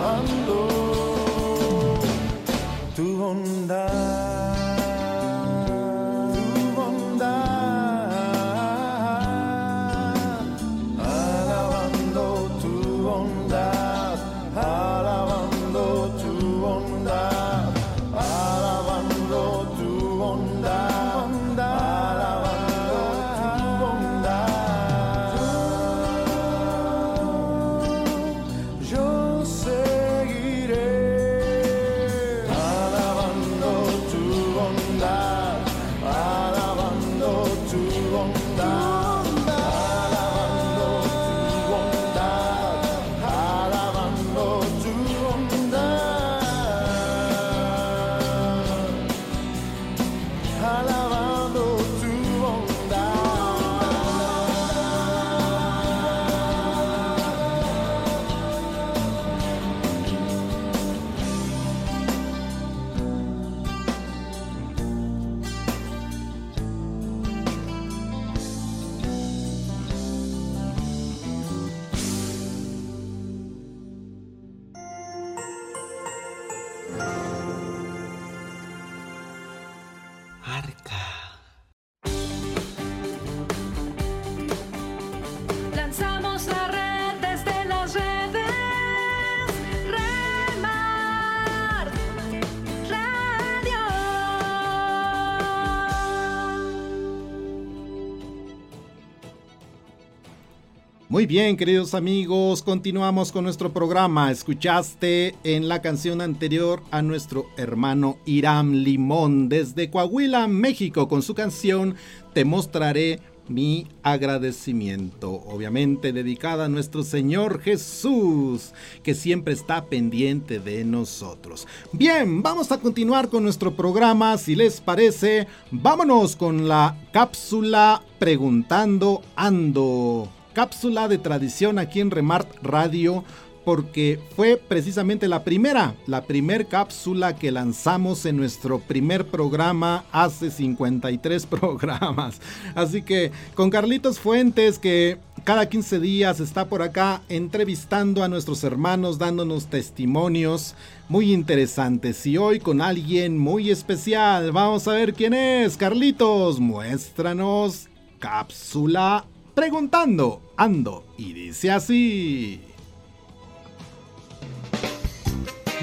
Muy 101.17 101.25
bien, 101.25 101.57
queridos 101.57 101.95
amigos, 101.95 102.61
continuamos 102.61 103.31
con 103.31 103.43
nuestro 103.43 103.73
programa. 103.73 104.29
Escuchaste 104.29 105.33
en 105.43 105.67
la 105.67 105.81
canción 105.81 106.21
anterior 106.21 106.83
a 106.91 107.01
nuestro 107.01 107.47
hermano 107.57 108.19
Iram 108.25 108.71
Limón 108.71 109.49
desde 109.49 109.89
Coahuila, 109.89 110.47
México, 110.47 111.07
con 111.07 111.23
su 111.23 111.33
canción 111.33 111.95
Te 112.35 112.45
mostraré 112.45 113.19
mi 113.47 113.87
agradecimiento, 114.03 115.31
obviamente 115.31 116.13
dedicada 116.13 116.65
a 116.65 116.69
nuestro 116.69 117.01
Señor 117.01 117.61
Jesús, 117.61 118.73
que 119.01 119.15
siempre 119.15 119.55
está 119.55 119.85
pendiente 119.85 120.59
de 120.59 120.85
nosotros. 120.85 121.67
Bien, 121.93 122.43
vamos 122.43 122.71
a 122.71 122.79
continuar 122.79 123.29
con 123.29 123.41
nuestro 123.41 123.75
programa, 123.75 124.37
si 124.37 124.53
les 124.53 124.81
parece, 124.81 125.47
vámonos 125.71 126.35
con 126.35 126.67
la 126.67 126.95
cápsula 127.11 128.03
Preguntando 128.19 129.23
Ando 129.35 130.29
cápsula 130.57 131.07
de 131.07 131.19
tradición 131.19 131.77
aquí 131.77 131.99
en 131.99 132.09
Remart 132.09 132.49
Radio 132.63 133.23
porque 133.63 134.19
fue 134.35 134.57
precisamente 134.57 135.27
la 135.27 135.43
primera, 135.43 135.93
la 136.07 136.23
primer 136.23 136.65
cápsula 136.65 137.35
que 137.35 137.51
lanzamos 137.51 138.25
en 138.25 138.37
nuestro 138.37 138.79
primer 138.79 139.27
programa 139.27 140.05
hace 140.11 140.49
53 140.49 141.45
programas. 141.59 142.41
Así 142.73 143.03
que 143.03 143.31
con 143.53 143.69
Carlitos 143.69 144.17
Fuentes 144.17 144.79
que 144.79 145.19
cada 145.43 145.69
15 145.69 145.99
días 145.99 146.39
está 146.39 146.65
por 146.65 146.81
acá 146.81 147.21
entrevistando 147.29 148.23
a 148.23 148.27
nuestros 148.27 148.63
hermanos, 148.63 149.19
dándonos 149.19 149.67
testimonios 149.67 150.73
muy 151.07 151.33
interesantes. 151.33 152.25
Y 152.25 152.39
hoy 152.39 152.59
con 152.59 152.81
alguien 152.81 153.37
muy 153.37 153.69
especial, 153.69 154.51
vamos 154.51 154.87
a 154.87 154.93
ver 154.93 155.13
quién 155.13 155.35
es. 155.35 155.77
Carlitos, 155.77 156.59
muéstranos 156.59 157.89
cápsula 158.17 159.23
preguntando, 159.57 160.53
ando, 160.55 161.03
y 161.17 161.33
dice 161.33 161.71
así. 161.71 162.61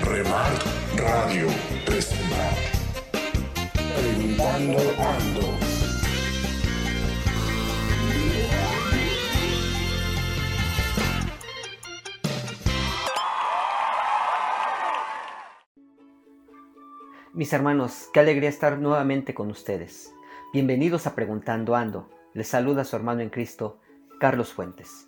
Remar 0.00 0.52
Radio 0.96 1.48
presenta. 1.84 2.50
Preguntando, 4.00 4.78
ando. 4.78 5.58
Mis 17.32 17.52
hermanos, 17.52 18.08
qué 18.12 18.20
alegría 18.20 18.50
estar 18.50 18.78
nuevamente 18.78 19.34
con 19.34 19.50
ustedes. 19.50 20.14
Bienvenidos 20.52 21.08
a 21.08 21.16
Preguntando 21.16 21.74
Ando, 21.74 22.13
les 22.34 22.48
saluda 22.48 22.84
su 22.84 22.96
hermano 22.96 23.20
en 23.20 23.30
Cristo, 23.30 23.78
Carlos 24.18 24.52
Fuentes. 24.52 25.06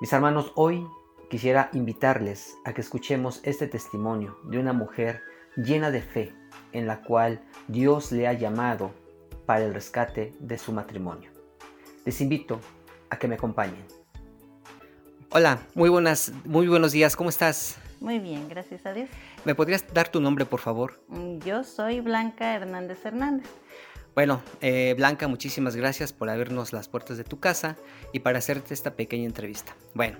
Mis 0.00 0.12
hermanos, 0.12 0.52
hoy 0.54 0.86
quisiera 1.30 1.70
invitarles 1.72 2.56
a 2.64 2.74
que 2.74 2.82
escuchemos 2.82 3.40
este 3.42 3.66
testimonio 3.66 4.38
de 4.44 4.58
una 4.58 4.74
mujer 4.74 5.22
llena 5.56 5.90
de 5.90 6.02
fe 6.02 6.34
en 6.72 6.86
la 6.86 7.02
cual 7.02 7.40
Dios 7.68 8.12
le 8.12 8.28
ha 8.28 8.34
llamado 8.34 8.92
para 9.46 9.64
el 9.64 9.72
rescate 9.72 10.34
de 10.38 10.58
su 10.58 10.72
matrimonio. 10.72 11.30
Les 12.04 12.20
invito 12.20 12.60
a 13.08 13.18
que 13.18 13.28
me 13.28 13.36
acompañen. 13.36 13.84
Hola, 15.30 15.60
muy 15.74 15.88
buenas, 15.88 16.32
muy 16.44 16.68
buenos 16.68 16.92
días, 16.92 17.16
¿cómo 17.16 17.30
estás? 17.30 17.78
Muy 17.98 18.18
bien, 18.18 18.46
gracias 18.48 18.84
a 18.84 18.92
Dios. 18.92 19.08
¿Me 19.46 19.54
podrías 19.54 19.86
dar 19.92 20.08
tu 20.08 20.20
nombre, 20.20 20.44
por 20.44 20.60
favor? 20.60 21.00
Yo 21.44 21.64
soy 21.64 22.00
Blanca 22.00 22.54
Hernández 22.54 23.04
Hernández. 23.06 23.48
Bueno, 24.16 24.40
eh, 24.62 24.94
Blanca, 24.96 25.28
muchísimas 25.28 25.76
gracias 25.76 26.14
por 26.14 26.30
abrirnos 26.30 26.72
las 26.72 26.88
puertas 26.88 27.18
de 27.18 27.24
tu 27.24 27.38
casa 27.38 27.76
y 28.14 28.20
para 28.20 28.38
hacerte 28.38 28.72
esta 28.72 28.96
pequeña 28.96 29.26
entrevista. 29.26 29.76
Bueno, 29.92 30.16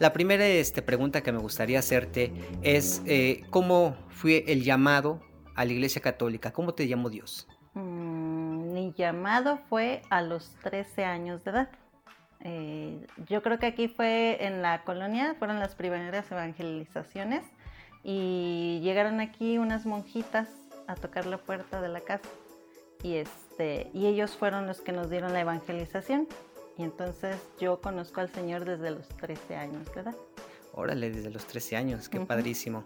la 0.00 0.12
primera 0.12 0.44
este, 0.44 0.82
pregunta 0.82 1.20
que 1.20 1.30
me 1.30 1.38
gustaría 1.38 1.78
hacerte 1.78 2.32
es 2.62 3.02
eh, 3.06 3.44
¿cómo 3.50 3.94
fue 4.08 4.42
el 4.48 4.64
llamado 4.64 5.20
a 5.54 5.64
la 5.64 5.72
Iglesia 5.72 6.02
Católica? 6.02 6.52
¿Cómo 6.52 6.74
te 6.74 6.88
llamó 6.88 7.08
Dios? 7.08 7.46
Mm, 7.74 8.72
Mi 8.72 8.92
llamado 8.94 9.60
fue 9.68 10.02
a 10.10 10.22
los 10.22 10.56
13 10.64 11.04
años 11.04 11.44
de 11.44 11.50
edad. 11.52 11.68
Eh, 12.40 13.06
yo 13.28 13.44
creo 13.44 13.60
que 13.60 13.66
aquí 13.66 13.86
fue 13.86 14.44
en 14.44 14.60
la 14.60 14.82
colonia, 14.82 15.36
fueron 15.38 15.60
las 15.60 15.76
primeras 15.76 16.28
evangelizaciones 16.32 17.44
y 18.02 18.80
llegaron 18.82 19.20
aquí 19.20 19.58
unas 19.58 19.86
monjitas 19.86 20.48
a 20.88 20.96
tocar 20.96 21.26
la 21.26 21.38
puerta 21.38 21.80
de 21.80 21.88
la 21.90 22.00
casa 22.00 22.28
y 23.06 23.16
este 23.16 23.88
y 23.94 24.06
ellos 24.06 24.36
fueron 24.36 24.66
los 24.66 24.80
que 24.80 24.90
nos 24.92 25.08
dieron 25.08 25.32
la 25.32 25.40
evangelización 25.40 26.26
y 26.76 26.82
entonces 26.82 27.36
yo 27.60 27.80
conozco 27.80 28.20
al 28.20 28.28
Señor 28.32 28.64
desde 28.64 28.90
los 28.90 29.08
13 29.08 29.56
años 29.56 29.84
de 29.94 30.00
edad. 30.00 30.16
Órale, 30.72 31.10
desde 31.10 31.30
los 31.30 31.46
13 31.46 31.76
años, 31.76 32.08
qué 32.08 32.20
padrísimo. 32.20 32.84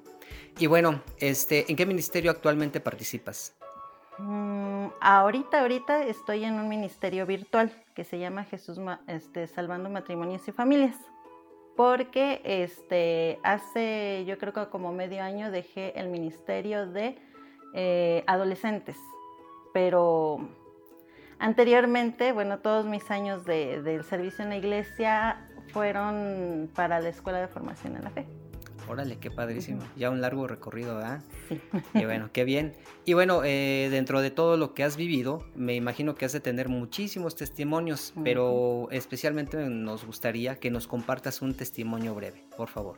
Y 0.59 0.67
bueno, 0.69 1.03
este, 1.19 1.69
¿en 1.69 1.77
qué 1.77 1.87
ministerio 1.87 2.31
actualmente 2.31 2.79
participas? 2.79 3.57
Mm, 4.19 4.89
ahorita, 5.01 5.63
ahorita 5.63 6.05
estoy 6.05 6.45
en 6.45 6.55
un 6.55 6.69
ministerio 6.69 7.27
virtual 7.27 7.73
que 7.95 8.05
se 8.05 8.19
llama 8.19 8.45
Jesús 8.45 8.79
Ma- 8.79 9.01
este, 9.09 9.49
Salvando 9.49 9.91
Matrimonios 9.91 10.47
y 10.47 10.53
Familias. 10.53 10.95
Porque 11.77 12.43
este, 12.45 13.41
hace, 13.43 14.25
yo 14.27 14.39
creo 14.39 14.53
que 14.53 14.67
como 14.69 14.93
medio 14.93 15.23
año 15.23 15.51
dejé 15.51 15.99
el 15.99 16.11
ministerio 16.11 16.87
de 16.87 17.17
eh, 17.75 18.23
adolescentes. 18.29 18.97
Pero 19.73 20.49
anteriormente, 21.39 22.33
bueno, 22.33 22.59
todos 22.59 22.87
mis 22.87 23.11
años 23.11 23.45
de- 23.45 23.83
del 23.83 24.05
servicio 24.05 24.43
en 24.45 24.51
la 24.51 24.57
iglesia 24.57 25.49
fueron 25.73 26.71
para 26.75 27.01
la 27.01 27.09
Escuela 27.09 27.41
de 27.41 27.49
Formación 27.49 27.97
en 27.97 28.05
la 28.05 28.11
Fe. 28.11 28.27
Órale, 28.89 29.19
qué 29.19 29.31
padrísimo. 29.31 29.83
Ya 29.97 30.11
un 30.11 30.21
largo 30.21 30.49
recorrido, 30.49 30.97
¿verdad? 30.97 31.21
Sí. 31.49 31.61
Y 31.95 32.05
bueno, 32.07 32.31
qué 32.33 32.43
bien. 32.45 32.73
Y 33.05 33.13
bueno, 33.15 33.43
eh, 33.45 33.87
dentro 33.91 34.21
de 34.21 34.33
todo 34.33 34.57
lo 34.57 34.75
que 34.75 34.83
has 34.83 34.97
vivido, 34.97 35.45
me 35.55 35.75
imagino 35.77 36.17
que 36.17 36.25
has 36.25 36.33
de 36.33 36.41
tener 36.41 36.69
muchísimos 36.69 37.37
testimonios, 37.37 38.13
pero 38.25 38.89
especialmente 38.91 39.57
nos 39.69 40.05
gustaría 40.05 40.57
que 40.57 40.71
nos 40.73 40.89
compartas 40.89 41.41
un 41.41 41.55
testimonio 41.55 42.15
breve, 42.17 42.43
por 42.57 42.69
favor. 42.69 42.97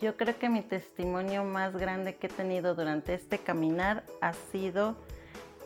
Yo 0.00 0.16
creo 0.16 0.38
que 0.38 0.48
mi 0.48 0.62
testimonio 0.62 1.44
más 1.44 1.76
grande 1.76 2.14
que 2.16 2.28
he 2.28 2.30
tenido 2.30 2.74
durante 2.74 3.12
este 3.14 3.36
caminar 3.38 4.04
ha 4.22 4.32
sido 4.32 4.96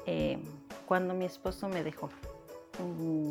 eh, 0.06 0.38
cuando 0.86 1.14
mi 1.14 1.24
esposo 1.24 1.68
me 1.68 1.82
dejó. 1.82 2.08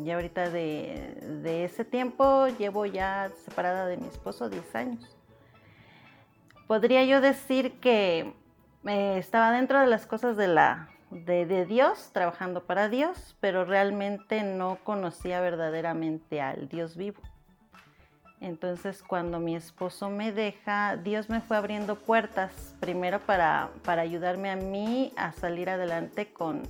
Y 0.04 0.10
ahorita 0.10 0.50
de, 0.50 1.64
ese 1.64 1.84
tiempo 1.84 2.48
llevo 2.58 2.84
ya 2.84 3.30
separada 3.44 3.86
de 3.86 3.96
mi 3.96 4.06
esposo 4.08 4.48
10 4.48 4.74
años. 4.74 5.16
Podría 6.66 7.04
yo 7.04 7.20
decir 7.20 7.78
que 7.80 8.34
eh, 8.86 9.18
estaba 9.18 9.52
dentro 9.52 9.80
de 9.80 9.86
las 9.86 10.06
cosas 10.06 10.36
de, 10.36 10.48
la, 10.48 10.90
de 11.10 11.64
Dios, 11.64 12.10
trabajando 12.12 12.64
para 12.64 12.88
Dios, 12.88 13.36
pero 13.40 13.64
realmente 13.64 14.42
no 14.42 14.78
conocía 14.82 15.40
verdaderamente 15.40 16.40
al 16.40 16.68
Dios 16.68 16.96
vivo. 16.96 17.22
Entonces 18.40 19.02
cuando 19.02 19.40
mi 19.40 19.56
esposo 19.56 20.10
me 20.10 20.30
deja, 20.30 20.96
Dios 20.96 21.30
me 21.30 21.40
fue 21.40 21.56
abriendo 21.56 21.96
puertas, 21.96 22.74
primero 22.80 23.18
para, 23.20 23.70
para 23.84 24.02
ayudarme 24.02 24.50
a 24.50 24.56
mí 24.56 25.12
a 25.16 25.32
salir 25.32 25.70
adelante 25.70 26.32
con, 26.32 26.62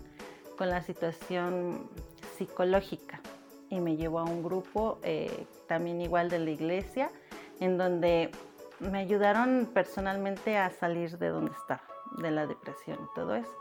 con 0.57 0.71
la 0.71 0.83
situación 0.83 1.89
psicológica. 2.37 3.21
Y 3.69 3.81
me 3.81 3.97
llevó 3.97 4.21
a 4.21 4.25
un 4.25 4.45
grupo 4.45 5.01
eh, 5.03 5.47
también 5.67 6.01
igual 6.01 6.31
de 6.31 6.39
la 6.39 6.51
iglesia, 6.51 7.11
en 7.59 7.79
donde 7.79 8.31
me 8.79 8.99
ayudaron 8.99 9.69
personalmente 9.75 10.57
a 10.57 10.71
salir 10.71 11.19
de 11.19 11.29
donde 11.29 11.53
estaba, 11.53 11.83
de 12.19 12.31
la 12.31 12.47
depresión 12.47 12.99
y 13.03 13.14
todo 13.14 13.35
eso. 13.35 13.53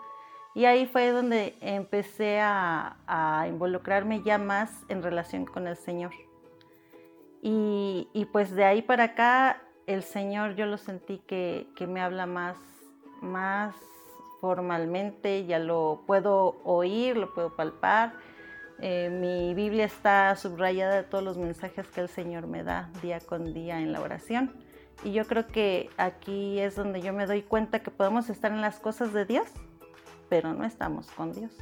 Y 0.54 0.66
ahí 0.66 0.86
fue 0.86 1.10
donde 1.10 1.58
empecé 1.60 2.40
a, 2.40 2.98
a 3.08 3.48
involucrarme 3.48 4.22
ya 4.22 4.38
más 4.38 4.72
en 4.90 5.02
relación 5.02 5.46
con 5.46 5.68
el 5.68 5.76
Señor. 5.76 6.12
Y, 7.48 8.08
y 8.12 8.26
pues 8.26 8.56
de 8.56 8.66
ahí 8.66 8.82
para 8.82 9.04
acá 9.04 9.62
el 9.86 10.02
Señor 10.02 10.56
yo 10.56 10.66
lo 10.66 10.80
sentí 10.80 11.20
que, 11.20 11.68
que 11.76 11.86
me 11.86 12.02
habla 12.02 12.26
más, 12.26 12.58
más 13.22 13.76
formalmente, 14.42 15.46
ya 15.46 15.60
lo 15.60 16.02
puedo 16.08 16.60
oír, 16.64 17.16
lo 17.16 17.36
puedo 17.36 17.56
palpar. 17.56 18.14
Eh, 18.80 19.12
mi 19.12 19.54
Biblia 19.54 19.86
está 19.86 20.36
subrayada 20.36 20.96
de 20.96 21.04
todos 21.04 21.24
los 21.24 21.38
mensajes 21.38 21.88
que 21.88 22.02
el 22.02 22.10
Señor 22.10 22.48
me 22.48 22.64
da 22.64 22.90
día 23.04 23.20
con 23.20 23.54
día 23.54 23.80
en 23.80 23.94
la 23.94 24.02
oración. 24.02 24.52
Y 25.04 25.12
yo 25.12 25.28
creo 25.28 25.46
que 25.46 25.92
aquí 25.98 26.60
es 26.60 26.76
donde 26.76 27.00
yo 27.00 27.14
me 27.14 27.28
doy 27.28 27.44
cuenta 27.44 27.84
que 27.84 27.92
podemos 27.92 28.28
estar 28.32 28.52
en 28.52 28.62
las 28.62 28.80
cosas 28.80 29.14
de 29.14 29.24
Dios, 29.24 29.48
pero 30.30 30.56
no 30.56 30.66
estamos 30.66 31.12
con 31.12 31.32
Dios. 31.32 31.56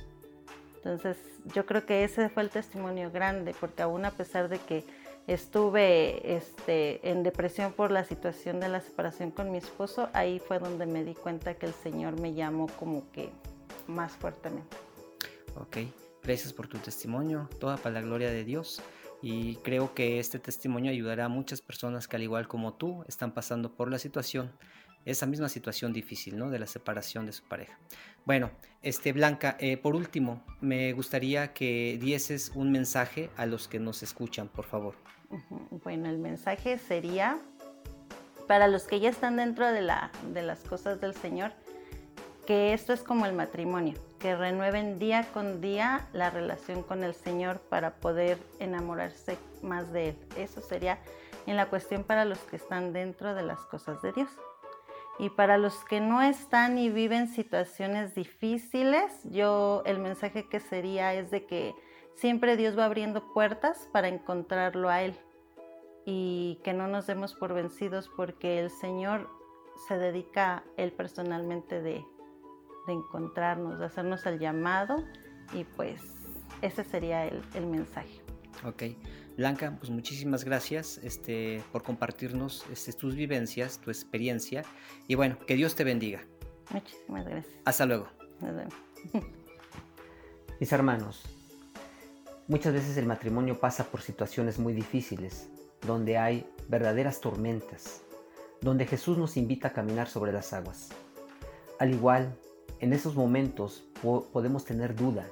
Entonces 0.78 1.18
yo 1.54 1.66
creo 1.66 1.86
que 1.86 2.06
ese 2.06 2.30
fue 2.30 2.44
el 2.44 2.50
testimonio 2.50 3.12
grande, 3.12 3.54
porque 3.60 3.82
aún 3.82 4.06
a 4.06 4.12
pesar 4.12 4.48
de 4.48 4.60
que 4.60 4.86
estuve 5.28 6.36
este, 6.36 7.10
en 7.10 7.24
depresión 7.24 7.74
por 7.74 7.92
la 7.92 8.04
situación 8.04 8.60
de 8.60 8.70
la 8.70 8.82
separación 8.82 9.32
con 9.32 9.52
mi 9.52 9.58
esposo, 9.58 10.10
ahí 10.14 10.40
fue 10.40 10.60
donde 10.60 10.86
me 10.86 11.04
di 11.04 11.14
cuenta 11.14 11.56
que 11.56 11.66
el 11.66 11.74
Señor 11.74 12.20
me 12.20 12.34
llamó 12.34 12.68
como 12.80 13.10
que 13.12 13.30
más 13.88 14.14
fuertemente. 14.14 14.76
Ok, 15.56 15.78
gracias 16.24 16.54
por 16.54 16.68
tu 16.68 16.78
testimonio, 16.78 17.50
toda 17.60 17.78
para 17.78 17.96
la 17.96 18.02
gloria 18.02 18.32
de 18.32 18.44
Dios. 18.44 18.82
Y 19.22 19.56
creo 19.58 19.94
que 19.94 20.20
este 20.20 20.38
testimonio 20.38 20.92
ayudará 20.92 21.26
a 21.26 21.30
muchas 21.30 21.62
personas 21.62 22.10
que 22.10 22.18
al 22.18 22.24
igual 22.24 22.50
como 22.50 22.74
tú 22.74 23.06
están 23.08 23.34
pasando 23.34 23.74
por 23.74 23.90
la 23.90 23.98
situación, 23.98 24.52
esa 25.06 25.26
misma 25.26 25.50
situación 25.50 25.94
difícil, 25.94 26.38
¿no? 26.38 26.50
De 26.50 26.60
la 26.60 26.68
separación 26.68 27.26
de 27.26 27.34
su 27.34 27.44
pareja. 27.44 27.78
Bueno, 28.26 28.52
este 28.82 29.12
Blanca, 29.12 29.58
eh, 29.60 29.78
por 29.78 29.96
último, 29.96 30.44
me 30.62 30.94
gustaría 30.94 31.54
que 31.54 31.98
dieses 32.02 32.52
un 32.56 32.72
mensaje 32.72 33.30
a 33.36 33.46
los 33.46 33.68
que 33.68 33.80
nos 33.80 34.02
escuchan, 34.04 34.48
por 34.48 34.66
favor. 34.66 34.96
Bueno, 35.84 36.10
el 36.10 36.20
mensaje 36.20 36.78
sería 36.78 37.40
para 38.48 38.68
los 38.68 38.84
que 38.84 39.00
ya 39.00 39.10
están 39.10 39.38
dentro 39.38 39.72
de, 39.72 39.82
la, 39.82 40.12
de 40.34 40.42
las 40.42 40.60
cosas 40.60 41.02
del 41.02 41.16
Señor, 41.16 41.52
que 42.46 42.74
esto 42.74 42.94
es 42.94 43.02
como 43.02 43.26
el 43.26 43.34
matrimonio, 43.34 43.96
que 44.20 44.36
renueven 44.36 45.00
día 45.00 45.28
con 45.34 45.62
día 45.62 46.08
la 46.14 46.30
relación 46.30 46.84
con 46.84 47.04
el 47.04 47.16
Señor 47.16 47.60
para 47.60 47.96
poder 47.96 48.38
enamorarse 48.60 49.38
más 49.62 49.92
de 49.92 50.10
Él. 50.10 50.16
Eso 50.38 50.62
sería 50.62 51.00
en 51.46 51.56
la 51.56 51.68
cuestión 51.68 52.04
para 52.04 52.26
los 52.26 52.40
que 52.40 52.58
están 52.58 52.94
dentro 52.94 53.34
de 53.34 53.44
las 53.44 53.60
cosas 53.60 54.02
de 54.02 54.12
Dios. 54.12 54.30
Y 55.20 55.30
para 55.30 55.58
los 55.58 55.86
que 55.86 56.02
no 56.02 56.22
están 56.22 56.78
y 56.78 56.90
viven 56.90 57.28
situaciones 57.28 58.16
difíciles, 58.16 59.12
yo 59.26 59.84
el 59.86 60.00
mensaje 60.00 60.48
que 60.50 60.60
sería 60.60 61.14
es 61.14 61.30
de 61.30 61.46
que 61.46 61.76
siempre 62.16 62.58
Dios 62.58 62.78
va 62.78 62.86
abriendo 62.86 63.32
puertas 63.34 63.90
para 63.92 64.08
encontrarlo 64.08 64.90
a 64.90 65.04
Él. 65.04 65.16
Y 66.06 66.60
que 66.64 66.74
no 66.74 66.88
nos 66.88 67.08
demos 67.08 67.36
por 67.36 67.54
vencidos 67.54 68.10
porque 68.18 68.60
el 68.60 68.70
Señor 68.70 69.30
se 69.88 69.98
dedica 69.98 70.64
Él 70.78 70.92
personalmente 70.92 71.82
de, 71.82 72.04
de 72.88 72.94
encontrarnos, 72.94 73.80
de 73.80 73.86
hacernos 73.86 74.26
el 74.26 74.40
llamado. 74.40 75.04
Y 75.54 75.64
pues 75.64 76.02
ese 76.62 76.84
sería 76.84 77.26
el, 77.26 77.42
el 77.54 77.68
mensaje. 77.68 78.22
Ok, 78.66 78.84
Blanca, 79.38 79.76
pues 79.80 79.90
muchísimas 79.90 80.44
gracias 80.44 81.00
este, 81.04 81.64
por 81.72 81.84
compartirnos 81.84 82.66
este, 82.72 82.94
tus 82.94 83.16
vivencias, 83.16 83.80
tu 83.80 83.90
experiencia 83.90 84.64
y 85.08 85.16
bueno, 85.16 85.38
que 85.48 85.56
Dios 85.56 85.76
te 85.76 85.84
bendiga. 85.84 86.22
Muchísimas 86.72 87.26
gracias. 87.26 87.54
Hasta 87.66 87.86
luego. 87.86 88.08
Nos 88.42 88.56
vemos. 88.56 88.74
Mis 90.60 90.72
hermanos, 90.72 91.24
muchas 92.48 92.74
veces 92.74 92.96
el 92.98 93.06
matrimonio 93.06 93.60
pasa 93.60 93.86
por 93.86 94.02
situaciones 94.02 94.60
muy 94.60 94.74
difíciles, 94.74 95.50
donde 95.86 96.18
hay 96.18 96.48
verdaderas 96.70 97.20
tormentas, 97.20 98.02
donde 98.62 98.86
Jesús 98.86 99.18
nos 99.18 99.36
invita 99.36 99.70
a 99.70 99.74
caminar 99.74 100.08
sobre 100.08 100.32
las 100.32 100.54
aguas. 100.54 100.90
Al 101.80 101.92
igual, 101.92 102.34
en 102.80 102.94
esos 102.94 103.16
momentos 103.16 103.84
po- 104.02 104.26
podemos 104.32 104.64
tener 104.64 104.96
duda 104.96 105.28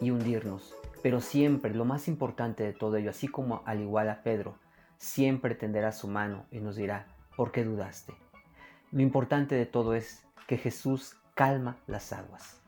y 0.00 0.10
hundirnos, 0.10 0.74
pero 1.04 1.20
siempre 1.20 1.74
lo 1.74 1.84
más 1.84 2.08
importante 2.08 2.62
de 2.62 2.72
todo 2.72 2.96
ello, 2.96 3.10
así 3.10 3.28
como 3.28 3.62
al 3.66 3.82
igual 3.82 4.08
a 4.08 4.22
Pedro, 4.22 4.56
siempre 4.96 5.54
tenderá 5.54 5.92
su 5.92 6.08
mano 6.08 6.46
y 6.50 6.60
nos 6.60 6.76
dirá, 6.76 7.08
¿por 7.36 7.52
qué 7.52 7.62
dudaste? 7.62 8.14
Lo 8.90 9.02
importante 9.02 9.54
de 9.54 9.66
todo 9.66 9.92
es 9.92 10.24
que 10.46 10.56
Jesús 10.56 11.14
calma 11.34 11.76
las 11.86 12.14
aguas. 12.14 12.58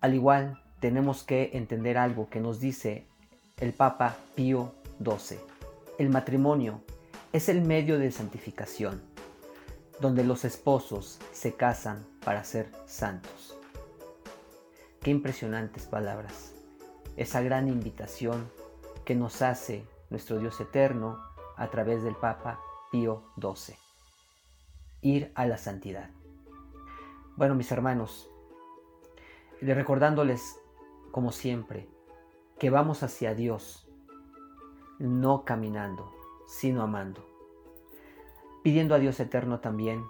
Al 0.00 0.14
igual, 0.14 0.62
tenemos 0.78 1.24
que 1.24 1.50
entender 1.54 1.98
algo 1.98 2.30
que 2.30 2.38
nos 2.38 2.60
dice 2.60 3.08
el 3.58 3.72
Papa 3.72 4.16
Pío 4.36 4.72
XII. 5.02 5.38
El 5.98 6.10
matrimonio 6.10 6.80
es 7.32 7.48
el 7.48 7.62
medio 7.62 7.98
de 7.98 8.12
santificación. 8.12 9.02
donde 10.00 10.24
los 10.24 10.44
esposos 10.44 11.18
se 11.32 11.54
casan 11.54 12.04
para 12.24 12.44
ser 12.44 12.70
santos. 12.86 13.56
Qué 15.00 15.10
impresionantes 15.10 15.86
palabras. 15.86 16.51
Esa 17.16 17.42
gran 17.42 17.68
invitación 17.68 18.50
que 19.04 19.14
nos 19.14 19.42
hace 19.42 19.86
nuestro 20.10 20.38
Dios 20.38 20.60
eterno 20.60 21.18
a 21.56 21.68
través 21.68 22.02
del 22.02 22.14
Papa 22.16 22.60
Pío 22.90 23.22
XII. 23.40 23.76
Ir 25.02 25.32
a 25.34 25.46
la 25.46 25.58
santidad. 25.58 26.10
Bueno, 27.36 27.54
mis 27.54 27.70
hermanos, 27.70 28.30
recordándoles, 29.60 30.58
como 31.10 31.32
siempre, 31.32 31.88
que 32.58 32.70
vamos 32.70 33.02
hacia 33.02 33.34
Dios, 33.34 33.88
no 34.98 35.44
caminando, 35.44 36.12
sino 36.46 36.82
amando. 36.82 37.26
Pidiendo 38.62 38.94
a 38.94 38.98
Dios 38.98 39.18
eterno 39.20 39.60
también 39.60 40.04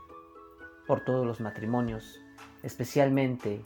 por 0.87 1.05
todos 1.05 1.27
los 1.27 1.41
matrimonios, 1.41 2.21
especialmente 2.63 3.65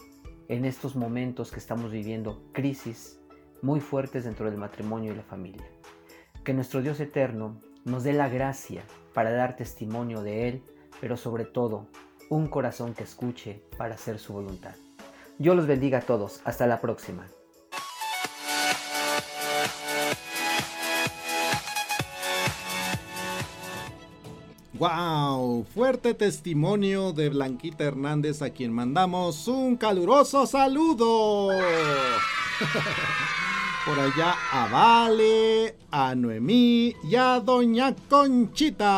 en 0.48 0.64
estos 0.64 0.96
momentos 0.96 1.50
que 1.50 1.58
estamos 1.58 1.90
viviendo 1.90 2.42
crisis 2.52 3.15
muy 3.62 3.80
fuertes 3.80 4.24
dentro 4.24 4.50
del 4.50 4.58
matrimonio 4.58 5.12
y 5.12 5.16
la 5.16 5.22
familia. 5.22 5.66
Que 6.44 6.54
nuestro 6.54 6.82
Dios 6.82 7.00
eterno 7.00 7.60
nos 7.84 8.04
dé 8.04 8.12
la 8.12 8.28
gracia 8.28 8.82
para 9.14 9.32
dar 9.32 9.56
testimonio 9.56 10.22
de 10.22 10.48
Él, 10.48 10.62
pero 11.00 11.16
sobre 11.16 11.44
todo 11.44 11.86
un 12.28 12.48
corazón 12.48 12.94
que 12.94 13.04
escuche 13.04 13.62
para 13.76 13.94
hacer 13.94 14.18
su 14.18 14.32
voluntad. 14.32 14.74
Yo 15.38 15.54
los 15.54 15.66
bendiga 15.66 15.98
a 15.98 16.02
todos. 16.02 16.40
Hasta 16.44 16.66
la 16.66 16.80
próxima. 16.80 17.26
¡Wow! 24.78 25.64
Fuerte 25.64 26.12
testimonio 26.12 27.12
de 27.12 27.30
Blanquita 27.30 27.84
Hernández 27.84 28.42
a 28.42 28.50
quien 28.50 28.72
mandamos 28.72 29.48
un 29.48 29.76
caluroso 29.76 30.46
saludo. 30.46 31.48
Por 33.86 34.00
allá 34.00 34.34
a 34.50 34.66
Vale, 34.66 35.76
a 35.92 36.12
Noemí 36.16 36.96
y 37.04 37.14
a 37.14 37.38
Doña 37.38 37.94
Conchita. 38.10 38.96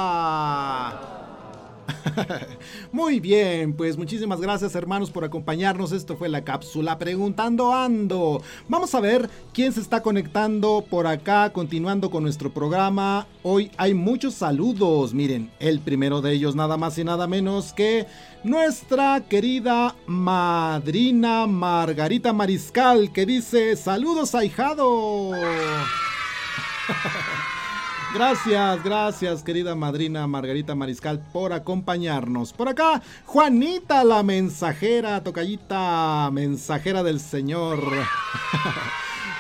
Muy 2.92 3.20
bien, 3.20 3.72
pues 3.72 3.96
muchísimas 3.96 4.40
gracias 4.40 4.74
hermanos 4.74 5.10
por 5.10 5.24
acompañarnos. 5.24 5.92
Esto 5.92 6.16
fue 6.16 6.28
la 6.28 6.44
cápsula 6.44 6.98
Preguntando 6.98 7.74
Ando. 7.74 8.42
Vamos 8.68 8.94
a 8.94 9.00
ver 9.00 9.28
quién 9.52 9.72
se 9.72 9.80
está 9.80 10.02
conectando 10.02 10.84
por 10.88 11.06
acá, 11.06 11.52
continuando 11.52 12.10
con 12.10 12.22
nuestro 12.22 12.52
programa. 12.52 13.26
Hoy 13.42 13.70
hay 13.76 13.94
muchos 13.94 14.34
saludos. 14.34 15.14
Miren, 15.14 15.50
el 15.58 15.80
primero 15.80 16.20
de 16.20 16.32
ellos 16.32 16.54
nada 16.54 16.76
más 16.76 16.98
y 16.98 17.04
nada 17.04 17.26
menos 17.26 17.72
que 17.72 18.06
nuestra 18.44 19.22
querida 19.28 19.94
madrina 20.06 21.46
Margarita 21.46 22.32
Mariscal 22.32 23.12
que 23.12 23.26
dice 23.26 23.76
saludos 23.76 24.34
ahijado. 24.34 25.32
Gracias, 28.14 28.82
gracias, 28.82 29.42
querida 29.42 29.74
madrina 29.74 30.26
Margarita 30.26 30.74
Mariscal, 30.74 31.20
por 31.30 31.52
acompañarnos. 31.52 32.54
Por 32.54 32.68
acá, 32.68 33.02
Juanita, 33.26 34.02
la 34.02 34.22
mensajera, 34.22 35.22
tocallita, 35.22 36.30
mensajera 36.32 37.02
del 37.02 37.20
Señor. 37.20 37.80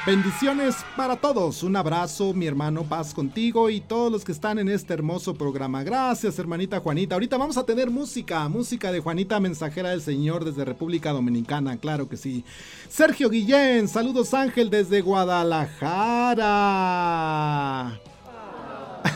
Bendiciones 0.06 0.76
para 0.96 1.16
todos. 1.16 1.62
Un 1.62 1.76
abrazo, 1.76 2.34
mi 2.34 2.46
hermano, 2.46 2.84
paz 2.84 3.14
contigo 3.14 3.70
y 3.70 3.80
todos 3.80 4.12
los 4.12 4.22
que 4.24 4.32
están 4.32 4.58
en 4.58 4.68
este 4.68 4.92
hermoso 4.92 5.32
programa. 5.34 5.82
Gracias, 5.82 6.38
hermanita 6.38 6.80
Juanita. 6.80 7.14
Ahorita 7.14 7.38
vamos 7.38 7.56
a 7.56 7.64
tener 7.64 7.88
música, 7.90 8.46
música 8.48 8.92
de 8.92 9.00
Juanita, 9.00 9.40
mensajera 9.40 9.88
del 9.90 10.02
Señor 10.02 10.44
desde 10.44 10.66
República 10.66 11.12
Dominicana, 11.12 11.78
claro 11.78 12.06
que 12.08 12.18
sí. 12.18 12.44
Sergio 12.88 13.30
Guillén, 13.30 13.88
saludos 13.88 14.34
Ángel 14.34 14.70
desde 14.70 15.00
Guadalajara. 15.00 17.98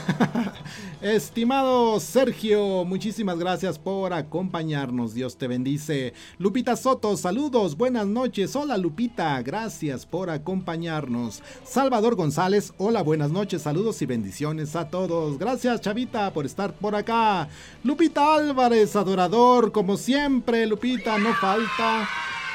Estimado 1.02 1.98
Sergio, 2.00 2.84
muchísimas 2.84 3.38
gracias 3.38 3.78
por 3.78 4.12
acompañarnos. 4.12 5.14
Dios 5.14 5.36
te 5.36 5.48
bendice. 5.48 6.14
Lupita 6.38 6.76
Soto, 6.76 7.16
saludos, 7.16 7.76
buenas 7.76 8.06
noches. 8.06 8.54
Hola 8.54 8.76
Lupita, 8.76 9.40
gracias 9.42 10.06
por 10.06 10.30
acompañarnos. 10.30 11.42
Salvador 11.64 12.14
González, 12.14 12.72
hola, 12.78 13.02
buenas 13.02 13.30
noches, 13.30 13.62
saludos 13.62 14.00
y 14.02 14.06
bendiciones 14.06 14.76
a 14.76 14.88
todos. 14.88 15.38
Gracias 15.38 15.80
Chavita 15.80 16.32
por 16.32 16.46
estar 16.46 16.72
por 16.72 16.94
acá. 16.94 17.48
Lupita 17.82 18.36
Álvarez, 18.36 18.94
adorador, 18.96 19.72
como 19.72 19.96
siempre, 19.96 20.66
Lupita, 20.66 21.18
no 21.18 21.34
falta. 21.34 22.08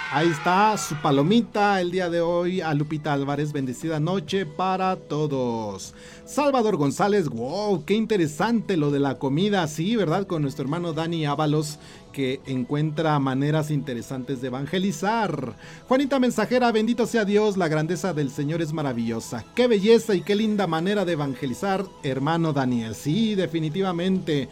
Ahí 0.10 0.30
está 0.30 0.78
su 0.78 0.96
palomita 0.96 1.82
el 1.82 1.92
día 1.92 2.10
de 2.10 2.22
hoy 2.22 2.62
a 2.62 2.74
Lupita 2.74 3.12
Álvarez. 3.12 3.52
Bendecida 3.52 4.00
noche 4.00 4.46
para 4.46 4.96
todos. 4.96 5.94
Salvador 6.26 6.78
González, 6.78 7.28
wow, 7.28 7.84
qué 7.84 7.94
interesante 7.94 8.78
lo 8.78 8.90
de 8.90 9.00
la 9.00 9.20
comida, 9.20 9.68
sí, 9.68 9.98
¿verdad? 9.98 10.26
Con 10.26 10.44
nuestro 10.44 10.64
hermano 10.64 10.94
Dani 10.94 11.26
Ábalos 11.26 11.78
que 12.14 12.40
encuentra 12.48 13.20
maneras 13.20 13.70
interesantes 13.70 14.42
de 14.42 14.48
evangelizar. 14.48 15.56
Juanita 15.88 16.20
Mensajera, 16.20 16.72
bendito 16.72 17.06
sea 17.06 17.26
Dios, 17.26 17.58
la 17.58 17.68
grandeza 17.68 18.14
del 18.14 18.32
Señor 18.32 18.62
es 18.62 18.74
maravillosa. 18.74 19.46
Qué 19.56 19.68
belleza 19.68 20.16
y 20.16 20.22
qué 20.22 20.36
linda 20.36 20.68
manera 20.68 21.06
de 21.06 21.12
evangelizar, 21.12 21.86
hermano 22.02 22.54
Daniel. 22.54 22.96
Sí, 22.96 23.36
definitivamente. 23.36 24.50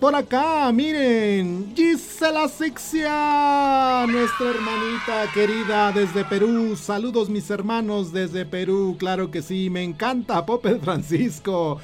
Por 0.00 0.14
acá, 0.14 0.70
miren, 0.72 1.72
Gisela 1.74 2.46
Sexia, 2.46 4.06
nuestra 4.06 4.50
hermanita 4.50 5.26
querida 5.34 5.90
desde 5.90 6.24
Perú. 6.24 6.76
Saludos 6.76 7.28
mis 7.28 7.50
hermanos 7.50 8.12
desde 8.12 8.46
Perú, 8.46 8.94
claro 8.96 9.32
que 9.32 9.42
sí, 9.42 9.70
me 9.70 9.82
encanta 9.82 10.46
Popet 10.46 10.80
Francisco. 10.80 11.80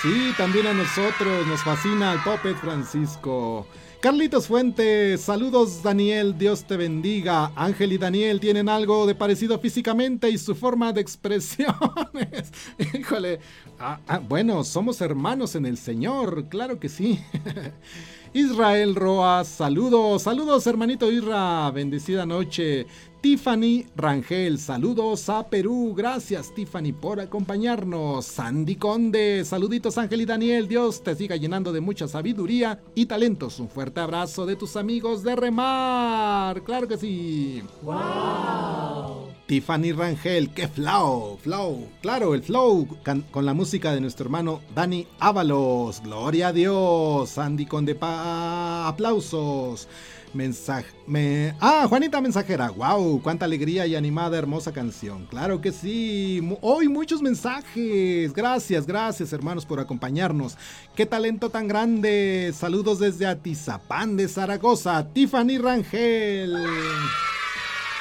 Sí, 0.00 0.32
también 0.38 0.68
a 0.68 0.72
nosotros 0.72 1.46
nos 1.46 1.60
fascina 1.62 2.14
el 2.14 2.22
Popet 2.22 2.56
Francisco. 2.56 3.66
Carlitos 4.00 4.46
Fuentes, 4.46 5.22
saludos 5.22 5.82
Daniel, 5.82 6.38
Dios 6.38 6.62
te 6.64 6.76
bendiga. 6.76 7.50
Ángel 7.56 7.92
y 7.92 7.98
Daniel 7.98 8.38
tienen 8.38 8.68
algo 8.68 9.08
de 9.08 9.16
parecido 9.16 9.58
físicamente 9.58 10.30
y 10.30 10.38
su 10.38 10.54
forma 10.54 10.92
de 10.92 11.00
expresiones. 11.00 12.52
Híjole, 12.94 13.40
ah, 13.80 13.98
ah, 14.06 14.20
bueno, 14.20 14.62
somos 14.62 15.00
hermanos 15.00 15.56
en 15.56 15.66
el 15.66 15.76
Señor, 15.76 16.48
claro 16.48 16.78
que 16.78 16.88
sí. 16.88 17.18
Israel 18.32 18.94
Roas, 18.94 19.48
saludos, 19.48 20.22
saludos 20.22 20.64
hermanito 20.68 21.10
Isra, 21.10 21.68
bendecida 21.72 22.24
noche. 22.24 22.86
Tiffany 23.20 23.84
Rangel, 23.96 24.58
saludos 24.58 25.28
a 25.28 25.48
Perú, 25.48 25.92
gracias 25.96 26.54
Tiffany 26.54 26.92
por 26.92 27.20
acompañarnos. 27.20 28.26
Sandy 28.26 28.76
Conde, 28.76 29.44
saluditos 29.44 29.98
Ángel 29.98 30.20
y 30.20 30.24
Daniel, 30.24 30.68
Dios 30.68 31.02
te 31.02 31.16
siga 31.16 31.34
llenando 31.34 31.72
de 31.72 31.80
mucha 31.80 32.06
sabiduría 32.06 32.80
y 32.94 33.06
talentos. 33.06 33.58
Un 33.58 33.68
fuerte 33.68 34.00
abrazo 34.00 34.46
de 34.46 34.54
tus 34.54 34.76
amigos 34.76 35.24
de 35.24 35.34
Remar, 35.34 36.62
claro 36.62 36.86
que 36.86 36.96
sí. 36.96 37.62
¡Wow! 37.82 39.17
Tiffany 39.48 39.92
Rangel, 39.92 40.50
qué 40.50 40.68
flow, 40.68 41.38
flow, 41.42 41.88
claro, 42.02 42.34
el 42.34 42.42
flow 42.42 42.86
con 43.30 43.46
la 43.46 43.54
música 43.54 43.94
de 43.94 44.00
nuestro 44.02 44.26
hermano 44.26 44.60
Dani 44.74 45.06
Ábalos. 45.18 46.02
Gloria 46.02 46.48
a 46.48 46.52
Dios, 46.52 47.30
Sandy 47.30 47.64
Conde, 47.64 47.94
pa 47.94 48.86
aplausos. 48.86 49.88
Mensaje. 50.34 50.88
Me... 51.06 51.54
Ah, 51.60 51.86
Juanita 51.88 52.20
Mensajera. 52.20 52.68
¡Wow! 52.68 53.22
Cuánta 53.22 53.46
alegría 53.46 53.86
y 53.86 53.96
animada, 53.96 54.36
hermosa 54.36 54.70
canción. 54.70 55.24
Claro 55.30 55.62
que 55.62 55.72
sí. 55.72 56.46
Hoy 56.60 56.88
muchos 56.88 57.22
mensajes. 57.22 58.34
Gracias, 58.34 58.86
gracias, 58.86 59.32
hermanos, 59.32 59.64
por 59.64 59.80
acompañarnos. 59.80 60.58
¡Qué 60.94 61.06
talento 61.06 61.48
tan 61.48 61.66
grande! 61.68 62.52
Saludos 62.54 62.98
desde 62.98 63.24
Atizapán 63.24 64.18
de 64.18 64.28
Zaragoza. 64.28 65.08
Tiffany 65.14 65.56
Rangel. 65.56 66.54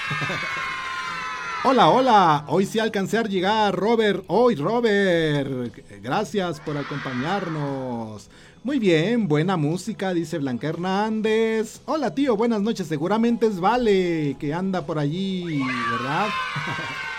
Hola, 1.64 1.90
hola. 1.90 2.46
Hoy 2.48 2.66
sí 2.66 2.80
alcancé 2.80 3.18
a 3.18 3.24
llegar, 3.24 3.76
Robert. 3.76 4.24
Hoy, 4.28 4.56
Robert. 4.56 5.74
Gracias 6.02 6.60
por 6.60 6.78
acompañarnos. 6.78 8.30
Muy 8.64 8.80
bien, 8.80 9.28
buena 9.28 9.58
música, 9.58 10.14
dice 10.14 10.38
Blanca 10.38 10.68
Hernández. 10.68 11.82
Hola 11.86 12.14
tío, 12.14 12.38
buenas 12.38 12.62
noches. 12.62 12.88
Seguramente 12.88 13.48
es 13.48 13.60
Vale 13.60 14.36
que 14.40 14.54
anda 14.54 14.86
por 14.86 15.00
allí, 15.00 15.62
¿verdad? 15.92 16.28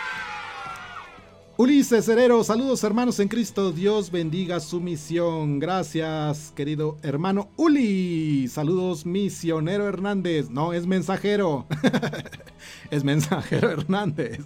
Ulises 1.61 2.09
Herero, 2.09 2.45
saludos 2.45 2.85
hermanos 2.85 3.19
en 3.19 3.27
Cristo, 3.27 3.73
Dios 3.73 4.13
bendiga 4.13 4.61
su 4.61 4.81
misión. 4.81 5.59
Gracias, 5.59 6.53
querido 6.55 6.99
hermano 7.03 7.49
Uli. 7.57 8.47
Saludos, 8.47 9.05
misionero 9.05 9.89
Hernández. 9.89 10.51
No, 10.51 10.73
es 10.73 10.87
mensajero. 10.87 11.67
es 12.93 13.03
mensajero 13.03 13.73
Hernández. 13.73 14.39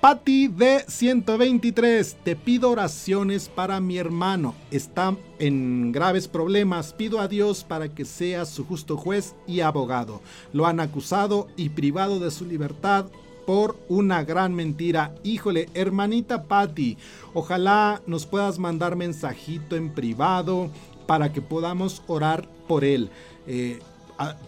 Patti 0.00 0.48
de 0.48 0.82
123, 0.88 2.16
te 2.24 2.36
pido 2.36 2.70
oraciones 2.70 3.50
para 3.50 3.78
mi 3.78 3.98
hermano. 3.98 4.54
Está 4.70 5.14
en 5.38 5.92
graves 5.92 6.26
problemas. 6.26 6.94
Pido 6.94 7.20
a 7.20 7.28
Dios 7.28 7.64
para 7.64 7.90
que 7.94 8.06
sea 8.06 8.46
su 8.46 8.64
justo 8.64 8.96
juez 8.96 9.34
y 9.46 9.60
abogado. 9.60 10.22
Lo 10.54 10.64
han 10.64 10.80
acusado 10.80 11.48
y 11.54 11.68
privado 11.68 12.18
de 12.18 12.30
su 12.30 12.46
libertad 12.46 13.10
por 13.48 13.78
una 13.88 14.24
gran 14.24 14.54
mentira. 14.54 15.14
Híjole, 15.22 15.70
hermanita 15.72 16.42
Patti, 16.42 16.98
ojalá 17.32 18.02
nos 18.06 18.26
puedas 18.26 18.58
mandar 18.58 18.94
mensajito 18.94 19.74
en 19.74 19.94
privado 19.94 20.70
para 21.06 21.32
que 21.32 21.40
podamos 21.40 22.02
orar 22.08 22.46
por 22.68 22.84
él. 22.84 23.08
Eh, 23.46 23.78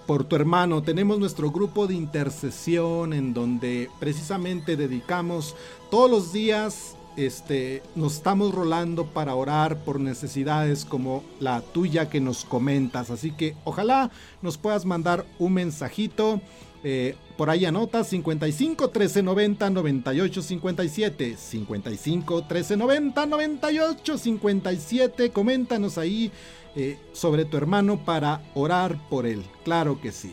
por 0.07 0.25
tu 0.25 0.37
hermano. 0.37 0.83
Tenemos 0.83 1.19
nuestro 1.19 1.51
grupo 1.51 1.87
de 1.87 1.95
intercesión 1.95 3.15
en 3.15 3.33
donde 3.33 3.89
precisamente 3.99 4.77
dedicamos 4.77 5.57
todos 5.91 6.11
los 6.11 6.33
días, 6.33 6.95
este, 7.17 7.83
nos 7.95 8.17
estamos 8.17 8.55
rolando 8.55 9.07
para 9.07 9.35
orar 9.35 9.79
por 9.83 9.99
necesidades 9.99 10.85
como 10.85 11.25
la 11.39 11.63
tuya 11.63 12.11
que 12.11 12.21
nos 12.21 12.45
comentas. 12.45 13.09
Así 13.11 13.31
que 13.31 13.57
ojalá 13.65 14.11
nos 14.43 14.59
puedas 14.59 14.85
mandar 14.85 15.25
un 15.39 15.55
mensajito. 15.55 16.43
Eh, 16.83 17.15
por 17.37 17.51
ahí 17.51 17.67
anota 17.67 18.05
55 18.05 18.89
13 18.89 19.23
90 19.23 19.71
98 19.71 20.43
57 20.43 21.37
55 21.37 22.43
13 22.45 22.77
90 22.77 23.27
98 23.27 24.19
57 24.19 25.31
coméntanos 25.31 25.99
ahí 25.99 26.33
eh, 26.77 26.99
sobre 27.13 27.45
tu 27.45 27.57
hermano 27.57 28.05
para 28.05 28.43
orar 28.55 28.97
por 29.09 29.27
él. 29.27 29.43
Claro 29.65 30.01
que 30.01 30.13
sí. 30.13 30.33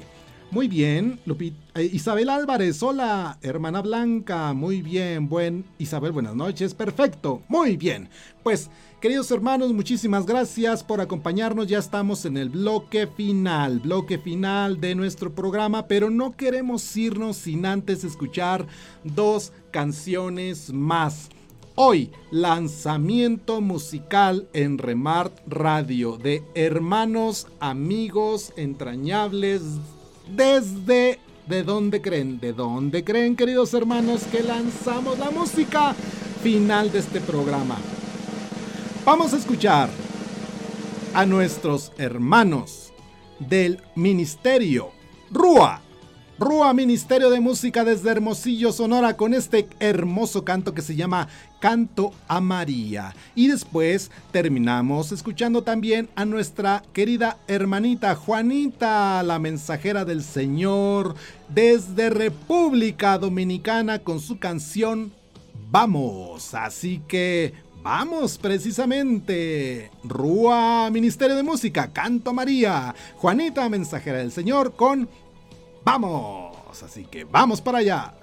Muy 0.50 0.70
bien, 0.70 1.20
eh, 1.76 1.89
Isabel 1.91 2.30
Álvarez, 2.30 2.82
hola, 2.82 3.38
hermana 3.41 3.82
Blanca, 3.82 4.54
muy 4.54 4.82
bien, 4.82 5.28
buen 5.28 5.66
Isabel, 5.78 6.14
buenas 6.14 6.36
noches, 6.36 6.74
perfecto, 6.74 7.41
muy 7.50 7.76
bien. 7.76 8.08
Pues, 8.43 8.70
queridos 9.02 9.30
hermanos, 9.30 9.74
muchísimas 9.74 10.26
gracias 10.26 10.86
por 10.86 11.02
acompañarnos, 11.02 11.68
ya 11.68 11.80
estamos 11.80 12.24
en 12.24 12.38
el 12.38 12.48
bloque 12.48 13.08
final, 13.08 13.80
bloque 13.80 14.20
final 14.20 14.80
de 14.80 14.95
nuestro 14.95 15.36
programa, 15.36 15.86
pero 15.86 16.10
no 16.10 16.32
queremos 16.38 16.95
irnos 16.95 17.36
sin 17.36 17.66
antes 17.66 18.06
escuchar 18.06 18.66
dos 19.04 19.52
canciones 19.72 20.72
más. 20.72 21.28
Hoy, 21.76 22.10
lanzamiento 22.32 23.60
musical 23.60 24.48
en 24.54 24.78
Remart 24.78 25.34
Radio 25.45 26.18
de 26.18 26.41
hermanos, 26.56 27.48
amigos, 27.60 28.54
entrañables, 28.56 29.62
desde... 30.36 31.19
¿De 31.47 31.63
dónde 31.63 32.01
creen? 32.01 32.41
¿De 32.41 32.51
dónde 32.51 33.05
creen, 33.05 33.38
queridos 33.38 33.73
hermanos, 33.73 34.23
que 34.23 34.43
lanzamos 34.43 35.17
la 35.17 35.32
música 35.32 35.95
final 36.43 36.91
de 36.91 36.99
este 36.99 37.21
programa? 37.21 37.78
Vamos 39.05 39.34
a 39.34 39.38
escuchar 39.38 39.89
a 41.13 41.25
nuestros 41.25 41.93
hermanos 41.97 42.91
del 43.39 43.82
Ministerio 43.95 44.91
Rúa 45.32 45.82
Rúa 46.39 46.71
Ministerio 46.71 47.31
de 47.31 47.39
Música 47.39 47.83
desde 47.83 48.11
Hermosillo, 48.11 48.71
Sonora, 48.71 49.17
con 49.17 49.33
este 49.33 49.67
hermoso 49.79 50.45
canto 50.45 50.75
que 50.75 50.83
se 50.83 50.95
llama 50.95 51.27
Canto 51.59 52.13
a 52.27 52.39
María. 52.41 53.15
Y 53.33 53.47
después 53.47 54.11
terminamos 54.31 55.11
escuchando 55.11 55.63
también 55.63 56.09
a 56.13 56.25
nuestra 56.25 56.83
querida 56.93 57.38
hermanita 57.47 58.13
Juanita, 58.13 59.23
la 59.23 59.39
mensajera 59.39 60.05
del 60.05 60.23
Señor, 60.23 61.15
desde 61.49 62.11
República 62.11 63.17
Dominicana 63.17 63.99
con 63.99 64.19
su 64.19 64.38
canción 64.38 65.11
Vamos. 65.71 66.53
Así 66.53 67.01
que 67.07 67.53
Vamos, 67.81 68.38
precisamente. 68.38 69.91
Rúa, 70.03 70.89
Ministerio 70.91 71.38
de 71.38 71.43
Música, 71.43 71.93
Canto 71.93 72.31
a 72.31 72.33
María. 72.33 72.93
Juanita, 73.15 73.69
mensajera 73.69 74.17
del 74.17 74.33
Señor, 74.33 74.75
con 74.75 75.07
vamos. 75.88 76.83
Así 76.83 77.05
que 77.05 77.23
vamos 77.23 77.61
para 77.61 77.77
allá. 77.79 78.13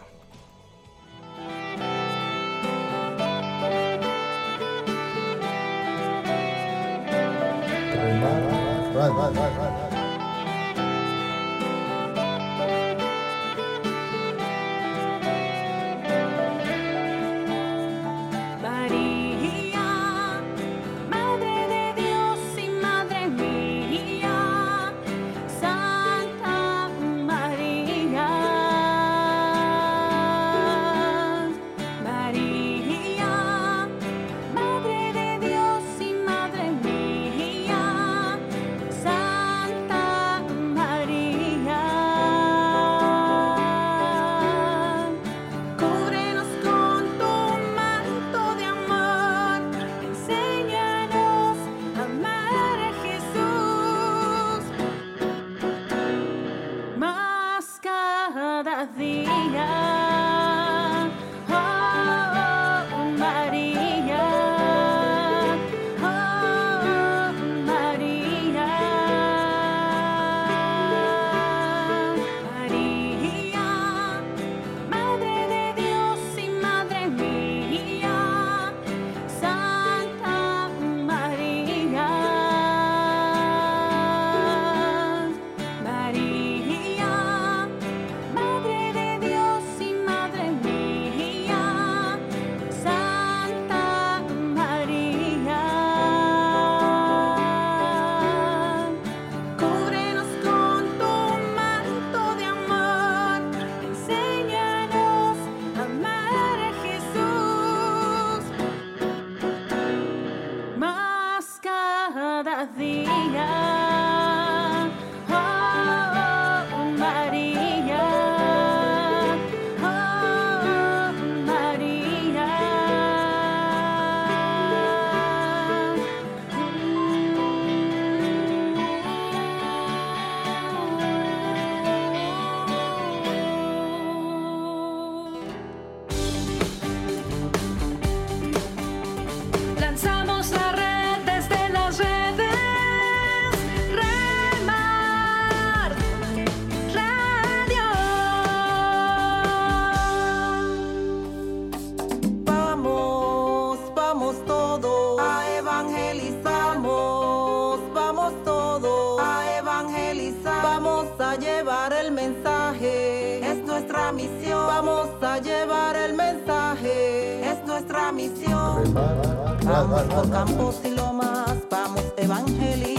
Y 170.85 170.91
lomas, 170.91 171.57
vamos 171.69 172.05
evangelizar. 172.17 172.94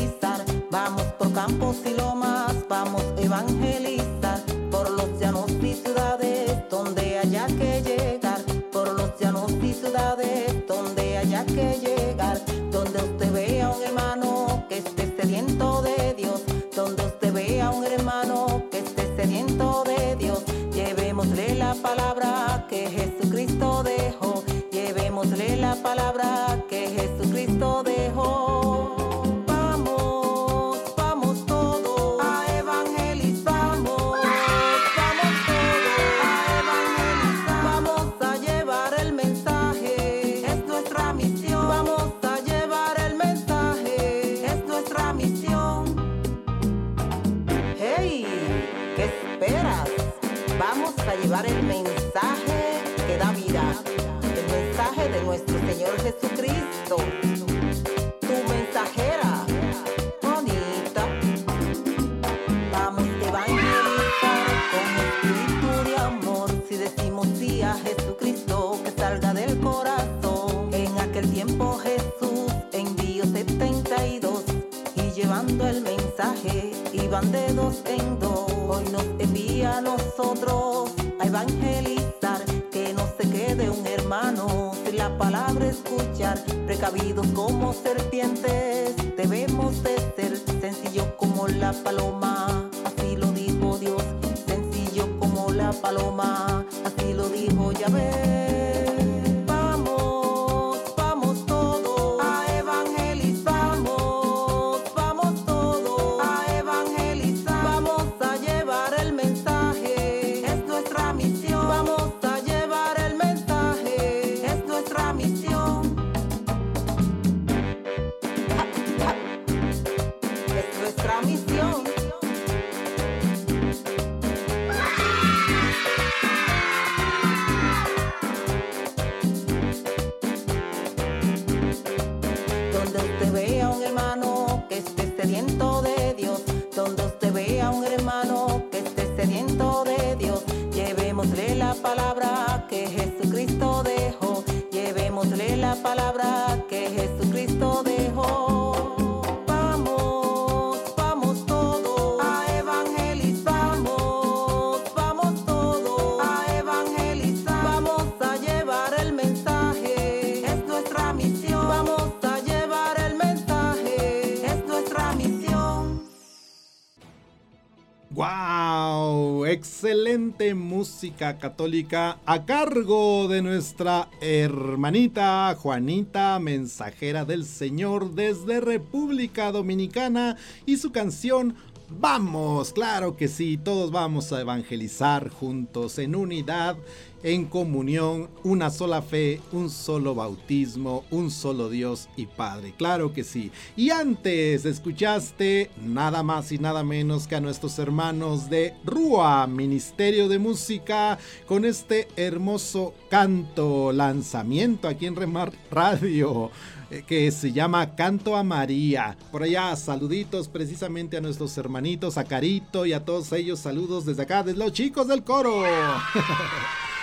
Música 170.37 171.37
católica 171.37 172.17
a 172.25 172.45
cargo 172.45 173.29
de 173.29 173.41
nuestra 173.41 174.09
hermanita 174.19 175.55
Juanita, 175.57 176.37
mensajera 176.39 177.23
del 177.23 177.45
Señor 177.45 178.11
desde 178.15 178.59
República 178.59 179.53
Dominicana 179.53 180.35
y 180.65 180.75
su 180.75 180.91
canción 180.91 181.55
Vamos, 181.87 182.73
claro 182.73 183.15
que 183.15 183.27
sí, 183.27 183.57
todos 183.57 183.91
vamos 183.91 184.33
a 184.33 184.41
evangelizar 184.41 185.29
juntos 185.29 185.99
en 185.99 186.15
unidad, 186.15 186.77
en 187.25 187.45
comunión, 187.45 188.29
una 188.43 188.69
sola 188.69 189.01
fe, 189.01 189.41
un 189.51 189.71
solo 189.71 190.13
bautismo, 190.13 191.03
un 191.09 191.31
solo 191.31 191.69
Dios 191.69 192.07
y 192.15 192.27
Padre, 192.27 192.75
claro 192.77 193.13
que 193.13 193.23
sí. 193.23 193.51
Y 193.75 193.89
antes 193.89 194.63
escuchaste 194.63 195.71
nada 195.83 196.21
más 196.21 196.51
y 196.51 196.59
nada 196.59 196.83
menos 196.83 197.27
que 197.27 197.35
a 197.35 197.41
nuestros 197.41 197.79
hermanos 197.79 198.47
de 198.51 198.75
Rúa, 198.85 199.47
Ministerio 199.47 200.29
de 200.29 200.37
Música, 200.37 201.17
con 201.47 201.65
este 201.65 202.07
hermoso 202.15 202.93
canto, 203.09 203.91
lanzamiento 203.91 204.87
aquí 204.87 205.07
en 205.07 205.15
Remar 205.15 205.51
Radio 205.71 206.51
eh, 206.91 207.03
que 207.07 207.31
se 207.31 207.51
llama 207.51 207.95
Canto 207.95 208.35
a 208.35 208.43
María. 208.43 209.17
Por 209.31 209.41
allá, 209.41 209.75
saluditos 209.75 210.47
precisamente 210.47 211.17
a 211.17 211.21
nuestros 211.21 211.57
hermanitos, 211.57 212.19
a 212.19 212.23
Carito 212.23 212.85
y 212.85 212.93
a 212.93 213.03
todos 213.03 213.31
ellos, 213.31 213.59
saludos 213.59 214.05
desde 214.05 214.21
acá, 214.21 214.43
desde 214.43 214.59
los 214.59 214.73
chicos 214.73 215.07
del 215.07 215.23
coro. 215.23 215.63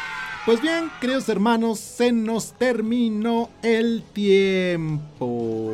Pues 0.45 0.61
bien, 0.61 0.90
queridos 1.01 1.28
hermanos, 1.28 1.78
se 1.78 2.11
nos 2.11 2.55
terminó 2.55 3.49
el 3.62 4.03
tiempo. 4.12 5.70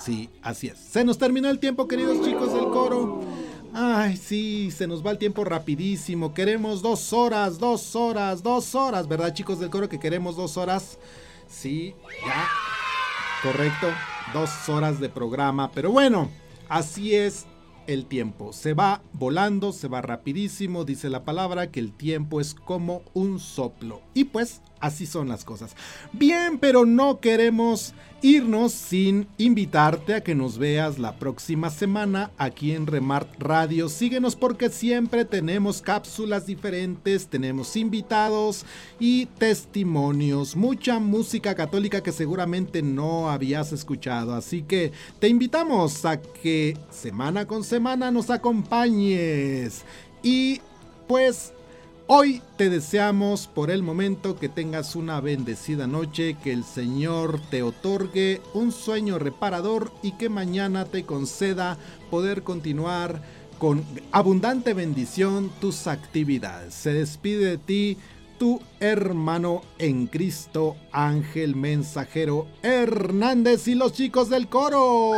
Sí, 0.00 0.28
así 0.42 0.66
es. 0.66 0.78
Se 0.80 1.04
nos 1.04 1.16
terminó 1.16 1.48
el 1.48 1.60
tiempo, 1.60 1.86
queridos 1.86 2.26
chicos 2.26 2.52
del 2.52 2.64
coro. 2.64 3.20
Ay, 3.72 4.16
sí, 4.16 4.72
se 4.72 4.88
nos 4.88 5.06
va 5.06 5.12
el 5.12 5.18
tiempo 5.18 5.44
rapidísimo. 5.44 6.34
Queremos 6.34 6.82
dos 6.82 7.12
horas, 7.12 7.60
dos 7.60 7.94
horas, 7.94 8.42
dos 8.42 8.74
horas, 8.74 9.06
¿verdad, 9.06 9.32
chicos 9.32 9.60
del 9.60 9.70
coro? 9.70 9.88
Que 9.88 10.00
queremos 10.00 10.34
dos 10.34 10.56
horas. 10.56 10.98
Sí, 11.48 11.94
ya. 12.26 12.48
Correcto, 13.42 13.86
dos 14.34 14.68
horas 14.68 14.98
de 14.98 15.08
programa. 15.08 15.70
Pero 15.70 15.92
bueno, 15.92 16.28
así 16.68 17.14
es 17.14 17.46
el 17.86 18.06
tiempo. 18.06 18.52
Se 18.52 18.74
va 18.74 19.02
volando, 19.12 19.72
se 19.72 19.88
va 19.88 20.02
rapidísimo. 20.02 20.84
Dice 20.84 21.10
la 21.10 21.24
palabra 21.24 21.70
que 21.70 21.80
el 21.80 21.92
tiempo 21.92 22.40
es 22.40 22.54
como 22.54 23.02
un 23.14 23.38
soplo. 23.38 24.02
Y 24.14 24.24
pues 24.24 24.62
así 24.80 25.06
son 25.06 25.28
las 25.28 25.44
cosas. 25.44 25.74
Bien, 26.12 26.58
pero 26.58 26.84
no 26.84 27.20
queremos 27.20 27.94
irnos 28.22 28.72
sin 28.72 29.28
invitarte 29.36 30.14
a 30.14 30.20
que 30.22 30.34
nos 30.34 30.58
veas 30.58 30.98
la 30.98 31.16
próxima 31.16 31.70
semana 31.70 32.30
aquí 32.38 32.72
en 32.72 32.86
Remart 32.86 33.28
Radio. 33.38 33.88
Síguenos 33.88 34.36
porque 34.36 34.70
siempre 34.70 35.24
tenemos 35.24 35.82
cápsulas 35.82 36.46
diferentes, 36.46 37.28
tenemos 37.28 37.76
invitados 37.76 38.64
y 38.98 39.26
testimonios, 39.26 40.56
mucha 40.56 40.98
música 40.98 41.54
católica 41.54 42.02
que 42.02 42.12
seguramente 42.12 42.82
no 42.82 43.30
habías 43.30 43.72
escuchado. 43.72 44.34
Así 44.34 44.62
que 44.62 44.92
te 45.18 45.28
invitamos 45.28 46.04
a 46.04 46.20
que 46.20 46.76
semana 46.90 47.46
con 47.46 47.64
semana 47.64 48.10
nos 48.10 48.30
acompañes. 48.30 49.84
Y 50.22 50.60
pues 51.06 51.52
Hoy 52.08 52.40
te 52.56 52.70
deseamos 52.70 53.48
por 53.48 53.68
el 53.68 53.82
momento 53.82 54.36
que 54.36 54.48
tengas 54.48 54.94
una 54.94 55.20
bendecida 55.20 55.88
noche, 55.88 56.36
que 56.40 56.52
el 56.52 56.62
Señor 56.62 57.40
te 57.50 57.64
otorgue 57.64 58.40
un 58.54 58.70
sueño 58.70 59.18
reparador 59.18 59.90
y 60.04 60.12
que 60.12 60.28
mañana 60.28 60.84
te 60.84 61.02
conceda 61.02 61.78
poder 62.08 62.44
continuar 62.44 63.20
con 63.58 63.84
abundante 64.12 64.72
bendición 64.72 65.50
tus 65.60 65.88
actividades. 65.88 66.74
Se 66.74 66.92
despide 66.92 67.44
de 67.46 67.58
ti 67.58 67.98
tu 68.38 68.60
hermano 68.78 69.62
en 69.78 70.06
Cristo, 70.06 70.76
Ángel 70.92 71.56
Mensajero 71.56 72.46
Hernández 72.62 73.66
y 73.66 73.74
los 73.74 73.92
chicos 73.92 74.30
del 74.30 74.46
coro. 74.46 75.10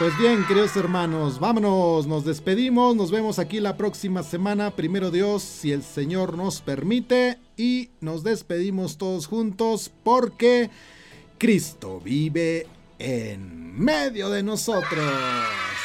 Pues 0.00 0.16
bien, 0.16 0.46
queridos 0.46 0.74
hermanos, 0.76 1.38
vámonos, 1.38 2.06
nos 2.06 2.24
despedimos, 2.24 2.96
nos 2.96 3.10
vemos 3.10 3.38
aquí 3.38 3.60
la 3.60 3.76
próxima 3.76 4.22
semana, 4.22 4.70
primero 4.70 5.10
Dios, 5.10 5.42
si 5.42 5.72
el 5.72 5.82
Señor 5.82 6.38
nos 6.38 6.62
permite, 6.62 7.38
y 7.54 7.90
nos 8.00 8.22
despedimos 8.22 8.96
todos 8.96 9.26
juntos 9.26 9.90
porque 10.02 10.70
Cristo 11.36 12.00
vive 12.00 12.66
en 12.98 13.78
medio 13.78 14.30
de 14.30 14.42
nosotros. 14.42 15.04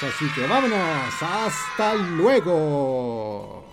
Así 0.02 0.32
que 0.34 0.48
vámonos, 0.48 0.80
hasta 1.20 1.96
luego. 1.96 3.66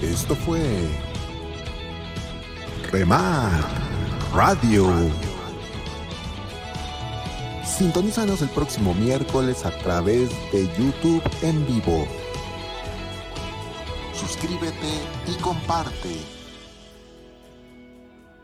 Esto 0.00 0.36
fue 0.36 1.11
Remar 2.92 3.50
Radio. 4.34 4.86
Sintonízanos 7.64 8.42
el 8.42 8.50
próximo 8.50 8.92
miércoles 8.92 9.64
a 9.64 9.70
través 9.78 10.28
de 10.52 10.68
YouTube 10.76 11.22
en 11.40 11.66
vivo. 11.66 12.06
Suscríbete 14.12 14.92
y 15.26 15.40
comparte. 15.40 16.18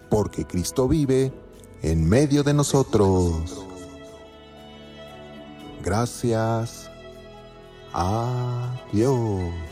Porque 0.09 0.47
Cristo 0.47 0.89
vive 0.89 1.31
en 1.83 2.09
medio 2.09 2.43
de 2.43 2.55
nosotros. 2.55 3.67
Gracias. 5.85 6.91
Adiós. 7.93 9.68